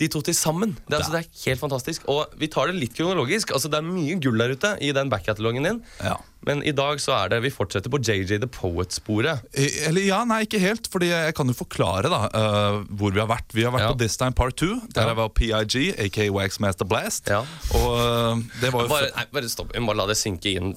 De 0.00 0.08
to 0.10 0.20
til 0.26 0.34
sammen. 0.34 0.72
Det 0.88 0.96
altså, 0.98 1.12
det 1.14 1.20
er 1.22 1.28
helt 1.46 1.60
fantastisk. 1.60 2.06
Og 2.10 2.32
vi 2.40 2.48
tar 2.50 2.66
det 2.66 2.74
litt 2.80 2.94
kronologisk. 2.98 3.52
Altså, 3.54 3.68
Det 3.70 3.78
er 3.78 3.86
mye 3.86 4.16
gull 4.20 4.38
der 4.42 4.54
ute 4.56 4.72
i 4.82 4.90
den 4.96 5.10
back-catalogen 5.12 5.62
din. 5.68 5.82
Ja. 6.02 6.16
Men 6.44 6.60
i 6.66 6.72
dag 6.76 6.98
så 7.00 7.14
er 7.16 7.28
det 7.32 7.38
vi 7.44 7.50
fortsetter 7.54 7.88
på 7.88 8.00
JJ 8.02 8.40
The 8.42 8.48
Poet-sporet. 8.52 9.44
Eh, 9.54 9.86
Eller 9.88 10.02
ja, 10.04 10.18
nei, 10.28 10.42
ikke 10.44 10.58
helt, 10.60 10.90
fordi 10.92 11.08
jeg 11.08 11.34
kan 11.38 11.48
jo 11.48 11.54
forklare 11.56 12.10
da 12.12 12.18
uh, 12.34 12.82
hvor 12.90 13.14
vi 13.14 13.22
har 13.22 13.30
vært. 13.30 13.54
Vi 13.54 13.62
har 13.64 13.72
vært 13.72 13.86
Ja. 13.86 13.92
på 13.94 13.98
This 14.02 14.16
Time 14.20 14.32
Part 14.36 14.56
2, 14.60 14.66
der 14.92 15.02
Ja. 15.02 15.08
jeg 15.08 15.16
var 15.16 15.28
PIG, 15.28 15.94
aka 15.98 16.28
Waxmaster 16.30 16.84
Blast. 16.84 17.30
Ja. 17.30 17.44
Og 17.78 17.90
uh, 17.94 18.42
det 18.60 18.72
var 18.74 18.82
jo 18.82 18.88
Bare, 18.88 19.10
nei, 19.16 19.24
bare 19.32 19.48
stopp. 19.48 19.72
Vi 19.72 19.80
må 19.80 19.94
bare 19.94 20.02
la 20.02 20.06
det 20.12 20.18
synke 20.20 20.52
inn. 20.58 20.74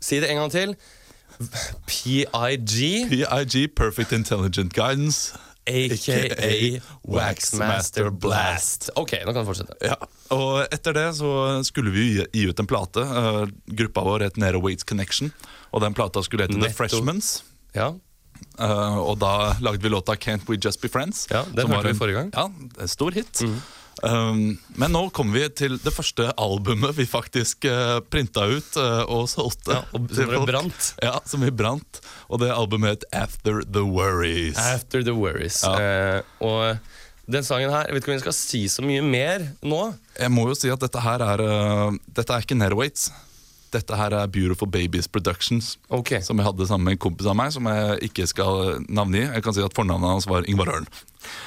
Si 0.00 0.18
det 0.20 0.30
en 0.30 0.36
gang 0.42 0.50
til. 0.50 0.74
PIG. 1.86 3.08
PIG, 3.08 3.68
Perfect 3.76 4.12
Intelligent 4.12 4.72
Guidance. 4.74 5.36
AKA 5.68 6.80
Waxmaster 7.04 8.10
Blast. 8.10 8.90
Ok, 8.96 9.14
nå 9.24 9.34
kan 9.34 9.44
du 9.44 9.50
fortsette. 9.50 9.78
Ja, 9.84 9.96
og 10.34 10.64
etter 10.74 10.96
det 10.96 11.06
så 11.20 11.30
skulle 11.68 11.92
vi 11.94 12.08
gi, 12.16 12.26
gi 12.40 12.48
ut 12.50 12.64
en 12.64 12.68
plate. 12.70 13.04
Eh, 13.04 13.40
gruppa 13.80 14.04
vår 14.08 14.28
het 14.28 14.40
Nero 14.40 14.62
Waits 14.64 14.88
Connection, 14.88 15.32
og 15.72 15.84
den 15.84 15.96
plata 15.98 16.24
skulle 16.26 16.48
hete 16.48 16.60
The 16.60 16.74
Freshmans. 16.74 17.38
Ja, 17.76 17.94
Uh, 18.58 18.98
og 18.98 19.16
da 19.18 19.56
lagde 19.62 19.82
vi 19.82 19.90
låta 19.90 20.14
Can't 20.14 20.46
We 20.46 20.58
Just 20.62 20.80
Be 20.82 20.88
Friends. 20.90 21.26
Ja, 21.30 21.44
den 21.54 21.70
hørte 21.70 21.92
vi 21.92 21.98
forrige 21.98 22.20
gang. 22.20 22.30
Ja, 22.34 22.44
en 22.82 22.90
stor 22.90 23.14
hit. 23.14 23.42
Um, 24.02 24.58
men 24.78 24.92
nå 24.94 25.08
kommer 25.14 25.38
vi 25.38 25.48
til 25.58 25.78
det 25.82 25.92
første 25.94 26.28
albumet 26.38 26.94
vi 26.98 27.06
faktisk 27.08 27.66
uh, 27.66 27.98
printa 28.06 28.46
ut 28.46 28.78
uh, 28.78 29.02
og 29.10 29.26
solgte. 29.30 29.80
Ja, 29.80 29.82
som 29.90 30.30
vi 30.34 30.42
brant. 30.50 30.92
Ja, 31.02 31.16
som 31.26 31.42
vi 31.46 31.50
brant. 31.54 32.00
Og 32.28 32.42
det 32.42 32.52
albumet 32.54 32.98
het 32.98 33.08
After 33.24 33.62
The 33.66 33.82
Worries. 33.86 34.58
After 34.58 35.02
the 35.02 35.16
Worries. 35.16 35.62
Ja. 35.66 36.20
Uh, 36.20 36.46
og 36.46 37.28
den 37.28 37.44
sangen 37.44 37.72
her, 37.74 37.88
jeg 37.88 37.96
vet 37.96 38.04
ikke 38.04 38.14
om 38.14 38.16
vi 38.16 38.24
skal 38.26 38.36
si 38.38 38.62
så 38.72 38.84
mye 38.84 39.02
mer 39.04 39.50
nå. 39.60 39.82
Jeg 40.16 40.32
må 40.32 40.46
jo 40.48 40.56
si 40.56 40.70
at 40.72 40.80
dette 40.80 41.02
her 41.04 41.24
er 41.24 41.42
uh, 41.44 41.98
Dette 42.06 42.34
er 42.34 42.46
ikke 42.46 42.56
Netherweights. 42.56 43.10
Dette 43.74 43.96
her 43.98 44.14
er 44.16 44.26
Beautiful 44.32 44.68
Babies 44.72 45.06
Productions. 45.08 45.76
okay. 45.90 46.20
Som 46.24 46.38
jeg 46.40 46.46
hadde 46.46 46.66
sammen 46.66 46.84
med 46.88 46.92
en 46.96 47.02
kompis 47.04 47.26
av 47.28 47.36
meg, 47.36 47.52
som 47.52 47.66
jeg 47.68 47.98
ikke 48.10 48.26
skal 48.30 48.78
navngi. 48.88 49.26
Jeg 49.34 49.42
kan 49.44 49.54
si 49.56 49.60
at 49.64 49.74
Fornavnet 49.76 50.08
hans 50.14 50.26
var 50.30 50.46
Ingvar 50.48 50.70
Ørn. 50.72 50.86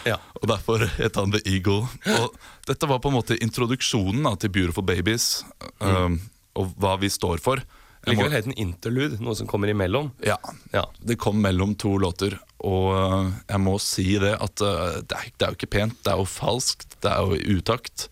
Ja. 0.06 0.18
Og 0.42 0.48
derfor 0.52 0.86
het 1.00 1.16
han 1.18 1.32
The 1.34 1.42
Eagle. 1.50 1.88
Og 2.20 2.36
dette 2.70 2.88
var 2.90 3.00
på 3.02 3.10
en 3.10 3.18
måte 3.18 3.38
introduksjonen 3.42 4.24
da, 4.28 4.36
til 4.38 4.50
Beautiful 4.54 4.86
Babies, 4.86 5.44
um, 5.82 6.20
og 6.60 6.74
hva 6.78 6.98
vi 7.02 7.10
står 7.10 7.42
for. 7.42 7.64
Jeg 8.06 8.16
må- 8.18 8.24
Likevel 8.26 8.34
het 8.34 8.46
den 8.50 8.58
Interlude, 8.58 9.20
noe 9.22 9.36
som 9.38 9.46
kommer 9.48 9.70
imellom. 9.70 10.12
ja, 10.26 10.38
Ja. 10.74 10.86
Det 11.06 11.18
kom 11.22 11.40
mellom 11.42 11.76
to 11.78 11.98
låter, 12.02 12.38
og 12.66 12.88
uh, 12.94 13.32
jeg 13.50 13.60
må 13.62 13.76
si 13.80 14.18
det 14.18 14.34
at 14.42 14.62
uh, 14.62 15.02
det, 15.02 15.18
er, 15.18 15.30
det 15.38 15.46
er 15.46 15.52
jo 15.54 15.58
ikke 15.60 15.70
pent, 15.70 15.98
det 16.04 16.14
er 16.14 16.18
jo 16.18 16.26
falskt, 16.26 16.98
det 17.02 17.12
er 17.12 17.22
jo 17.22 17.38
i 17.38 17.58
utakt. 17.60 18.08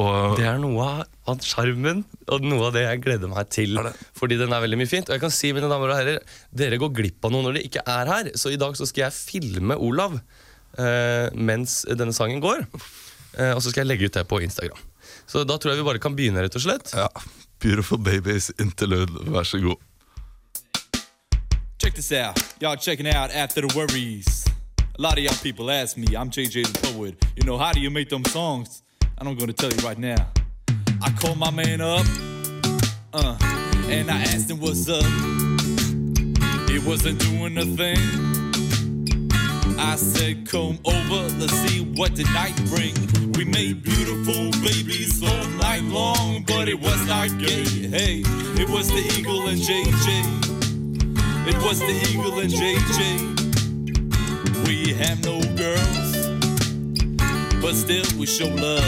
Og 0.00 0.36
Det 0.38 0.46
er 0.48 0.58
noe 0.62 0.84
av- 1.26 1.40
sjarmen 1.44 2.04
og 2.32 2.40
noe 2.42 2.66
av 2.68 2.72
det 2.72 2.82
jeg 2.86 3.00
gleder 3.04 3.28
meg 3.28 3.48
til. 3.52 3.76
Fordi 4.16 4.38
den 4.40 4.52
er 4.52 4.62
veldig 4.64 4.78
mye 4.80 4.88
fint. 4.88 5.08
Og 5.10 5.14
jeg 5.18 5.20
kan 5.20 5.30
si, 5.30 5.52
mine 5.52 5.68
damer 5.68 5.92
og 5.92 5.96
herrer, 5.98 6.22
dere 6.54 6.78
går 6.80 6.94
glipp 6.96 7.24
av 7.28 7.32
noe 7.34 7.42
når 7.44 7.58
de 7.58 7.64
ikke 7.68 7.82
er 7.86 8.06
her. 8.08 8.30
Så 8.34 8.50
i 8.52 8.56
dag 8.56 8.72
så 8.78 8.86
skal 8.88 9.04
jeg 9.10 9.12
filme 9.12 9.76
Olav 9.76 10.16
eh, 10.78 11.28
mens 11.36 11.82
denne 11.92 12.14
sangen 12.16 12.40
går. 12.40 12.64
Eh, 13.36 13.52
og 13.52 13.60
så 13.60 13.68
skal 13.70 13.84
jeg 13.84 13.90
legge 13.92 14.08
ut 14.08 14.16
det 14.16 14.24
på 14.28 14.40
Instagram. 14.42 14.80
Så 15.28 15.44
da 15.46 15.58
tror 15.60 15.72
jeg 15.74 15.82
vi 15.82 15.88
bare 15.90 16.00
kan 16.02 16.16
begynne, 16.16 16.40
rett 16.42 16.56
og 16.56 16.64
slett. 16.64 16.92
ja, 16.96 17.08
Beautiful 17.62 17.98
Babies 18.02 18.50
Interlude, 18.58 19.12
vær 19.30 19.44
så 19.46 19.60
god. 19.62 19.76
Check 21.78 21.94
this 21.94 22.12
out. 22.12 22.38
Y'all 22.60 22.76
checking 22.76 23.06
out 23.08 23.30
After 23.30 23.60
the 23.66 23.74
Worries. 23.76 24.44
A 24.98 25.02
lot 25.02 25.18
of 25.18 25.24
y'all 25.24 25.34
people 25.42 25.70
ask 25.70 25.96
me, 25.96 26.06
I'm 26.16 26.30
JJ 26.30 26.64
the 26.72 26.92
Poet, 26.92 27.14
you 27.36 27.44
know, 27.44 27.56
how 27.58 27.72
do 27.72 27.80
you 27.80 27.90
make 27.90 28.08
them 28.08 28.24
songs? 28.24 28.82
And 29.22 29.28
I'm 29.28 29.36
gonna 29.36 29.52
tell 29.52 29.70
you 29.70 29.86
right 29.86 29.98
now. 29.98 30.26
I 31.00 31.12
called 31.12 31.38
my 31.38 31.52
man 31.52 31.80
up, 31.80 32.04
uh, 33.12 33.36
and 33.86 34.10
I 34.10 34.20
asked 34.20 34.50
him 34.50 34.58
what's 34.58 34.88
up. 34.88 35.04
He 36.68 36.80
wasn't 36.80 37.20
doing 37.20 37.56
a 37.56 37.64
thing. 37.64 38.00
I 39.78 39.94
said, 39.94 40.48
come 40.48 40.76
over, 40.84 41.28
let's 41.38 41.52
see 41.52 41.84
what 41.94 42.16
the 42.16 42.24
night 42.34 42.56
bring. 42.66 42.96
We 43.34 43.44
made 43.44 43.84
beautiful 43.84 44.50
babies 44.60 45.22
all 45.22 45.46
night 45.50 45.84
long, 45.84 46.42
but 46.42 46.68
it 46.68 46.80
was 46.80 47.06
not 47.06 47.28
gay. 47.38 47.62
Hey, 47.62 48.24
it 48.60 48.68
was 48.68 48.88
the 48.88 49.04
Eagle 49.16 49.46
and 49.46 49.60
JJ. 49.60 51.46
It 51.46 51.58
was 51.62 51.78
the 51.78 51.94
Eagle 52.10 52.40
and 52.40 52.50
JJ. 52.50 53.30
We 54.66 54.94
have 54.94 55.22
no 55.24 55.40
girls, 55.54 56.01
but 57.62 57.74
still 57.74 58.04
we 58.18 58.26
show 58.26 58.48
love. 58.48 58.82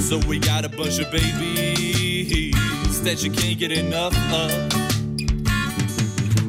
So 0.00 0.18
we 0.28 0.40
got 0.40 0.64
a 0.64 0.68
bunch 0.68 0.98
of 0.98 1.10
babies 1.10 2.52
that 3.02 3.22
you 3.22 3.30
can't 3.30 3.58
get 3.58 3.70
enough 3.70 4.14
of. 4.32 4.50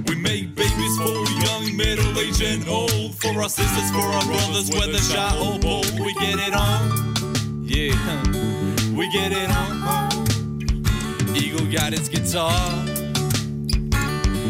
We 0.09 0.15
make 0.15 0.55
babies 0.55 0.97
for 0.97 1.23
young, 1.45 1.77
middle, 1.77 2.19
aged, 2.19 2.41
and 2.41 2.67
old. 2.67 3.15
For 3.15 3.39
our 3.39 3.49
sisters, 3.49 3.91
for 3.91 3.99
our 3.99 4.25
brothers, 4.25 4.71
whether 4.71 4.97
shy 4.97 5.37
or 5.39 5.59
bold. 5.59 5.99
We 5.99 6.13
get 6.15 6.39
it 6.39 6.53
on. 6.53 7.15
Yeah, 7.63 7.93
we 8.97 9.09
get 9.11 9.31
it 9.31 9.49
on. 9.51 9.77
Eagle 11.35 11.71
got 11.71 11.93
his 11.93 12.09
guitar 12.09 12.51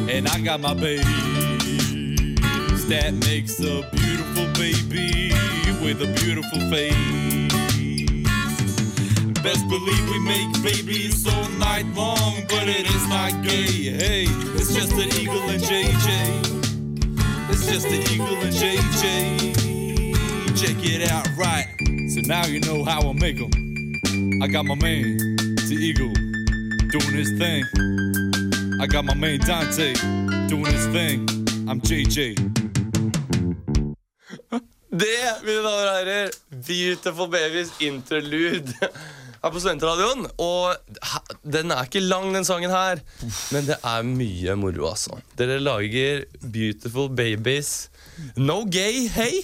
and 0.10 0.28
I 0.28 0.40
got 0.40 0.62
my 0.62 0.74
bass 0.74 1.04
that 2.88 3.14
makes 3.14 3.60
a 3.60 3.84
beautiful 3.92 4.37
baby 4.58 5.32
with 5.84 6.02
a 6.02 6.12
beautiful 6.20 6.60
face. 6.72 6.94
Best 9.44 9.68
believe 9.70 10.10
we 10.10 10.20
make 10.20 10.52
babies 10.64 11.28
all 11.28 11.48
night 11.60 11.86
long, 11.96 12.42
but 12.50 12.68
it 12.68 12.90
is 12.90 13.08
not 13.08 13.32
gay. 13.44 13.68
Hey, 13.68 14.26
it's 14.56 14.74
just 14.74 14.94
an 14.94 15.10
eagle 15.22 15.42
and 15.50 15.62
JJ. 15.62 16.64
It's 17.50 17.68
just 17.68 17.88
an 17.88 18.02
eagle 18.12 18.36
and 18.38 18.54
JJ. 18.54 19.54
Check 20.58 20.78
it 20.84 21.12
out, 21.12 21.28
right? 21.38 21.68
So 22.10 22.22
now 22.22 22.46
you 22.48 22.60
know 22.62 22.84
how 22.84 23.08
I 23.08 23.14
make 23.14 23.40
'em. 23.40 24.42
I 24.42 24.48
got 24.48 24.66
my 24.66 24.76
man, 24.76 25.18
the 25.70 25.78
eagle, 25.80 26.14
doing 26.90 27.16
his 27.16 27.32
thing. 27.38 27.64
I 28.82 28.88
got 28.88 29.06
my 29.06 29.14
man 29.14 29.40
Dante 29.40 29.94
doing 30.48 30.66
his 30.66 30.88
thing. 30.88 31.28
I'm 31.70 31.80
JJ. 31.80 32.57
Det, 34.98 35.44
mine 35.44 35.62
damer 35.62 35.90
og 35.92 35.98
herrer, 36.00 36.30
Beautiful 36.50 37.30
Babies 37.30 37.74
interlude 37.84 38.74
her 39.44 39.54
på 39.54 39.62
Studentradioen. 39.62 40.28
Og 40.44 40.76
den 41.44 41.74
er 41.74 41.88
ikke 41.88 42.04
lang, 42.04 42.32
den 42.36 42.48
sangen 42.48 42.74
her, 42.74 43.02
men 43.54 43.70
det 43.70 43.80
er 43.84 44.08
mye 44.08 44.58
moro, 44.60 44.92
altså. 44.92 45.22
Dere 45.40 45.60
lager 45.64 46.26
Beautiful 46.42 47.10
Babies. 47.10 47.90
No 48.36 48.66
gay, 48.66 49.08
hey? 49.08 49.44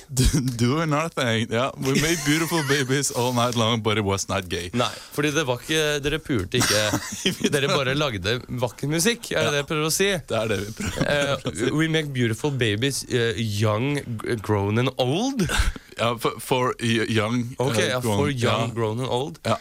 Doing 0.58 0.89
nothing. 0.89 1.47
Yeah, 1.51 1.69
we 1.77 1.93
made 2.01 2.17
beautiful 2.25 2.63
babies 2.67 3.12
all 3.12 3.34
night 3.34 3.56
long, 3.56 3.82
but 3.82 3.97
it 3.97 4.03
was 4.03 4.27
not 4.29 4.49
gay. 4.49 4.71
Nei, 4.73 4.89
fordi 5.13 5.32
det 5.36 5.43
var 5.45 5.62
ikke 5.62 5.99
Dere 6.01 6.19
pulte 6.19 6.58
ikke. 6.58 6.82
Dere 7.53 7.69
bare 7.69 7.93
lagde 7.93 8.39
vakker 8.49 8.89
musikk, 8.89 9.29
er 9.32 9.45
det 9.45 9.53
det 9.53 9.62
jeg 9.62 9.69
prøver 9.69 9.89
å 9.89 9.93
si? 9.93 10.10
Det 10.29 10.39
er 10.39 10.49
det 10.49 10.60
vi 10.63 10.73
prøver. 10.79 11.36
å 11.38 11.53
si. 11.53 11.71
we 11.77 11.88
make 11.88 12.10
beautiful 12.13 12.51
babies 12.51 13.03
uh, 13.13 13.38
young, 13.38 13.99
grown 14.41 14.82
and 14.82 14.89
old. 14.97 15.45
Ja, 15.97 16.13
for, 16.17 16.38
for 16.41 16.73
young 16.82 17.41
Ok, 17.60 17.77
uh, 17.77 17.84
ja, 17.89 17.99
grown- 18.01 18.17
For 18.23 18.29
young, 18.32 18.67
ja. 18.69 18.73
grown 18.75 18.99
and 19.03 19.10
old. 19.10 19.39
Ja. 19.45 19.58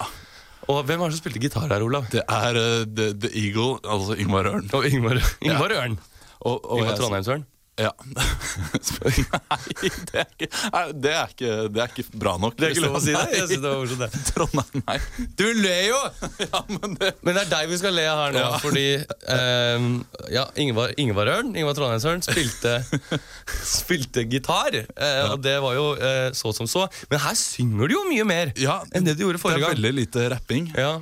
Og 0.71 0.85
hvem 0.87 1.01
var 1.03 1.11
det 1.11 1.17
som 1.19 1.25
spilte 1.25 1.41
gitar 1.43 1.69
her, 1.69 1.83
Olav? 1.83 2.07
Det 2.13 2.23
er 2.23 2.59
uh, 2.61 2.85
the, 2.87 3.09
the 3.19 3.31
Eagle, 3.35 3.79
altså 3.83 4.15
Ingvar 4.23 4.47
Ørn. 4.53 4.69
Og 4.79 4.87
Ingvar, 4.87 5.19
Ingvar 5.43 5.75
Ørn. 5.75 5.97
Og, 6.41 6.61
og 6.71 6.79
Ingvar 6.79 6.97
Trondheimsørn. 7.01 7.43
Ja. 7.81 7.89
Nei, 8.13 9.59
det 9.73 10.19
er, 10.21 10.27
ikke, 10.29 10.49
det, 10.93 11.13
er 11.13 11.31
ikke, 11.33 11.53
det 11.73 11.81
er 11.81 11.89
ikke 11.89 12.05
bra 12.21 12.35
nok. 12.41 12.57
Det 12.59 12.67
er 12.69 12.75
ikke 12.75 12.85
lov 12.85 12.99
å 12.99 13.01
si 13.03 13.15
det? 13.15 13.23
Jeg 13.33 13.47
synes 13.49 13.63
det 13.63 13.71
var 13.71 13.79
morsomt, 13.81 14.03
det. 14.03 14.21
Trondheim, 14.29 14.83
nei. 14.85 14.97
Du 15.41 15.47
ler 15.57 15.87
jo! 15.89 16.01
Ja, 16.53 16.61
men 16.69 16.97
det, 16.99 17.13
Men 17.25 17.37
det 17.39 17.45
er 17.47 17.51
deg 17.53 17.71
vi 17.71 17.79
skal 17.81 17.95
le 17.97 18.05
av 18.11 18.19
her 18.21 18.35
nå, 18.37 18.43
Ja. 18.43 18.59
fordi 18.61 18.85
um, 18.99 19.87
ja, 20.35 20.45
Ingvar, 20.61 20.93
Ingvar 21.01 21.31
Ørn 21.33 21.53
Ingvar 21.57 21.77
Trondheimsørn 21.79 22.25
spilte, 22.27 22.75
spilte 23.79 24.27
gitar. 24.29 24.77
Uh, 24.93 25.33
Og 25.33 25.39
det 25.45 25.57
var 25.65 25.79
jo 25.79 25.87
uh, 25.97 26.29
så 26.37 26.53
som 26.57 26.69
så. 26.69 26.85
Men 27.13 27.23
her 27.25 27.39
synger 27.39 27.89
du 27.89 27.97
jo 27.97 28.05
mye 28.11 28.27
mer 28.29 28.53
ja, 28.61 28.83
enn 28.93 29.07
det 29.09 29.17
du 29.17 29.25
gjorde 29.25 29.41
det 29.43 29.63
er 29.63 29.73
veldig 29.73 29.95
lite 29.97 30.29
rapping. 30.35 30.69
Ja. 30.77 30.99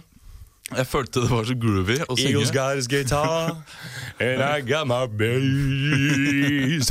Jeg 0.76 0.87
følte 0.87 1.20
det 1.24 1.30
var 1.33 1.46
så 1.48 1.54
groovy 1.59 1.96
å 2.06 2.16
synge. 2.18 2.44
got 2.54 2.76
his 2.78 2.87
guitar, 2.90 3.56
and 4.20 4.42
I 4.42 4.61
got 4.62 4.87
my 4.87 5.06
bass. 5.06 6.90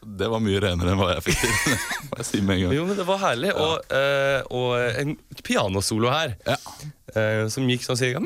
Det 0.00 0.28
var 0.32 0.40
mye 0.40 0.60
renere 0.62 0.94
enn 0.94 1.00
hva 1.00 1.10
jeg 1.16 1.26
fikk 1.28 1.42
til. 1.42 1.74
Jeg 2.20 2.26
si. 2.26 2.38
Jo, 2.74 2.84
men 2.88 2.96
det 2.98 3.04
var 3.08 3.20
herlig. 3.22 3.50
Og, 3.54 3.92
uh, 3.92 4.40
og 4.56 4.72
en 5.00 5.12
pianosolo 5.46 6.10
her 6.12 6.34
Ja 6.48 6.56
som 7.50 7.68
gikk 7.70 7.86
sånn 7.86 7.98
cirka 8.00 8.20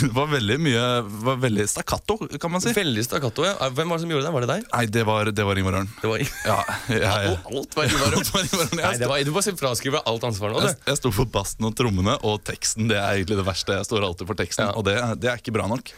Det 0.00 0.10
var 0.12 0.28
veldig 0.30 0.56
mye 0.60 0.82
var 1.24 1.38
veldig 1.40 1.64
stakkato, 1.68 2.16
kan 2.40 2.52
man 2.52 2.62
si. 2.62 2.72
Veldig 2.76 3.04
stakkato, 3.04 3.44
ja. 3.46 3.54
Hvem 3.72 3.88
var 3.90 3.98
det 3.98 4.04
som 4.04 4.12
gjorde 4.12 4.26
det? 4.26 4.32
Var 4.34 4.44
det 4.44 4.50
deg? 4.50 4.66
Nei, 4.74 4.82
det 4.92 5.04
var, 5.08 5.30
det 5.34 5.46
var 5.46 5.60
Ingvar 5.60 5.78
Ørn. 5.80 5.88
Det 6.02 6.10
var, 6.10 6.20
ja, 6.20 6.58
ja, 6.92 7.14
ja. 7.24 7.32
Alt 7.48 7.76
var 7.78 7.88
Ingvar 7.88 8.16
Ørn. 8.18 8.76
Nei, 8.76 9.22
Du 9.24 9.32
bare 9.34 9.54
fraskriver 9.60 10.04
alt 10.08 10.26
ansvaret 10.28 10.56
nå. 10.56 10.62
Jeg, 10.68 10.78
jeg 10.90 11.00
sto 11.00 11.12
for 11.14 11.30
bassen 11.32 11.66
og 11.68 11.74
trommene 11.78 12.16
og 12.28 12.42
teksten. 12.46 12.90
Det 12.90 12.98
er 12.98 13.20
egentlig 13.20 13.40
det 13.40 13.46
verste. 13.46 13.78
Jeg 13.80 13.88
står 13.88 14.06
alltid 14.06 14.30
for 14.30 14.40
teksten, 14.40 14.68
ja. 14.68 14.76
og 14.76 14.86
det, 14.88 14.96
det, 15.22 15.30
er 15.32 15.40
ikke 15.40 15.54
bra 15.56 15.68
nok. 15.70 15.92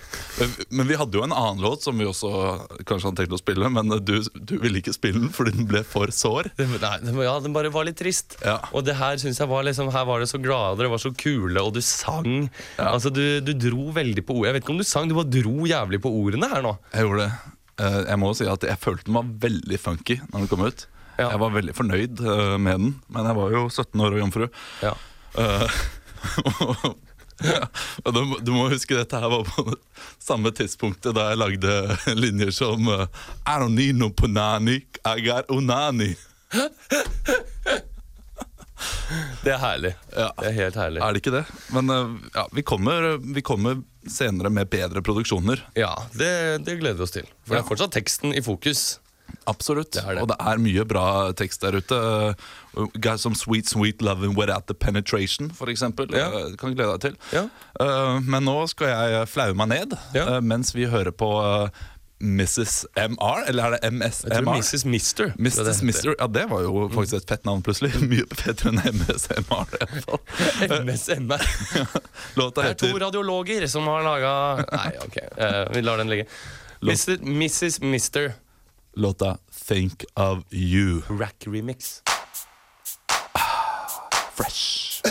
Men 0.70 0.88
vi 0.88 0.98
hadde 0.98 1.18
jo 1.18 1.26
en 1.26 1.34
annen 1.36 1.62
låt 1.64 1.86
som 1.86 1.98
vi 1.98 2.06
også 2.08 2.32
kanskje 2.88 3.10
hadde 3.10 3.22
tenkt 3.22 3.34
å 3.34 3.40
spille, 3.40 3.70
men 3.72 3.96
du, 4.02 4.14
du 4.22 4.56
ville 4.62 4.82
ikke 4.82 4.94
spille 4.94 5.24
den 5.24 5.32
fordi 5.34 5.56
den 5.58 5.68
ble 5.70 5.82
for 5.86 6.10
sår. 6.14 6.52
Nei, 6.58 6.94
ja, 7.26 7.34
den 7.42 7.54
bare 7.54 7.72
var 7.74 7.88
litt 7.88 7.98
trist. 8.00 8.38
Og 8.72 8.86
det 8.86 8.96
her 8.98 9.18
syns 9.22 9.42
jeg 9.42 9.50
var 9.50 9.66
liksom 9.66 9.90
her 9.92 10.06
var 10.08 10.11
det 10.20 10.28
så 10.28 10.38
glade, 10.42 10.76
dere 10.82 10.90
var 10.92 11.00
så 11.00 11.10
kule, 11.16 11.62
og 11.62 11.72
du 11.72 11.80
sang. 11.80 12.50
Ja. 12.76 12.90
Altså, 12.92 13.08
du, 13.14 13.40
du 13.40 13.52
dro 13.56 13.88
veldig 13.96 14.24
på 14.28 14.36
ord. 14.36 14.46
Jeg 14.50 14.54
vet 14.58 14.64
ikke 14.66 14.74
om 14.74 14.78
du 14.82 14.84
sang, 14.84 15.08
du 15.08 15.14
bare 15.16 15.30
dro 15.32 15.64
jævlig 15.70 16.02
på 16.04 16.12
ordene 16.12 16.48
her 16.52 16.60
nå. 16.62 16.74
Jeg 16.92 17.06
gjorde 17.06 17.24
det. 17.28 17.32
Eh, 17.80 18.00
Jeg 18.10 18.18
må 18.20 18.34
si 18.36 18.44
at 18.52 18.62
jeg 18.68 18.78
følte 18.82 19.08
den 19.08 19.16
var 19.16 19.30
veldig 19.46 19.78
funky 19.80 20.18
når 20.28 20.38
den 20.44 20.48
kom 20.52 20.66
ut. 20.68 20.84
Ja. 21.18 21.30
Jeg 21.32 21.40
var 21.40 21.54
veldig 21.56 21.74
fornøyd 21.76 22.20
eh, 22.20 22.56
med 22.60 22.78
den, 22.84 22.92
men 23.08 23.26
jeg 23.30 23.36
var 23.40 23.56
jo 23.56 23.64
17 23.72 24.00
år 24.04 24.12
og 24.16 24.20
jomfru. 24.22 24.46
Ja. 24.84 24.92
Eh, 25.40 25.80
ja, 27.42 27.64
og 28.04 28.14
du, 28.14 28.20
du 28.46 28.50
må 28.54 28.68
huske 28.70 28.94
dette 28.98 29.18
her 29.18 29.32
var 29.32 29.42
på 29.48 29.64
det 29.72 29.78
samme 30.22 30.52
tidspunktet 30.54 31.16
da 31.16 31.30
jeg 31.32 31.40
lagde 31.40 31.72
linjer 32.14 32.52
som 32.54 32.86
I 32.92 33.56
don't 33.58 33.74
need 33.74 33.96
no 33.98 34.10
punani, 34.14 34.82
I 35.04 35.16
got 35.24 35.50
unani. 35.50 36.12
Det 39.44 39.54
er 39.54 39.60
herlig. 39.62 39.94
Ja. 40.14 40.30
Det 40.38 40.50
er 40.50 40.58
helt 40.58 40.78
herlig. 40.78 41.02
Er 41.02 41.14
det 41.14 41.22
ikke 41.22 41.34
det? 41.34 41.44
Men 41.74 41.92
eh, 41.92 42.16
ja, 42.34 42.46
vi, 42.52 42.64
kommer, 42.66 43.16
vi 43.22 43.44
kommer 43.44 43.82
senere 44.08 44.50
med 44.50 44.70
bedre 44.72 45.02
produksjoner. 45.04 45.62
Ja, 45.78 45.94
det, 46.16 46.32
det 46.66 46.80
gleder 46.80 47.00
vi 47.00 47.06
oss 47.06 47.14
til. 47.14 47.28
For 47.46 47.56
det 47.56 47.62
er 47.62 47.70
fortsatt 47.70 47.96
teksten 47.98 48.34
i 48.34 48.42
fokus. 48.44 48.98
Absolutt. 49.48 49.92
Det 49.92 50.02
det. 50.06 50.22
Og 50.22 50.28
det 50.30 50.36
er 50.38 50.60
mye 50.62 50.84
bra 50.86 51.06
tekst 51.38 51.62
der 51.64 51.78
ute. 51.80 51.96
Uh, 51.96 52.88
Guys 52.94 53.24
som 53.24 53.34
Sweet 53.38 53.70
Sweet 53.70 54.02
Loving 54.04 54.36
Without 54.38 54.68
The 54.68 54.74
Penetration, 54.74 55.50
eksempel. 55.68 56.12
Ja. 56.14 56.28
Uh, 56.30 56.52
kan 56.60 56.76
glede 56.76 56.98
deg 56.98 57.06
til. 57.06 57.16
Ja. 57.34 57.46
Uh, 57.80 58.20
men 58.22 58.46
nå 58.46 58.58
skal 58.70 58.92
jeg 58.92 59.30
flaue 59.32 59.56
meg 59.58 59.72
ned 59.72 59.96
Ja. 60.14 60.40
mens 60.40 60.74
vi 60.76 60.86
hører 60.90 61.14
på 61.14 61.30
Mrs. 62.22 62.84
MR, 62.96 63.42
eller 63.50 63.64
er 63.64 63.70
det 63.74 63.80
Jeg 63.82 63.92
tror 63.98 64.46
MSMR? 64.46 64.56
Mrs. 64.56 64.84
Mister. 64.84 65.32
Mrs. 65.38 65.82
Mister, 65.82 66.14
ja 66.18 66.26
Det 66.30 66.44
var 66.50 66.62
jo 66.62 66.88
faktisk 66.94 67.16
et 67.18 67.28
fett 67.34 67.44
navn, 67.48 67.62
plutselig. 67.66 67.90
Mye 68.10 68.26
fettere 68.30 68.70
enn 68.72 68.80
MSMR. 69.00 69.74
i 69.74 69.88
hvert 69.90 70.06
fall. 70.06 70.22
MSMR. 70.86 71.46
Låta 72.40 72.62
Det 72.62 72.70
er 72.70 72.80
to 72.84 72.92
radiologer 73.02 73.66
som 73.66 73.90
har 73.90 74.06
laga 74.06 74.32
Nei, 74.70 74.92
ok, 75.02 75.18
eh, 75.36 75.60
vi 75.74 75.82
lar 75.82 75.98
den 76.02 76.12
ligge. 76.12 76.28
Mr. 76.82 77.18
Mrs. 77.22 77.80
Mister 77.82 78.32
låta 78.94 79.38
Think 79.66 80.04
of 80.14 80.44
You. 80.50 81.02
Rack 81.08 81.46
Remix. 81.46 82.02
Fresh. 84.34 85.02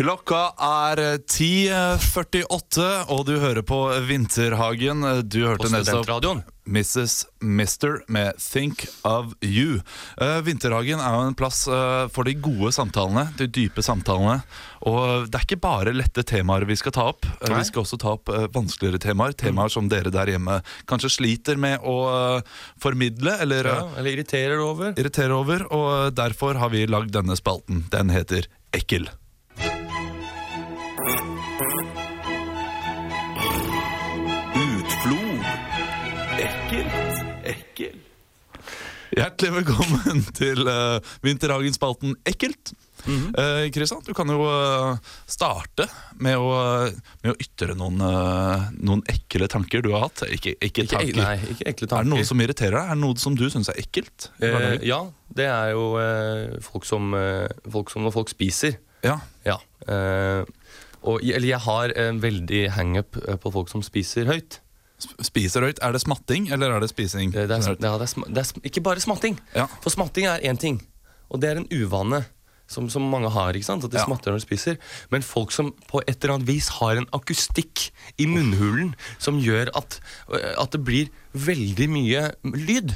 Klokka 0.00 0.54
er 0.64 1.00
10.48, 1.28 2.84
og 3.12 3.26
du 3.28 3.34
hører 3.36 3.60
på 3.60 3.82
Vinterhagen. 4.08 5.04
Du 5.28 5.42
hørte 5.44 5.68
nettopp. 5.68 6.40
Mrs. 6.64 7.26
Mister 7.44 7.98
med 8.08 8.38
Think 8.40 8.86
of 9.04 9.34
You. 9.44 9.82
Uh, 10.16 10.38
Vinterhagen 10.46 11.02
er 11.04 11.18
jo 11.18 11.26
en 11.28 11.36
plass 11.36 11.66
uh, 11.68 12.06
for 12.14 12.24
de 12.24 12.32
gode 12.40 12.72
samtalene, 12.72 13.26
de 13.36 13.50
dype 13.50 13.84
samtalene. 13.84 14.38
Og 14.88 15.28
det 15.28 15.36
er 15.36 15.44
ikke 15.44 15.60
bare 15.60 15.92
lette 15.92 16.24
temaer 16.24 16.64
vi 16.64 16.80
skal 16.80 16.96
ta 16.96 17.10
opp. 17.12 17.28
Eh, 17.28 17.50
Nei. 17.50 17.60
vi 17.60 17.68
skal 17.68 17.84
også 17.84 18.00
ta 18.00 18.14
opp 18.16 18.32
eh, 18.32 18.48
vanskeligere 18.54 19.02
temaer. 19.04 19.36
Temaer 19.36 19.68
som 19.68 19.92
dere 19.92 20.12
der 20.14 20.32
hjemme 20.32 20.62
kanskje 20.88 21.12
sliter 21.18 21.60
med 21.60 21.84
å 21.84 21.98
eh, 22.14 22.60
formidle 22.80 23.36
eller 23.44 23.68
Ja, 23.68 23.78
eh, 23.84 23.98
eller 24.00 24.16
irriterer 24.16 24.64
over. 24.64 24.94
Irriterer 24.96 25.36
over. 25.36 25.68
Og 25.68 26.14
derfor 26.16 26.56
har 26.62 26.72
vi 26.72 26.86
lagd 26.88 27.12
denne 27.18 27.36
spalten. 27.36 27.84
Den 27.92 28.14
heter 28.14 28.48
Ekkel. 28.72 29.10
Hjertelig 39.10 39.50
velkommen 39.64 40.20
til 40.38 40.62
uh, 40.70 41.00
Vinterhagen-spalten 41.24 42.14
Ekkelt. 42.28 42.72
Eh, 43.00 43.70
Kristian, 43.72 44.02
du 44.04 44.12
kan 44.14 44.28
jo 44.28 44.42
uh, 44.44 44.98
starte 45.24 45.86
med 46.20 46.36
å, 46.36 46.50
med 47.24 47.30
å 47.32 47.36
ytre 47.40 47.72
noen, 47.72 47.96
eh, 48.04 48.66
noen 48.76 49.00
ekle 49.08 49.48
tanker 49.48 49.80
du 49.86 49.88
har 49.94 50.04
hatt. 50.04 50.20
Ikke, 50.28 50.52
ikke 50.60 50.84
Ikke, 50.84 50.98
tanker. 50.98 51.16
nei, 51.16 51.38
ikke 51.54 51.66
ekle 51.72 51.88
Er 51.96 52.04
det 52.04 52.12
noe 52.12 52.26
som 52.28 52.42
irriterer 52.44 52.76
deg? 52.76 52.90
Er 52.92 52.98
det 52.98 53.00
noe 53.06 53.22
som 53.24 53.38
du 53.40 53.46
syns 53.50 53.72
er 53.72 53.80
ekkelt? 53.80 54.28
eh, 54.44 54.76
ja, 54.84 55.00
det 55.32 55.48
er 55.48 55.72
jo 55.72 55.86
eh, 55.96 56.58
folk, 56.68 56.84
som, 56.84 57.08
eh, 57.16 57.48
folk 57.72 57.88
som 57.90 58.04
når 58.04 58.14
folk 58.20 58.32
spiser. 58.36 58.76
ja. 59.06 59.16
Ja. 59.48 59.56
Eh, 59.88 60.44
og, 61.00 61.22
eller 61.24 61.48
jeg 61.48 61.64
har 61.64 61.94
en 61.96 62.18
veldig 62.20 62.66
hangup 62.76 63.16
eh, 63.24 63.38
på 63.40 63.48
folk 63.56 63.72
som 63.72 63.80
spiser 63.80 64.28
høyt. 64.28 64.60
Sp- 65.00 65.24
Spiser 65.30 65.64
høyt. 65.66 65.78
Er 65.82 65.92
det 65.96 66.02
smatting, 66.04 66.50
eller 66.52 66.74
er 66.76 66.80
det 66.84 66.90
spising? 66.92 67.32
Det, 67.32 67.46
det, 67.48 67.56
er, 67.60 67.70
ja, 67.80 67.96
det, 67.98 68.08
er, 68.10 68.28
det 68.28 68.44
er 68.44 68.68
ikke 68.70 68.82
bare 68.84 69.00
smatting. 69.00 69.38
Ja. 69.56 69.66
For 69.80 69.90
smatting 69.94 70.26
er 70.30 70.44
én 70.44 70.58
ting, 70.60 70.80
og 71.30 71.40
det 71.40 71.50
er 71.50 71.60
en 71.62 71.68
uvane 71.72 72.24
som, 72.70 72.86
som 72.92 73.02
mange 73.10 73.26
har. 73.34 73.56
ikke 73.58 73.66
sant? 73.66 73.82
At 73.84 73.90
de 73.90 73.98
Ja. 73.98 74.04
smatter 74.06 74.30
når 74.30 74.38
de 74.38 74.46
spiser. 74.46 74.76
Men 75.10 75.24
folk 75.26 75.50
som 75.50 75.72
på 75.90 76.02
et 76.06 76.20
eller 76.22 76.36
annet 76.36 76.46
vis 76.52 76.68
har 76.78 77.00
en 77.00 77.08
akustikk 77.16 77.88
i 78.22 78.28
munnhulen 78.30 78.92
som 79.18 79.40
gjør 79.42 79.72
at, 79.74 79.98
at 80.30 80.70
det 80.76 80.84
blir 80.86 81.08
veldig 81.34 81.88
mye 81.90 82.28
lyd. 82.54 82.94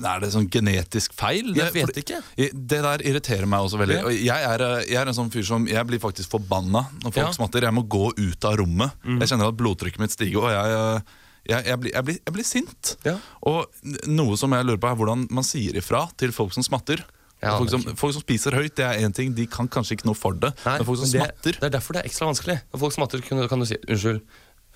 Er 0.00 0.20
det 0.22 0.30
sånn 0.32 0.46
genetisk 0.48 1.12
feil? 1.18 1.50
Jeg 1.58 1.74
vet 1.74 1.98
ikke. 2.00 2.20
Det 2.38 2.78
der 2.86 3.02
irriterer 3.04 3.44
meg 3.50 3.66
også 3.66 3.80
veldig. 3.82 3.98
Jeg, 4.22 4.44
er, 4.46 4.62
eh, 4.64 4.84
jeg 4.88 4.96
er 5.02 5.10
en 5.10 5.16
sånn 5.18 5.32
fyr 5.34 5.42
som 5.44 5.66
Jeg 5.68 5.82
blir 5.90 6.00
faktisk 6.00 6.30
forbanna 6.32 6.86
når 7.02 7.10
folk 7.10 7.18
Ja. 7.18 7.26
Mm. 7.32 7.36
smatter. 7.36 7.66
Jeg 7.66 7.74
må 7.76 7.82
gå 7.90 8.12
ut 8.16 8.46
av 8.48 8.54
rommet. 8.62 8.94
Jeg 9.04 9.28
kjenner 9.32 9.50
at 9.50 9.58
blodtrykket 9.58 9.98
mitt 10.00 10.14
stiger, 10.14 10.46
og 10.46 10.54
jeg, 10.54 10.78
eh, 10.78 11.18
jeg, 11.48 11.64
jeg, 11.66 11.78
blir, 11.80 11.92
jeg, 11.94 12.04
blir, 12.06 12.18
jeg 12.26 12.34
blir 12.36 12.46
sint. 12.46 12.92
Ja. 13.06 13.16
Og 13.48 13.64
noe 14.10 14.36
som 14.40 14.52
jeg 14.54 14.66
lurer 14.68 14.80
på, 14.82 14.90
er 14.90 14.98
hvordan 15.00 15.24
man 15.32 15.46
sier 15.46 15.76
ifra 15.80 16.04
til 16.20 16.34
folk 16.36 16.52
som 16.56 16.66
smatter. 16.66 17.02
Ja, 17.40 17.54
folk, 17.56 17.70
som, 17.72 17.84
folk 17.96 18.12
som 18.12 18.20
spiser 18.20 18.52
høyt, 18.52 18.74
det 18.76 18.84
er 18.84 19.00
én 19.00 19.14
ting, 19.16 19.32
de 19.32 19.46
kan 19.48 19.68
kanskje 19.72 19.96
ikke 19.96 20.10
noe 20.10 20.18
for 20.18 20.36
det. 20.36 20.50
Nei, 20.66 20.74
men 20.76 20.84
folk 20.84 21.00
som 21.00 21.08
det, 21.08 21.22
smatter 21.22 21.56
det 21.56 21.68
er 21.70 21.72
derfor 21.72 21.96
det 21.96 22.02
er 22.02 22.10
ekstra 22.10 22.28
vanskelig. 22.28 22.58
Når 22.74 22.82
folk 22.82 22.96
smatter, 22.98 23.22
kan 23.24 23.40
du, 23.40 23.46
kan 23.48 23.62
du 23.64 23.68
si 23.70 23.78
unnskyld. 23.80 24.20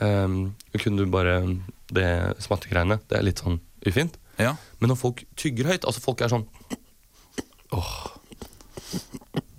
Um, 0.02 0.38
kunne 0.82 1.04
du 1.04 1.06
bare 1.06 1.36
Det 1.94 2.06
smattegreiene, 2.42 2.96
det 3.06 3.14
er 3.14 3.26
litt 3.28 3.38
sånn 3.44 3.60
ufint. 3.86 4.16
ja. 4.42 4.56
Men 4.80 4.90
når 4.90 4.98
folk 4.98 5.20
tygger 5.38 5.68
høyt, 5.70 5.84
altså 5.86 6.02
folk 6.02 6.24
er 6.24 6.32
sånn 6.32 6.48
Åh. 7.74 7.92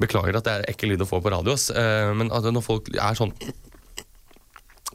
Beklager 0.02 0.36
at 0.40 0.48
det 0.48 0.56
er 0.58 0.66
ekkel 0.74 0.92
lyd 0.92 1.04
å 1.06 1.08
få 1.08 1.22
på 1.24 1.32
radio, 1.32 1.54
ass. 1.56 1.70
eh, 1.70 2.12
men 2.18 2.28
når 2.34 2.64
folk 2.66 2.90
er 2.92 3.16
sånn 3.16 3.32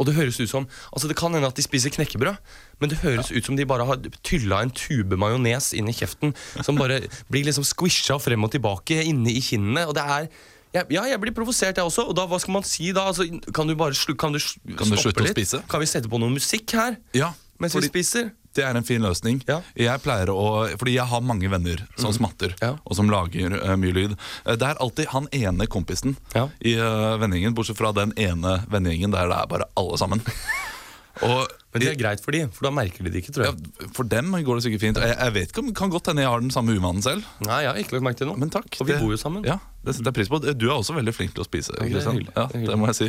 Og 0.01 0.09
det 0.09 0.15
høres 0.17 0.39
ut 0.41 0.49
som 0.49 0.65
Altså 0.95 1.11
Det 1.11 1.17
kan 1.21 1.35
hende 1.37 1.49
at 1.51 1.59
de 1.59 1.65
spiser 1.65 1.93
knekkebrød, 1.93 2.39
men 2.81 2.91
det 2.93 3.03
høres 3.05 3.29
ut 3.31 3.45
som 3.45 3.59
de 3.59 3.67
bare 3.69 3.85
har 3.85 4.01
tylla 4.25 4.63
en 4.65 4.73
tube 4.73 5.19
majones 5.21 5.75
inn 5.77 5.91
i 5.91 5.97
kjeften, 5.97 6.33
som 6.65 6.81
bare 6.81 7.03
blir 7.29 7.45
liksom 7.45 7.67
squisha 7.69 8.17
frem 8.23 8.49
og 8.49 8.55
tilbake 8.55 9.03
inne 9.05 9.31
i 9.35 9.43
kinnene. 9.45 9.85
Og 9.91 9.95
det 9.99 10.07
er 10.07 10.31
ja, 10.73 10.85
jeg 11.03 11.19
blir 11.19 11.35
provosert, 11.35 11.77
jeg 11.77 11.85
også. 11.85 12.05
Og 12.07 12.15
da, 12.15 12.29
hva 12.31 12.39
skal 12.39 12.55
man 12.55 12.63
si 12.67 12.93
da? 12.95 13.09
Altså, 13.11 13.27
kan 13.53 13.67
du 13.67 13.75
bare 13.75 13.93
kan 14.15 14.33
du, 14.33 14.39
Kan 14.79 14.93
du 14.93 14.97
slutte 14.97 15.25
å 15.27 15.33
spise? 15.35 15.63
Kan 15.69 15.83
vi 15.83 15.89
sette 15.91 16.11
på 16.11 16.21
noe 16.23 16.31
musikk 16.31 16.77
her 16.79 16.97
ja 17.17 17.33
mens 17.61 17.75
fordi- 17.75 17.91
vi 17.91 18.01
spiser? 18.01 18.31
Det 18.57 18.65
er 18.67 18.75
en 18.75 18.87
fin 18.87 19.03
løsning. 19.05 19.43
Ja. 19.47 19.61
Jeg 19.79 20.03
pleier 20.03 20.31
å, 20.33 20.67
fordi 20.81 20.97
jeg 20.97 21.07
har 21.07 21.23
mange 21.23 21.51
venner 21.53 21.85
som 22.01 22.11
smatter, 22.17 22.57
Ja. 22.61 22.73
og 22.85 22.97
som 22.99 23.11
lager 23.13 23.55
uh, 23.55 23.77
mye 23.79 23.95
lyd. 23.95 24.17
Eh, 24.45 24.57
det 24.59 24.67
er 24.73 24.81
alltid 24.83 25.13
han 25.15 25.29
ene 25.33 25.69
kompisen 25.71 26.17
Ja. 26.35 26.49
i 26.61 26.75
uh, 26.81 27.15
vennegjengen, 27.23 27.55
bortsett 27.55 27.79
fra 27.79 27.93
den 27.95 28.13
ene 28.19 28.59
vennegjengen 28.71 29.15
der 29.15 29.31
det 29.31 29.39
er 29.39 29.47
bare 29.55 29.71
alle 29.79 29.99
sammen. 30.03 30.23
Og 31.27 31.47
Men 31.71 31.83
det 31.85 31.89
er 31.93 31.99
greit 32.01 32.19
for 32.25 32.35
de, 32.35 32.41
for 32.51 32.67
da 32.67 32.71
merker 32.75 33.07
de 33.07 33.11
det 33.15 33.21
ikke, 33.23 33.33
tror 33.37 33.45
ja, 33.47 33.51
jeg. 33.55 33.91
For 33.95 34.03
dem 34.11 34.33
går 34.33 34.59
det 34.59 34.63
sikkert 34.65 34.83
fint. 34.83 34.97
Jeg, 34.99 35.15
jeg 35.15 35.35
vet 35.37 35.53
ikke 35.53 35.63
om 35.63 35.69
kan 35.79 35.93
godt 35.93 36.09
hende 36.11 36.25
jeg 36.25 36.31
har 36.33 36.41
den 36.43 36.51
samme 36.51 36.75
uvanen 36.75 37.03
selv. 37.05 37.23
Nei, 37.47 37.61
jeg 37.63 37.71
har 37.71 37.79
ikke 37.79 37.95
lagt 37.95 38.07
merke 38.09 38.19
til 38.19 38.27
noe. 38.27 38.41
Men 38.43 38.51
takk. 38.51 38.67
Og 38.81 38.89
vi 38.89 38.93
det- 38.97 38.99
bor 39.05 39.13
jo 39.15 39.19
sammen. 39.23 39.45
Ja, 39.47 39.59
Det 39.87 39.95
setter 39.95 40.11
jeg 40.11 40.17
pris 40.19 40.29
på. 40.33 40.41
Du 40.59 40.67
er 40.67 40.75
også 40.75 40.97
veldig 40.97 41.15
flink 41.15 41.35
til 41.37 41.45
å 41.45 41.47
spise. 41.47 41.71
det 41.77 41.87
er 41.87 41.93
Kristian. 41.95 42.19
hyggelig. 42.19 42.35
Ja, 42.37 42.47
Det 42.51 42.67
det 42.67 42.79
må 42.81 42.87
jeg 42.91 42.99
si. 42.99 43.09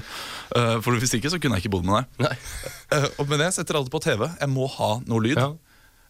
uh, 0.55 0.77
for 0.85 0.93
hvis 1.01 1.15
ikke 1.17 1.31
så 1.33 1.39
kunne 1.41 1.57
jeg 1.57 1.65
ikke 1.65 1.73
bodd 1.73 1.85
med 1.89 1.97
deg. 2.05 2.27
Nei. 2.27 2.35
Uh, 2.93 3.07
og- 3.19 3.27
men 3.33 3.39
jeg 3.47 3.53
setter 3.57 3.75
alltid 3.81 3.91
på 3.97 4.01
TV. 4.05 4.27
Jeg 4.39 4.49
må 4.53 4.69
ha 4.77 4.91
noe 5.09 5.19
lyd. 5.25 5.37
Ja. 5.41 5.49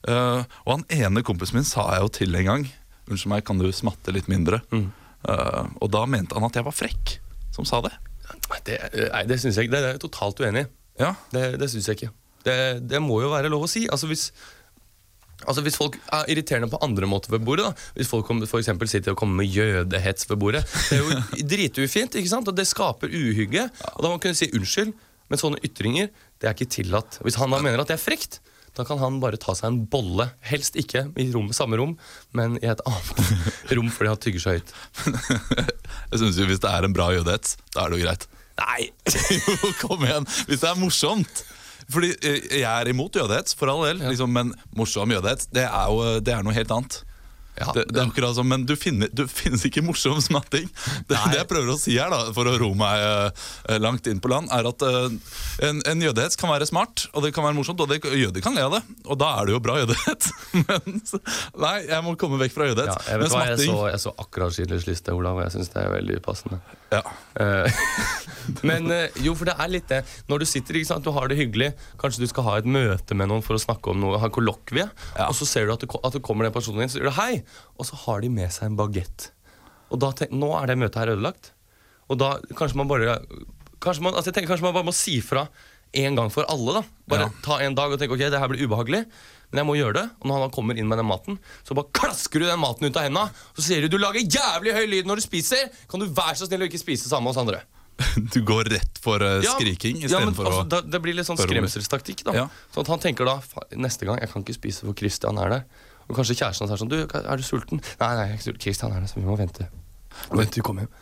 Eh, 0.01 0.43
og 0.65 0.71
han 0.73 0.83
ene 0.89 1.21
kompisen 1.21 1.53
min 1.59 1.63
sa 1.63 1.83
jeg 1.93 2.01
jo 2.01 2.07
til 2.09 2.33
en 2.35 2.45
gang 2.47 2.63
Unnskyld 3.11 3.29
meg, 3.29 3.43
kan 3.45 3.59
du 3.61 3.67
smatte 3.71 4.09
litt 4.11 4.25
mindre? 4.31 4.57
Mm. 4.73 4.87
Eh, 5.29 5.67
og 5.79 5.91
da 5.93 6.05
mente 6.09 6.33
han 6.33 6.43
at 6.47 6.55
jeg 6.57 6.65
var 6.65 6.73
frekk 6.73 7.19
som 7.53 7.65
sa 7.69 7.81
det. 7.85 7.91
Nei, 8.49 8.59
det, 8.65 8.77
nei, 9.11 9.21
det 9.29 9.37
syns 9.43 9.57
jeg 9.59 9.67
ikke. 9.67 9.75
Det 9.75 9.81
er 9.83 9.91
jeg 9.93 10.01
totalt 10.01 10.39
uenig 10.41 10.63
i. 10.65 10.69
Ja, 11.03 11.13
Det, 11.33 11.43
det 11.61 11.69
syns 11.69 11.85
jeg 11.89 11.99
ikke. 11.99 12.09
Det, 12.45 12.57
det 12.89 13.01
må 13.03 13.21
jo 13.23 13.31
være 13.33 13.51
lov 13.51 13.67
å 13.67 13.69
si. 13.69 13.85
Altså 13.91 14.09
hvis, 14.09 14.29
altså 15.45 15.63
hvis 15.65 15.77
folk 15.79 15.97
er 16.13 16.29
irriterende 16.31 16.71
på 16.71 16.79
andre 16.85 17.09
måter 17.09 17.33
ved 17.35 17.45
bordet, 17.45 17.69
da. 17.69 17.91
hvis 17.97 18.09
folk 18.11 18.29
eksempel 18.59 18.89
sitter 18.91 19.13
og 19.13 19.21
kommer 19.21 19.41
med 19.43 19.51
jødehets 19.51 20.29
ved 20.29 20.41
bordet 20.41 20.65
Det 20.89 20.97
er 20.97 21.03
jo 21.05 21.47
dritufint, 21.53 22.17
ikke 22.17 22.33
sant? 22.33 22.49
og 22.49 22.57
det 22.57 22.67
skaper 22.69 23.13
uhygge. 23.13 23.67
Og 23.95 23.99
da 24.01 24.07
må 24.07 24.15
man 24.17 24.23
kunne 24.23 24.37
si 24.37 24.51
unnskyld, 24.53 24.93
men 25.31 25.39
sånne 25.39 25.61
ytringer 25.63 26.09
det 26.41 26.49
er 26.49 26.57
ikke 26.57 26.73
tillatt. 26.79 27.21
Hvis 27.23 27.37
han 27.39 27.53
da 27.53 27.61
mener 27.63 27.83
at 27.83 27.91
det 27.91 27.99
er 27.99 28.03
frekt, 28.03 28.41
da 28.77 28.85
kan 28.87 28.99
han 29.01 29.19
bare 29.19 29.39
ta 29.39 29.53
seg 29.57 29.67
en 29.67 29.79
bolle. 29.91 30.29
Helst 30.47 30.77
ikke 30.79 31.05
i 31.19 31.27
rom, 31.33 31.49
samme 31.55 31.79
rom, 31.79 31.97
men 32.37 32.55
i 32.61 32.69
et 32.71 32.83
annet 32.87 33.41
rom 33.77 33.89
fordi 33.91 34.11
han 34.13 34.21
tygger 34.23 34.43
så 34.43 34.55
høyt. 34.55 34.75
jeg 36.11 36.21
synes 36.21 36.39
jo 36.39 36.47
Hvis 36.47 36.63
det 36.63 36.71
er 36.71 36.87
en 36.87 36.95
bra 36.95 37.09
jødehets, 37.15 37.57
da 37.75 37.83
er 37.85 37.91
det 37.91 37.99
jo 37.99 38.05
greit. 38.07 38.27
Nei! 38.61 38.91
Jo, 39.31 39.73
kom 39.81 40.05
igjen! 40.05 40.27
Hvis 40.47 40.63
det 40.63 40.69
er 40.71 40.79
morsomt. 40.79 41.43
Fordi 41.89 42.11
eh, 42.21 42.59
Jeg 42.61 42.67
er 42.69 42.91
imot 42.91 43.15
jødehets, 43.15 43.55
for 43.57 43.71
all 43.71 43.85
del, 43.87 44.03
liksom, 44.09 44.31
men 44.33 44.53
morsom 44.77 45.11
jødehets 45.11 45.49
det 45.55 45.65
er 45.65 45.87
jo 45.89 46.19
det 46.19 46.35
er 46.35 46.43
noe 46.45 46.53
helt 46.55 46.71
annet. 46.75 47.01
Ja, 47.61 47.73
det, 47.75 47.85
det 47.91 47.99
er 48.01 48.09
akkurat 48.09 48.35
som, 48.37 48.47
Men 48.49 48.65
du, 48.67 48.73
finner, 48.79 49.09
du 49.13 49.23
finnes 49.29 49.63
ikke 49.67 49.83
morsom 49.85 50.19
smatting. 50.23 50.67
Det, 51.09 51.15
det 51.15 51.39
jeg 51.39 51.47
prøver 51.49 51.73
å 51.73 51.77
si 51.79 51.95
her, 51.97 52.11
da, 52.13 52.31
for 52.35 52.49
å 52.49 52.55
ro 52.61 52.71
meg 52.77 53.03
uh, 53.05 53.77
langt 53.81 54.07
inn 54.11 54.21
på 54.23 54.31
land, 54.31 54.51
er 54.53 54.69
at 54.69 54.85
uh, 54.85 55.07
en, 55.67 55.81
en 55.91 56.05
jødehets 56.07 56.39
kan 56.39 56.51
være 56.53 56.67
smart, 56.69 57.07
og 57.13 57.25
det 57.25 57.33
kan 57.35 57.45
være 57.45 57.57
morsomt, 57.59 57.81
og 57.83 57.91
det, 57.91 58.01
jøder 58.03 58.43
kan 58.43 58.57
le 58.57 58.65
av 58.67 58.77
det. 58.77 58.83
Og 59.07 59.19
da 59.21 59.31
er 59.39 59.49
det 59.49 59.55
jo 59.55 59.61
bra 59.63 59.77
jødehet. 59.81 60.29
Men 60.67 61.01
nei, 61.61 61.75
jeg 61.89 62.01
må 62.07 62.15
komme 62.19 62.41
vekk 62.41 62.57
fra 62.57 62.69
Ja, 62.71 62.75
jeg 62.75 62.91
jeg, 62.91 63.21
Men 63.21 63.27
hva, 63.27 63.31
smatting 63.35 63.67
jeg, 63.67 63.75
så, 63.75 63.89
jeg 63.93 64.03
så 64.05 64.15
akkurat 64.25 64.55
Schindlers 64.57 64.87
liste, 64.89 65.15
Olav, 65.15 65.39
og 65.39 65.45
jeg 65.47 65.55
syns 65.57 65.73
det 65.73 65.83
er 65.85 65.93
veldig 65.97 66.19
upassende. 66.21 66.61
ja. 66.93 67.03
Uh, 67.37 67.67
Men 68.67 68.89
jo, 69.21 69.35
for 69.37 69.47
det 69.47 69.53
er 69.61 69.69
litt 69.71 69.87
det. 69.91 70.01
Når 70.29 70.41
du 70.41 70.47
sitter, 70.49 70.79
ikke 70.79 70.89
sant, 70.89 71.05
du 71.05 71.13
har 71.15 71.29
det 71.29 71.37
hyggelig, 71.39 71.71
kanskje 72.01 72.23
du 72.23 72.29
skal 72.31 72.45
ha 72.47 72.55
et 72.59 72.67
møte 72.67 73.15
med 73.17 73.29
noen 73.31 73.43
for 73.45 73.57
å 73.57 73.61
snakke 73.61 73.93
om 73.93 73.99
noe, 74.01 74.19
ha 74.21 74.29
kollokvie, 74.33 74.87
Ja. 75.17 75.27
og 75.29 75.35
så 75.37 75.47
ser 75.47 75.67
du 75.69 75.73
at 75.75 75.83
det, 75.83 75.89
at 76.01 76.17
det 76.17 76.23
kommer 76.25 76.47
den 76.47 76.55
personen 76.55 76.83
inn, 76.83 76.91
så 76.91 76.97
sier 76.99 77.07
du 77.07 77.13
hei, 77.15 77.41
og 77.77 77.87
så 77.87 77.97
har 78.05 78.21
de 78.21 78.29
med 78.29 78.51
seg 78.53 78.69
en 78.69 78.77
bagett. 78.79 79.31
Og 79.91 79.99
da 79.99 80.11
tenk, 80.15 80.31
nå 80.31 80.51
er 80.61 80.67
det 80.71 80.77
møtet 80.79 81.01
her 81.01 81.13
ødelagt. 81.15 81.51
Og 82.11 82.19
da 82.21 82.35
kanskje 82.55 82.79
man 82.79 82.87
bare 82.91 83.19
Kanskje 83.81 84.03
man, 84.05 84.13
altså 84.13 84.29
jeg 84.29 84.35
tenker, 84.35 84.51
kanskje 84.51 84.67
man 84.67 84.75
bare 84.75 84.85
må 84.85 84.93
si 84.93 85.15
fra 85.25 85.47
en 85.97 86.15
gang 86.15 86.29
for 86.29 86.45
alle. 86.53 86.75
da 86.77 86.81
Bare 87.09 87.23
Ja. 87.25 87.29
ta 87.41 87.55
en 87.65 87.73
dag 87.75 87.91
og 87.91 87.97
tenke 87.99 88.13
ok, 88.13 88.19
det 88.29 88.37
her 88.39 88.47
blir 88.51 88.61
ubehagelig, 88.67 88.99
men 89.51 89.57
jeg 89.57 89.65
må 89.65 89.73
gjøre 89.75 89.93
det. 89.97 90.03
Og 90.21 90.27
når 90.29 90.43
han 90.45 90.51
kommer 90.53 90.77
inn 90.77 90.87
med 90.87 90.99
den 91.01 91.07
maten, 91.09 91.39
så 91.65 91.73
bare 91.73 91.89
klasker 91.91 92.39
du 92.39 92.45
den 92.45 92.59
maten 92.61 92.85
ut 92.85 92.95
av 92.95 93.07
henda. 93.07 93.23
Så 93.57 93.65
sier 93.65 93.81
du 93.81 93.87
du 93.89 93.97
lager 93.97 94.21
jævlig 94.21 94.75
høy 94.77 94.85
lyd 94.85 95.09
når 95.09 95.17
du 95.17 95.21
spiser. 95.25 95.71
Kan 95.89 95.99
du 95.99 96.05
være 96.05 96.37
så 96.37 96.45
snill 96.45 96.61
å 96.61 96.69
ikke 96.69 96.79
spise 96.79 97.09
sammen 97.09 97.25
med 97.25 97.33
oss 97.33 97.41
andre? 97.41 97.63
Du 98.33 98.39
går 98.45 98.69
rett 98.69 99.01
for 99.01 99.17
uh, 99.21 99.41
skriking 99.57 99.97
ja, 99.99 100.07
men 100.21 100.29
istedenfor 100.29 100.45
altså, 100.47 100.63
da, 100.69 100.79
Det 100.81 101.01
blir 101.03 101.13
litt 101.17 101.27
sånn 101.27 101.37
skremselstaktikk. 101.41 102.23
da 102.29 102.33
Ja. 102.37 102.45
Sånn 102.73 102.85
at 102.85 102.93
Han 102.93 102.99
tenker 103.03 103.25
da 103.27 103.39
neste 103.77 104.05
gang 104.07 104.21
jeg 104.21 104.29
kan 104.31 104.45
ikke 104.45 104.55
spise 104.61 104.85
for 104.85 104.93
Christian 104.93 105.37
er 105.41 105.49
der. 105.57 105.65
Og 106.11 106.17
kanskje 106.19 106.35
kjæresten 106.41 106.67
hans 106.67 106.75
er 106.75 106.81
sånn 106.83 106.91
du, 106.91 106.99
Er 107.07 107.39
du 107.39 107.45
sulten? 107.47 107.79
Nei, 108.01 108.11
nei, 108.17 108.25
jeg 108.27 108.33
er 108.33 108.35
ikke 108.41 108.49
sulten. 108.49 108.65
Christian 108.67 108.91
er 108.97 108.99
der, 109.05 109.07
så 109.13 109.21
vi 109.21 109.29
må 109.29 109.39
vente. 109.39 109.69
Vent 110.35 110.51
til 110.51 110.61
du 110.61 110.67
kommer 110.67 110.83
hjem. 110.85 110.99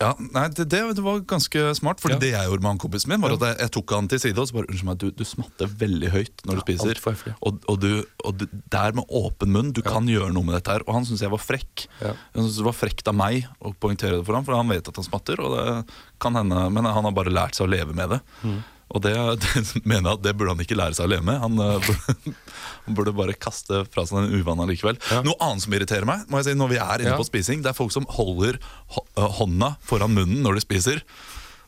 Ja, 0.00 0.14
nei, 0.32 0.46
det, 0.56 0.64
det, 0.72 0.78
det 0.96 1.02
var 1.04 1.18
ganske 1.28 1.62
smart. 1.76 2.00
Fordi 2.00 2.14
Ja. 2.16 2.20
det 2.22 2.30
jeg 2.32 2.48
gjorde 2.48 2.64
med 2.64 2.70
han 2.70 2.78
kompisen 2.80 3.10
min, 3.12 3.20
var 3.20 3.34
Ja. 3.34 3.36
at 3.36 3.42
jeg, 3.44 3.56
jeg 3.66 3.70
tok 3.76 3.92
han 3.92 4.06
til 4.08 4.20
side 4.22 4.38
og 4.40 4.46
så 4.48 4.54
bare 4.56 4.70
Unnskyld 4.72 4.88
meg, 4.88 4.96
du, 5.02 5.10
du 5.12 5.24
smatter 5.28 5.66
veldig 5.82 6.10
høyt 6.14 6.44
når 6.48 6.54
du 6.56 6.62
spiser. 6.64 7.00
for 7.04 7.12
høflig. 7.12 7.34
Og, 7.44 7.58
og, 7.68 7.76
du, 7.82 7.90
og 8.24 8.38
du, 8.40 8.46
der 8.72 8.96
med 8.96 9.04
åpen 9.12 9.52
munn, 9.52 9.74
du 9.76 9.82
kan 9.84 10.08
gjøre 10.08 10.32
noe 10.32 10.48
med 10.48 10.56
dette 10.56 10.72
her. 10.72 10.80
Og 10.88 10.96
han 10.96 11.04
syntes 11.04 11.20
jeg 11.26 11.34
var 11.34 11.44
frekk. 11.44 11.84
Ja. 12.00 12.14
Han 12.32 12.46
syntes 12.46 12.56
det 12.62 12.64
var 12.70 12.78
frekt 12.78 13.12
av 13.12 13.18
meg 13.20 13.50
å 13.60 13.74
poengtere 13.76 14.16
det 14.16 14.24
for 14.24 14.38
ham, 14.40 14.48
for 14.48 14.56
han 14.56 14.72
vet 14.72 14.88
at 14.88 14.96
han 14.96 15.04
smatter. 15.10 15.44
Og 15.44 15.58
det 15.60 15.84
kan 16.24 16.40
hende, 16.40 16.62
men 16.72 16.88
han 16.88 17.04
har 17.10 17.12
bare 17.20 17.36
lært 17.36 17.60
seg 17.60 17.68
å 17.68 17.70
leve 17.76 17.92
med 17.92 18.16
det. 18.16 18.22
Mm. 18.48 18.56
Og 18.96 19.02
det, 19.04 19.12
det 19.44 19.84
mener 19.84 20.10
jeg 20.10 20.18
at 20.18 20.24
det 20.26 20.34
burde 20.38 20.54
han 20.56 20.64
ikke 20.64 20.78
lære 20.78 20.96
seg 20.98 21.06
å 21.08 21.12
leve 21.12 21.26
med. 21.28 21.38
Han, 21.42 21.60
eh, 21.60 21.78
burde, 21.86 22.34
han 22.88 22.98
burde 22.98 23.16
bare 23.20 23.36
kaste 23.36 23.84
fra 23.92 24.06
seg 24.08 24.24
den 24.24 24.40
uvanen 24.40 24.70
likevel. 24.72 24.98
Ja. 25.12 25.22
Noe 25.26 25.36
annet 25.44 25.66
som 25.66 25.76
irriterer 25.76 26.08
meg, 26.08 26.24
må 26.32 26.40
jeg 26.40 26.50
si, 26.50 26.58
når 26.58 26.72
vi 26.74 26.80
er 26.82 27.04
inne 27.04 27.14
Ja. 27.14 27.20
på 27.20 27.28
spising, 27.28 27.64
det 27.64 27.72
er 27.74 27.78
folk 27.78 27.94
som 27.94 28.08
holder 28.16 28.56
øh, 28.60 29.26
hånda 29.40 29.74
foran 29.86 30.16
munnen 30.16 30.42
når 30.46 30.58
de 30.60 30.66
spiser. 30.66 31.02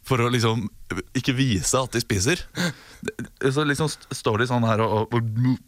For 0.08 0.22
å 0.24 0.30
liksom 0.32 0.62
ikke 1.18 1.34
vise 1.36 1.76
at 1.76 1.92
de 1.92 2.00
spiser. 2.00 2.40
Så 3.54 3.62
liksom 3.68 3.90
står 3.92 4.40
de 4.40 4.46
sånn 4.50 4.64
her 4.66 4.80
og, 4.82 5.12
og 5.14 5.26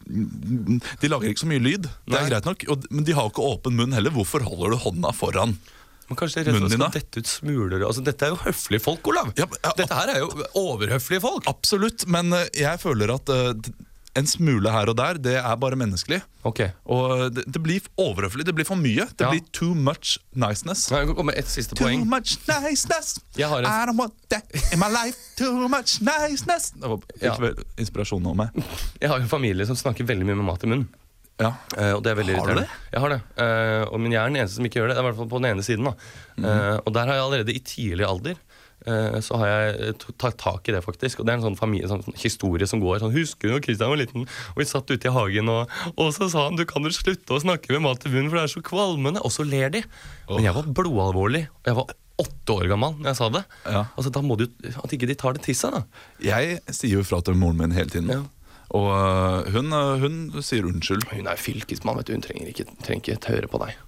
De 0.09 1.11
lager 1.13 1.29
ikke 1.31 1.43
så 1.45 1.51
mye 1.51 1.63
lyd, 1.63 1.85
det 2.11 2.17
er 2.19 2.31
greit 2.33 2.49
nok. 2.49 2.65
Og, 2.73 2.87
men 2.91 3.05
de 3.07 3.15
har 3.15 3.29
jo 3.29 3.31
ikke 3.35 3.45
åpen 3.53 3.77
munn 3.79 3.93
heller. 3.95 4.11
Hvorfor 4.17 4.43
holder 4.47 4.73
du 4.75 4.81
hånda 4.83 5.13
foran? 5.15 5.53
Men 6.11 6.19
kanskje 6.19 6.43
rett 6.43 6.49
og 6.51 6.57
Munnen 6.59 6.73
slett 6.75 6.81
din, 6.81 6.91
skal 6.91 6.97
dette 7.01 7.23
ut 7.23 7.29
smuler 7.31 7.85
altså, 7.87 8.03
Dette 8.05 8.27
er 8.27 8.33
jo 8.35 8.41
høflige 8.43 8.83
folk, 8.83 9.07
Olav. 9.13 9.31
Ja, 9.39 9.47
ja, 9.63 9.71
Dette 9.79 9.95
her 9.95 10.11
er 10.17 10.19
jo 10.25 10.31
overhøflige 10.59 11.23
folk. 11.23 11.47
Absolutt, 11.51 12.05
men 12.11 12.33
øh, 12.35 12.49
jeg 12.59 12.81
føler 12.83 13.15
at 13.15 13.31
øh, 13.31 13.55
en 14.19 14.27
smule 14.27 14.67
her 14.75 14.91
og 14.91 14.97
der, 14.99 15.21
det 15.23 15.37
er 15.39 15.55
bare 15.63 15.77
menneskelig. 15.79 16.19
Ok 16.43 16.61
Og 16.91 17.31
det, 17.37 17.45
det 17.47 17.61
blir 17.63 17.85
overhøflig. 18.01 18.43
Det 18.49 18.55
blir 18.59 18.67
for 18.67 18.75
mye. 18.81 19.05
Det 19.07 19.23
Ja. 19.23 19.31
blir 19.31 19.45
too 19.55 19.71
much 19.75 20.17
niceness. 20.35 20.89
Jeg 20.91 21.07
kan 21.07 21.15
komme 21.15 21.31
med 21.31 21.39
et 21.39 21.47
siste 21.53 21.77
Too 21.79 21.87
poeng. 21.87 22.03
much 22.11 22.35
niceness. 22.49 23.21
Jeg 23.39 23.47
har 23.49 23.63
en- 23.63 23.71
I 23.71 23.87
don't 23.87 24.01
want 24.03 24.15
that 24.35 24.51
in 24.73 24.81
my 24.83 24.89
life. 24.91 25.17
Too 25.39 25.69
much 25.69 26.01
niceness. 26.03 26.73
Det 26.75 26.89
var 26.91 26.99
Ja. 27.23 27.31
ikke 27.37 27.41
vel 27.47 27.63
inspirasjon 27.79 28.27
over 28.27 28.35
meg. 28.35 28.65
Jeg 29.01 29.09
har 29.15 29.21
en 29.23 29.29
familie 29.31 29.67
som 29.67 29.77
snakker 29.77 30.03
veldig 30.05 30.27
mye 30.27 30.35
med 30.35 30.45
mat 30.45 30.65
i 30.65 30.67
munnen. 30.67 30.89
Ja. 31.41 31.55
Uh, 31.73 31.95
og 31.97 32.05
det 32.05 32.13
er 32.13 32.21
veldig 32.21 32.37
Har 32.37 32.53
du 32.53 32.61
det? 32.61 32.69
Jeg 32.93 33.03
har 33.05 33.15
det. 33.15 33.21
Uh, 33.41 33.83
og 33.89 33.99
men 34.03 34.13
jeg 34.15 34.21
er 34.21 34.33
den 34.33 34.41
eneste 34.43 34.59
som 34.59 34.69
ikke 34.69 34.81
gjør 34.83 34.93
det. 34.93 34.97
Det 34.99 35.05
i 35.05 35.09
hvert 35.09 35.19
fall 35.23 35.31
på 35.33 35.41
den 35.43 35.51
ene 35.55 35.67
siden. 35.67 35.91
da 35.91 35.97
Mm. 36.41 36.45
Uh, 36.47 36.77
Og 36.87 36.95
der 36.95 37.05
har 37.11 37.19
jeg 37.19 37.25
allerede 37.27 37.53
i 37.53 37.61
tidlig 37.61 38.07
alder 38.09 38.39
så 39.21 39.37
har 39.37 39.49
jeg 39.51 39.95
tatt 40.17 40.39
tak 40.41 40.69
i 40.71 40.73
det, 40.73 40.79
faktisk. 40.81 41.19
Og 41.21 41.27
det 41.29 41.35
er 41.35 41.37
en 41.37 41.43
sånn, 41.51 41.57
familie, 41.59 41.85
sånn, 41.91 42.01
sånn 42.01 42.17
historie 42.17 42.65
som 42.65 42.81
går. 42.81 43.03
Sånn, 43.03 43.13
Husker 43.13 43.51
du 43.51 43.53
da 43.53 43.59
Kristian 43.61 43.91
var 43.93 44.01
liten, 44.01 44.25
og 44.25 44.57
vi 44.57 44.65
satt 44.65 44.89
ute 44.89 45.11
i 45.11 45.13
hagen, 45.13 45.51
og, 45.53 45.69
og 46.01 46.09
så 46.17 46.31
sa 46.33 46.47
han 46.47 46.57
du 46.57 46.65
kan 46.65 46.87
vel 46.87 46.95
slutte 46.97 47.37
å 47.37 47.43
snakke 47.45 47.75
med 47.75 47.85
mat 47.85 48.07
i 48.09 48.13
munnen, 48.15 48.31
for 48.33 48.41
det 48.41 48.47
er 48.47 48.55
så 48.55 48.63
kvalmende. 48.65 49.21
Og 49.21 49.35
så 49.37 49.45
ler 49.45 49.69
de. 49.75 49.85
Men 50.31 50.49
jeg 50.49 50.57
var 50.57 50.71
blodalvorlig. 50.81 51.45
og 51.61 51.69
Jeg 51.69 51.77
var 51.83 51.93
åtte 52.21 52.57
år 52.57 52.69
gammel 52.71 52.97
når 52.99 53.11
jeg 53.13 53.19
sa 53.21 53.29
det. 53.37 53.45
Ja. 53.67 53.85
Altså, 53.97 54.13
da 54.17 54.23
må 54.25 54.37
du, 54.41 54.47
At 54.73 54.97
ikke 54.97 55.09
de 55.11 55.17
tar 55.19 55.37
det 55.37 55.45
til 55.45 55.57
seg, 55.61 55.77
da. 55.77 56.05
Jeg 56.25 56.61
sier 56.73 57.01
jo 57.01 57.07
fra 57.07 57.21
til 57.25 57.37
moren 57.41 57.61
min 57.61 57.77
hele 57.77 57.93
tiden. 57.93 58.13
Ja. 58.13 58.25
Og 58.71 58.89
øh, 58.95 59.53
hun, 59.55 59.73
øh, 59.75 60.01
hun 60.03 60.43
sier 60.47 60.67
unnskyld. 60.69 61.09
Hun 61.11 61.27
er 61.27 61.39
fylkesmann, 61.41 61.99
vet 61.99 62.11
du. 62.11 62.17
Hun 62.17 62.27
trenger 62.27 62.51
ikke, 62.53 62.67
trenger 62.87 63.17
ikke 63.17 63.33
høre 63.35 63.51
på 63.51 63.63
deg. 63.65 63.79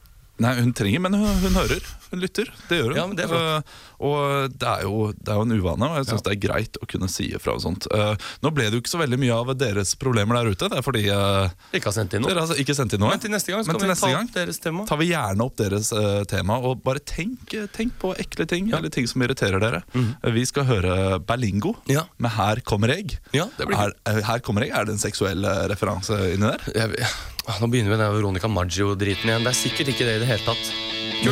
Nei, 0.42 0.54
hun 0.58 0.72
trenger, 0.74 1.02
men 1.04 1.14
hun, 1.20 1.28
hun 1.44 1.56
hører. 1.60 1.86
Hun 2.10 2.22
lytter. 2.22 2.48
Det 2.68 2.80
gjør 2.80 2.90
hun. 2.90 2.96
Ja, 2.98 3.06
men 3.06 3.18
det 3.18 3.28
er. 3.28 3.34
Eh, 3.58 3.80
og 4.02 4.52
det 4.58 4.68
er, 4.68 4.82
jo, 4.86 5.12
det 5.14 5.30
er 5.32 5.38
jo 5.38 5.46
en 5.46 5.54
uvane, 5.54 5.88
og 5.88 5.98
jeg 6.00 6.08
syns 6.10 6.24
det 6.26 6.32
er 6.34 6.40
greit 6.42 6.78
å 6.82 6.88
kunne 6.90 7.08
si 7.12 7.28
ifra 7.36 7.54
og 7.56 7.62
sånt. 7.64 7.86
Uh, 7.92 8.14
nå 8.42 8.50
ble 8.54 8.66
det 8.68 8.78
jo 8.78 8.82
ikke 8.82 8.92
så 8.92 9.00
veldig 9.02 9.18
mye 9.22 9.36
av 9.36 9.52
deres 9.60 9.94
problemer 10.00 10.40
der 10.40 10.50
ute. 10.52 10.70
Det 10.72 10.80
er 10.80 10.86
fordi 10.86 11.04
uh, 11.10 11.52
Ikke 11.72 11.90
har 11.90 11.96
sendt 11.96 12.16
inn 12.18 12.24
noe. 12.24 12.32
dere 12.34 12.58
ikke 12.62 12.76
sendt 12.76 12.96
inn 12.96 13.02
noe. 13.04 13.12
Men 13.14 13.22
til 13.22 13.32
neste 13.34 13.52
gang 13.54 13.62
til 13.64 13.72
vi 13.78 13.94
ta 13.94 14.10
gang 14.12 14.26
opp 14.28 14.34
deres 14.36 14.60
tema. 14.62 14.86
tar 14.90 15.00
vi 15.00 15.08
gjerne 15.12 15.46
opp 15.46 15.56
deres 15.60 15.92
uh, 15.94 16.22
tema. 16.30 16.58
Og 16.66 16.82
bare 16.84 17.02
tenk, 17.06 17.54
tenk 17.76 17.94
på 18.02 18.12
ekle 18.22 18.46
ting, 18.50 18.72
eller 18.74 18.92
ting 18.92 19.06
som 19.10 19.22
irriterer 19.24 19.62
dere. 19.62 19.82
Eh, 19.96 20.30
Vi 20.32 20.44
skal 20.48 20.66
høre 20.68 21.20
Berlingo. 21.20 21.76
Ja. 21.90 22.06
med 22.18 22.30
'Her 22.32 22.60
kommer 22.64 22.88
jeg'. 22.88 23.16
Ja, 23.32 23.46
det 23.58 23.66
blir 23.66 23.78
er, 23.78 23.92
eh, 24.06 24.22
her 24.22 24.38
kommer 24.40 24.62
jeg, 24.64 24.70
Er 24.72 24.84
det 24.84 24.94
en 24.94 24.98
seksuell 24.98 25.44
referanse 25.70 26.14
inni 26.34 26.48
der? 26.48 26.60
Jeg, 26.74 27.06
ah, 27.46 27.58
nå 27.60 27.70
begynner 27.70 27.90
vi 27.94 28.02
den 28.02 28.14
Veronica 28.14 28.48
Maggio-driten 28.48 29.28
igjen. 29.30 29.44
Det 29.44 29.52
er 29.52 29.60
sikkert 29.62 29.88
ikke 29.94 30.06
det 30.06 30.16
i 30.16 30.24
det 30.24 30.28
hele 30.28 30.44
tatt. 30.46 31.01
De 31.22 31.28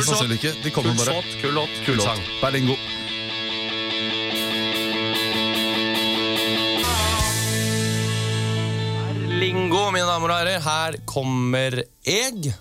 Kul 0.71 0.83
låt, 0.85 1.25
kul 1.41 1.53
låt, 1.53 1.69
Kul 1.85 1.95
kul 1.95 2.01
sang. 2.01 2.19
Berlingo. 2.41 2.75
Berlingo, 9.41 9.89
mine 9.91 10.05
damer 10.07 10.31
og 10.31 10.37
herrer. 10.37 10.61
Her 10.63 10.97
kommer 11.09 11.81
jeg. 12.07 12.53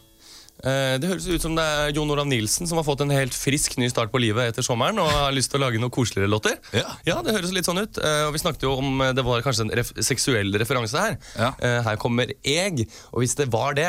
Eh, 0.65 0.99
Det 1.01 1.09
høres 1.09 1.29
ut 1.31 1.45
som 1.45 1.55
det 1.57 1.65
er 1.65 1.93
Jon 1.97 2.11
Olav 2.13 2.27
Nilsen 2.29 2.69
som 2.69 2.77
har 2.81 2.85
fått 2.85 3.01
en 3.05 3.13
helt 3.15 3.35
frisk 3.37 3.77
ny 3.81 3.89
start 3.93 4.13
på 4.13 4.21
livet 4.21 4.51
etter 4.53 4.67
sommeren 4.67 4.99
og 5.01 5.09
har 5.09 5.33
lyst 5.33 5.53
til 5.53 5.61
å 5.61 5.65
lage 5.67 5.81
noen 5.81 5.93
koseligere 5.95 6.31
låter. 6.31 6.59
Ja. 6.77 7.21
det 7.23 7.35
høres 7.37 7.55
litt 7.55 7.69
sånn 7.69 7.81
ut. 7.81 7.99
Eh, 7.99 8.27
Og 8.27 8.35
Vi 8.35 8.43
snakket 8.43 8.67
jo 8.69 8.75
om 8.81 9.01
eh, 9.01 9.13
det 9.17 9.25
var 9.25 9.45
kanskje 9.47 9.67
en 9.69 9.75
ref 9.81 9.93
seksuell 10.05 10.53
referanse 10.61 11.01
her. 11.01 11.17
Ja. 11.39 11.53
Her 11.87 11.97
kommer 12.01 12.29
jeg, 12.45 12.87
og 13.13 13.23
hvis 13.23 13.37
det 13.39 13.49
var 13.53 13.75
det, 13.79 13.89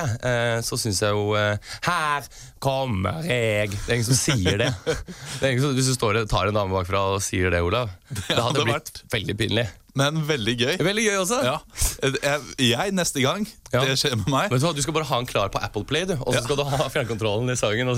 så 0.65 0.77
syns 0.79 1.01
jeg 1.01 1.11
jo 1.15 1.33
Her 1.35 2.27
kommer 2.61 3.23
jeg. 3.25 3.71
Det 3.73 3.89
er 3.89 3.97
ingen 3.97 4.07
som 4.07 4.19
sier 4.19 4.61
det. 4.61 4.69
det 5.39 5.43
er 5.43 5.51
ingen 5.51 5.65
som, 5.65 5.75
hvis 5.75 5.89
du 5.91 5.95
står 5.97 6.21
og 6.21 6.29
tar 6.31 6.49
en 6.51 6.57
dame 6.57 6.73
bakfra 6.75 7.03
og 7.15 7.23
sier 7.25 7.51
det, 7.53 7.61
Olav, 7.65 7.89
det 8.11 8.37
hadde 8.37 8.61
hadde 8.61 8.67
blitt 8.67 9.01
veldig 9.11 9.35
pinlig. 9.39 9.65
Men 9.99 10.21
veldig 10.23 10.53
gøy. 10.55 10.75
Veldig 10.79 11.03
gøy 11.03 11.17
også. 11.19 11.37
Ja. 11.43 11.57
Jeg, 12.01 12.39
jeg 12.71 12.93
neste 12.95 13.21
gang 13.21 13.43
Ja. 13.73 13.81
det 13.85 13.97
skjer 13.99 14.15
med 14.17 14.29
meg 14.31 14.49
Vet 14.51 14.61
Du 14.61 14.65
hva, 14.65 14.71
du 14.75 14.81
skal 14.83 14.95
bare 14.95 15.07
ha 15.09 15.17
den 15.19 15.27
klar 15.29 15.51
på 15.53 15.59
Apple 15.63 15.83
Play, 15.87 16.05
du. 16.07 16.13
Og 16.15 16.31
så 16.33 16.37
Ja. 16.39 16.41
skal 16.45 16.59
du 16.59 16.63
ha 16.63 16.87
fjernkontrollen 16.93 17.51
i 17.51 17.57
sangen. 17.59 17.91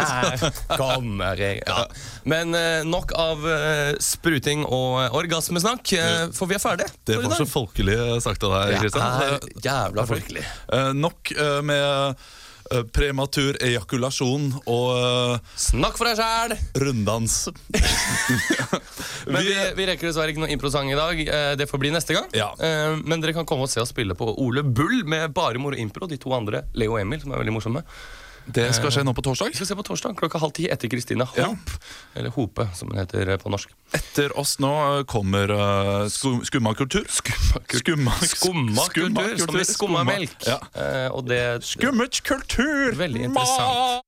Her 0.00 0.44
kommer 0.80 1.36
jeg. 1.40 1.60
Ja. 1.66 1.84
Men 2.24 2.54
eh, 2.56 2.82
nok 2.88 3.12
av 3.16 3.44
eh, 3.48 3.92
spruting 4.00 4.64
og 4.66 5.00
eh, 5.04 5.14
orgasmesnakk, 5.20 5.92
for 6.36 6.50
vi 6.50 6.56
er 6.56 6.62
ferdige. 6.64 6.90
Det 7.06 7.20
var 7.20 7.36
så 7.38 7.46
folkelig 7.48 7.96
sagt 8.24 8.44
av 8.48 8.56
deg, 8.56 8.74
Det 8.74 8.82
Kristian. 8.86 9.64
jævla 9.64 10.06
folkelig. 10.08 10.44
Nok 11.00 11.32
med 11.68 12.16
prematur 12.94 13.56
ejakulasjon 13.66 14.48
og 14.70 14.88
eh, 14.96 15.54
Snakk 15.58 15.98
for 15.98 16.06
deg 16.10 16.20
sjæl! 16.20 16.54
runddans. 16.84 17.36
Men 19.30 19.42
vi, 19.44 19.54
vi 19.76 19.86
rekker 19.90 20.08
dessverre 20.10 20.32
ikke 20.32 20.42
noen 20.44 20.54
improsang 20.54 20.90
i 20.92 20.98
dag. 20.98 21.20
Eh, 21.26 21.50
Det 21.60 21.66
får 21.70 21.82
bli 21.82 21.90
neste 21.94 22.16
gang. 22.16 22.28
Ja. 22.36 22.50
Eh, 22.58 22.96
Men 23.04 23.20
dere 23.22 23.34
kan 23.36 23.48
komme 23.48 23.66
og 23.66 23.72
se 23.72 23.82
oss 23.82 23.92
spille 23.94 24.16
på 24.18 24.28
Ole 24.42 24.62
Bull 24.64 25.02
med 25.08 25.34
bare 25.36 25.60
moro 25.62 25.76
impro. 25.78 26.08
De 26.10 26.18
to 26.20 26.32
andre, 26.36 26.64
Leo 26.78 26.94
og 26.96 27.02
Emil, 27.02 27.20
som 27.22 27.34
er 27.34 27.42
veldig 27.42 27.56
morsomme. 27.58 27.82
Det 28.54 28.66
skal 28.74 28.92
skje 28.94 29.04
nå 29.06 29.12
på 29.14 29.22
torsdag. 29.24 29.52
Vi 29.52 29.58
skal 29.60 29.68
se 29.68 29.76
på 29.78 29.84
torsdag 29.86 30.16
klokka 30.18 30.40
halv 30.42 30.54
ti 30.56 30.66
etter 30.70 30.90
Kristine 30.90 31.26
Ja. 31.36 31.50
Eller 32.14 32.30
Hope, 32.34 32.66
som 32.74 32.90
hun 32.90 32.98
heter 32.98 33.36
på 33.38 33.52
norsk. 33.52 33.70
Etter 33.94 34.32
oss 34.38 34.56
nå 34.62 34.70
eh, 34.98 35.04
kommer 35.10 35.52
uh, 35.54 36.08
skumma 36.10 36.74
kultur. 36.74 37.06
Skumma, 37.10 38.14
Skumma 38.26 38.88
kultur, 38.94 39.36
som 39.44 39.60
i 39.60 39.64
skumma 39.64 40.04
melk. 40.08 40.34
Ja. 40.46 40.58
Uh, 40.74 41.08
og 41.14 41.28
det 41.30 41.62
Skummet 41.66 42.22
kultur! 42.26 42.96
Veldig 42.98 43.28
interessant. 43.30 44.04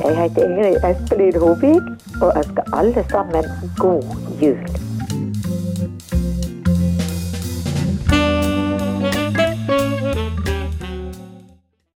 Jeg 0.00 0.16
heter 0.16 0.44
Ingrid 0.44 0.84
Espelid 0.88 1.40
Hovig 1.40 1.76
og 2.20 2.30
ønsker 2.36 2.76
alle 2.76 3.04
sammen 3.12 3.50
god 3.80 4.16
jul. 4.42 4.89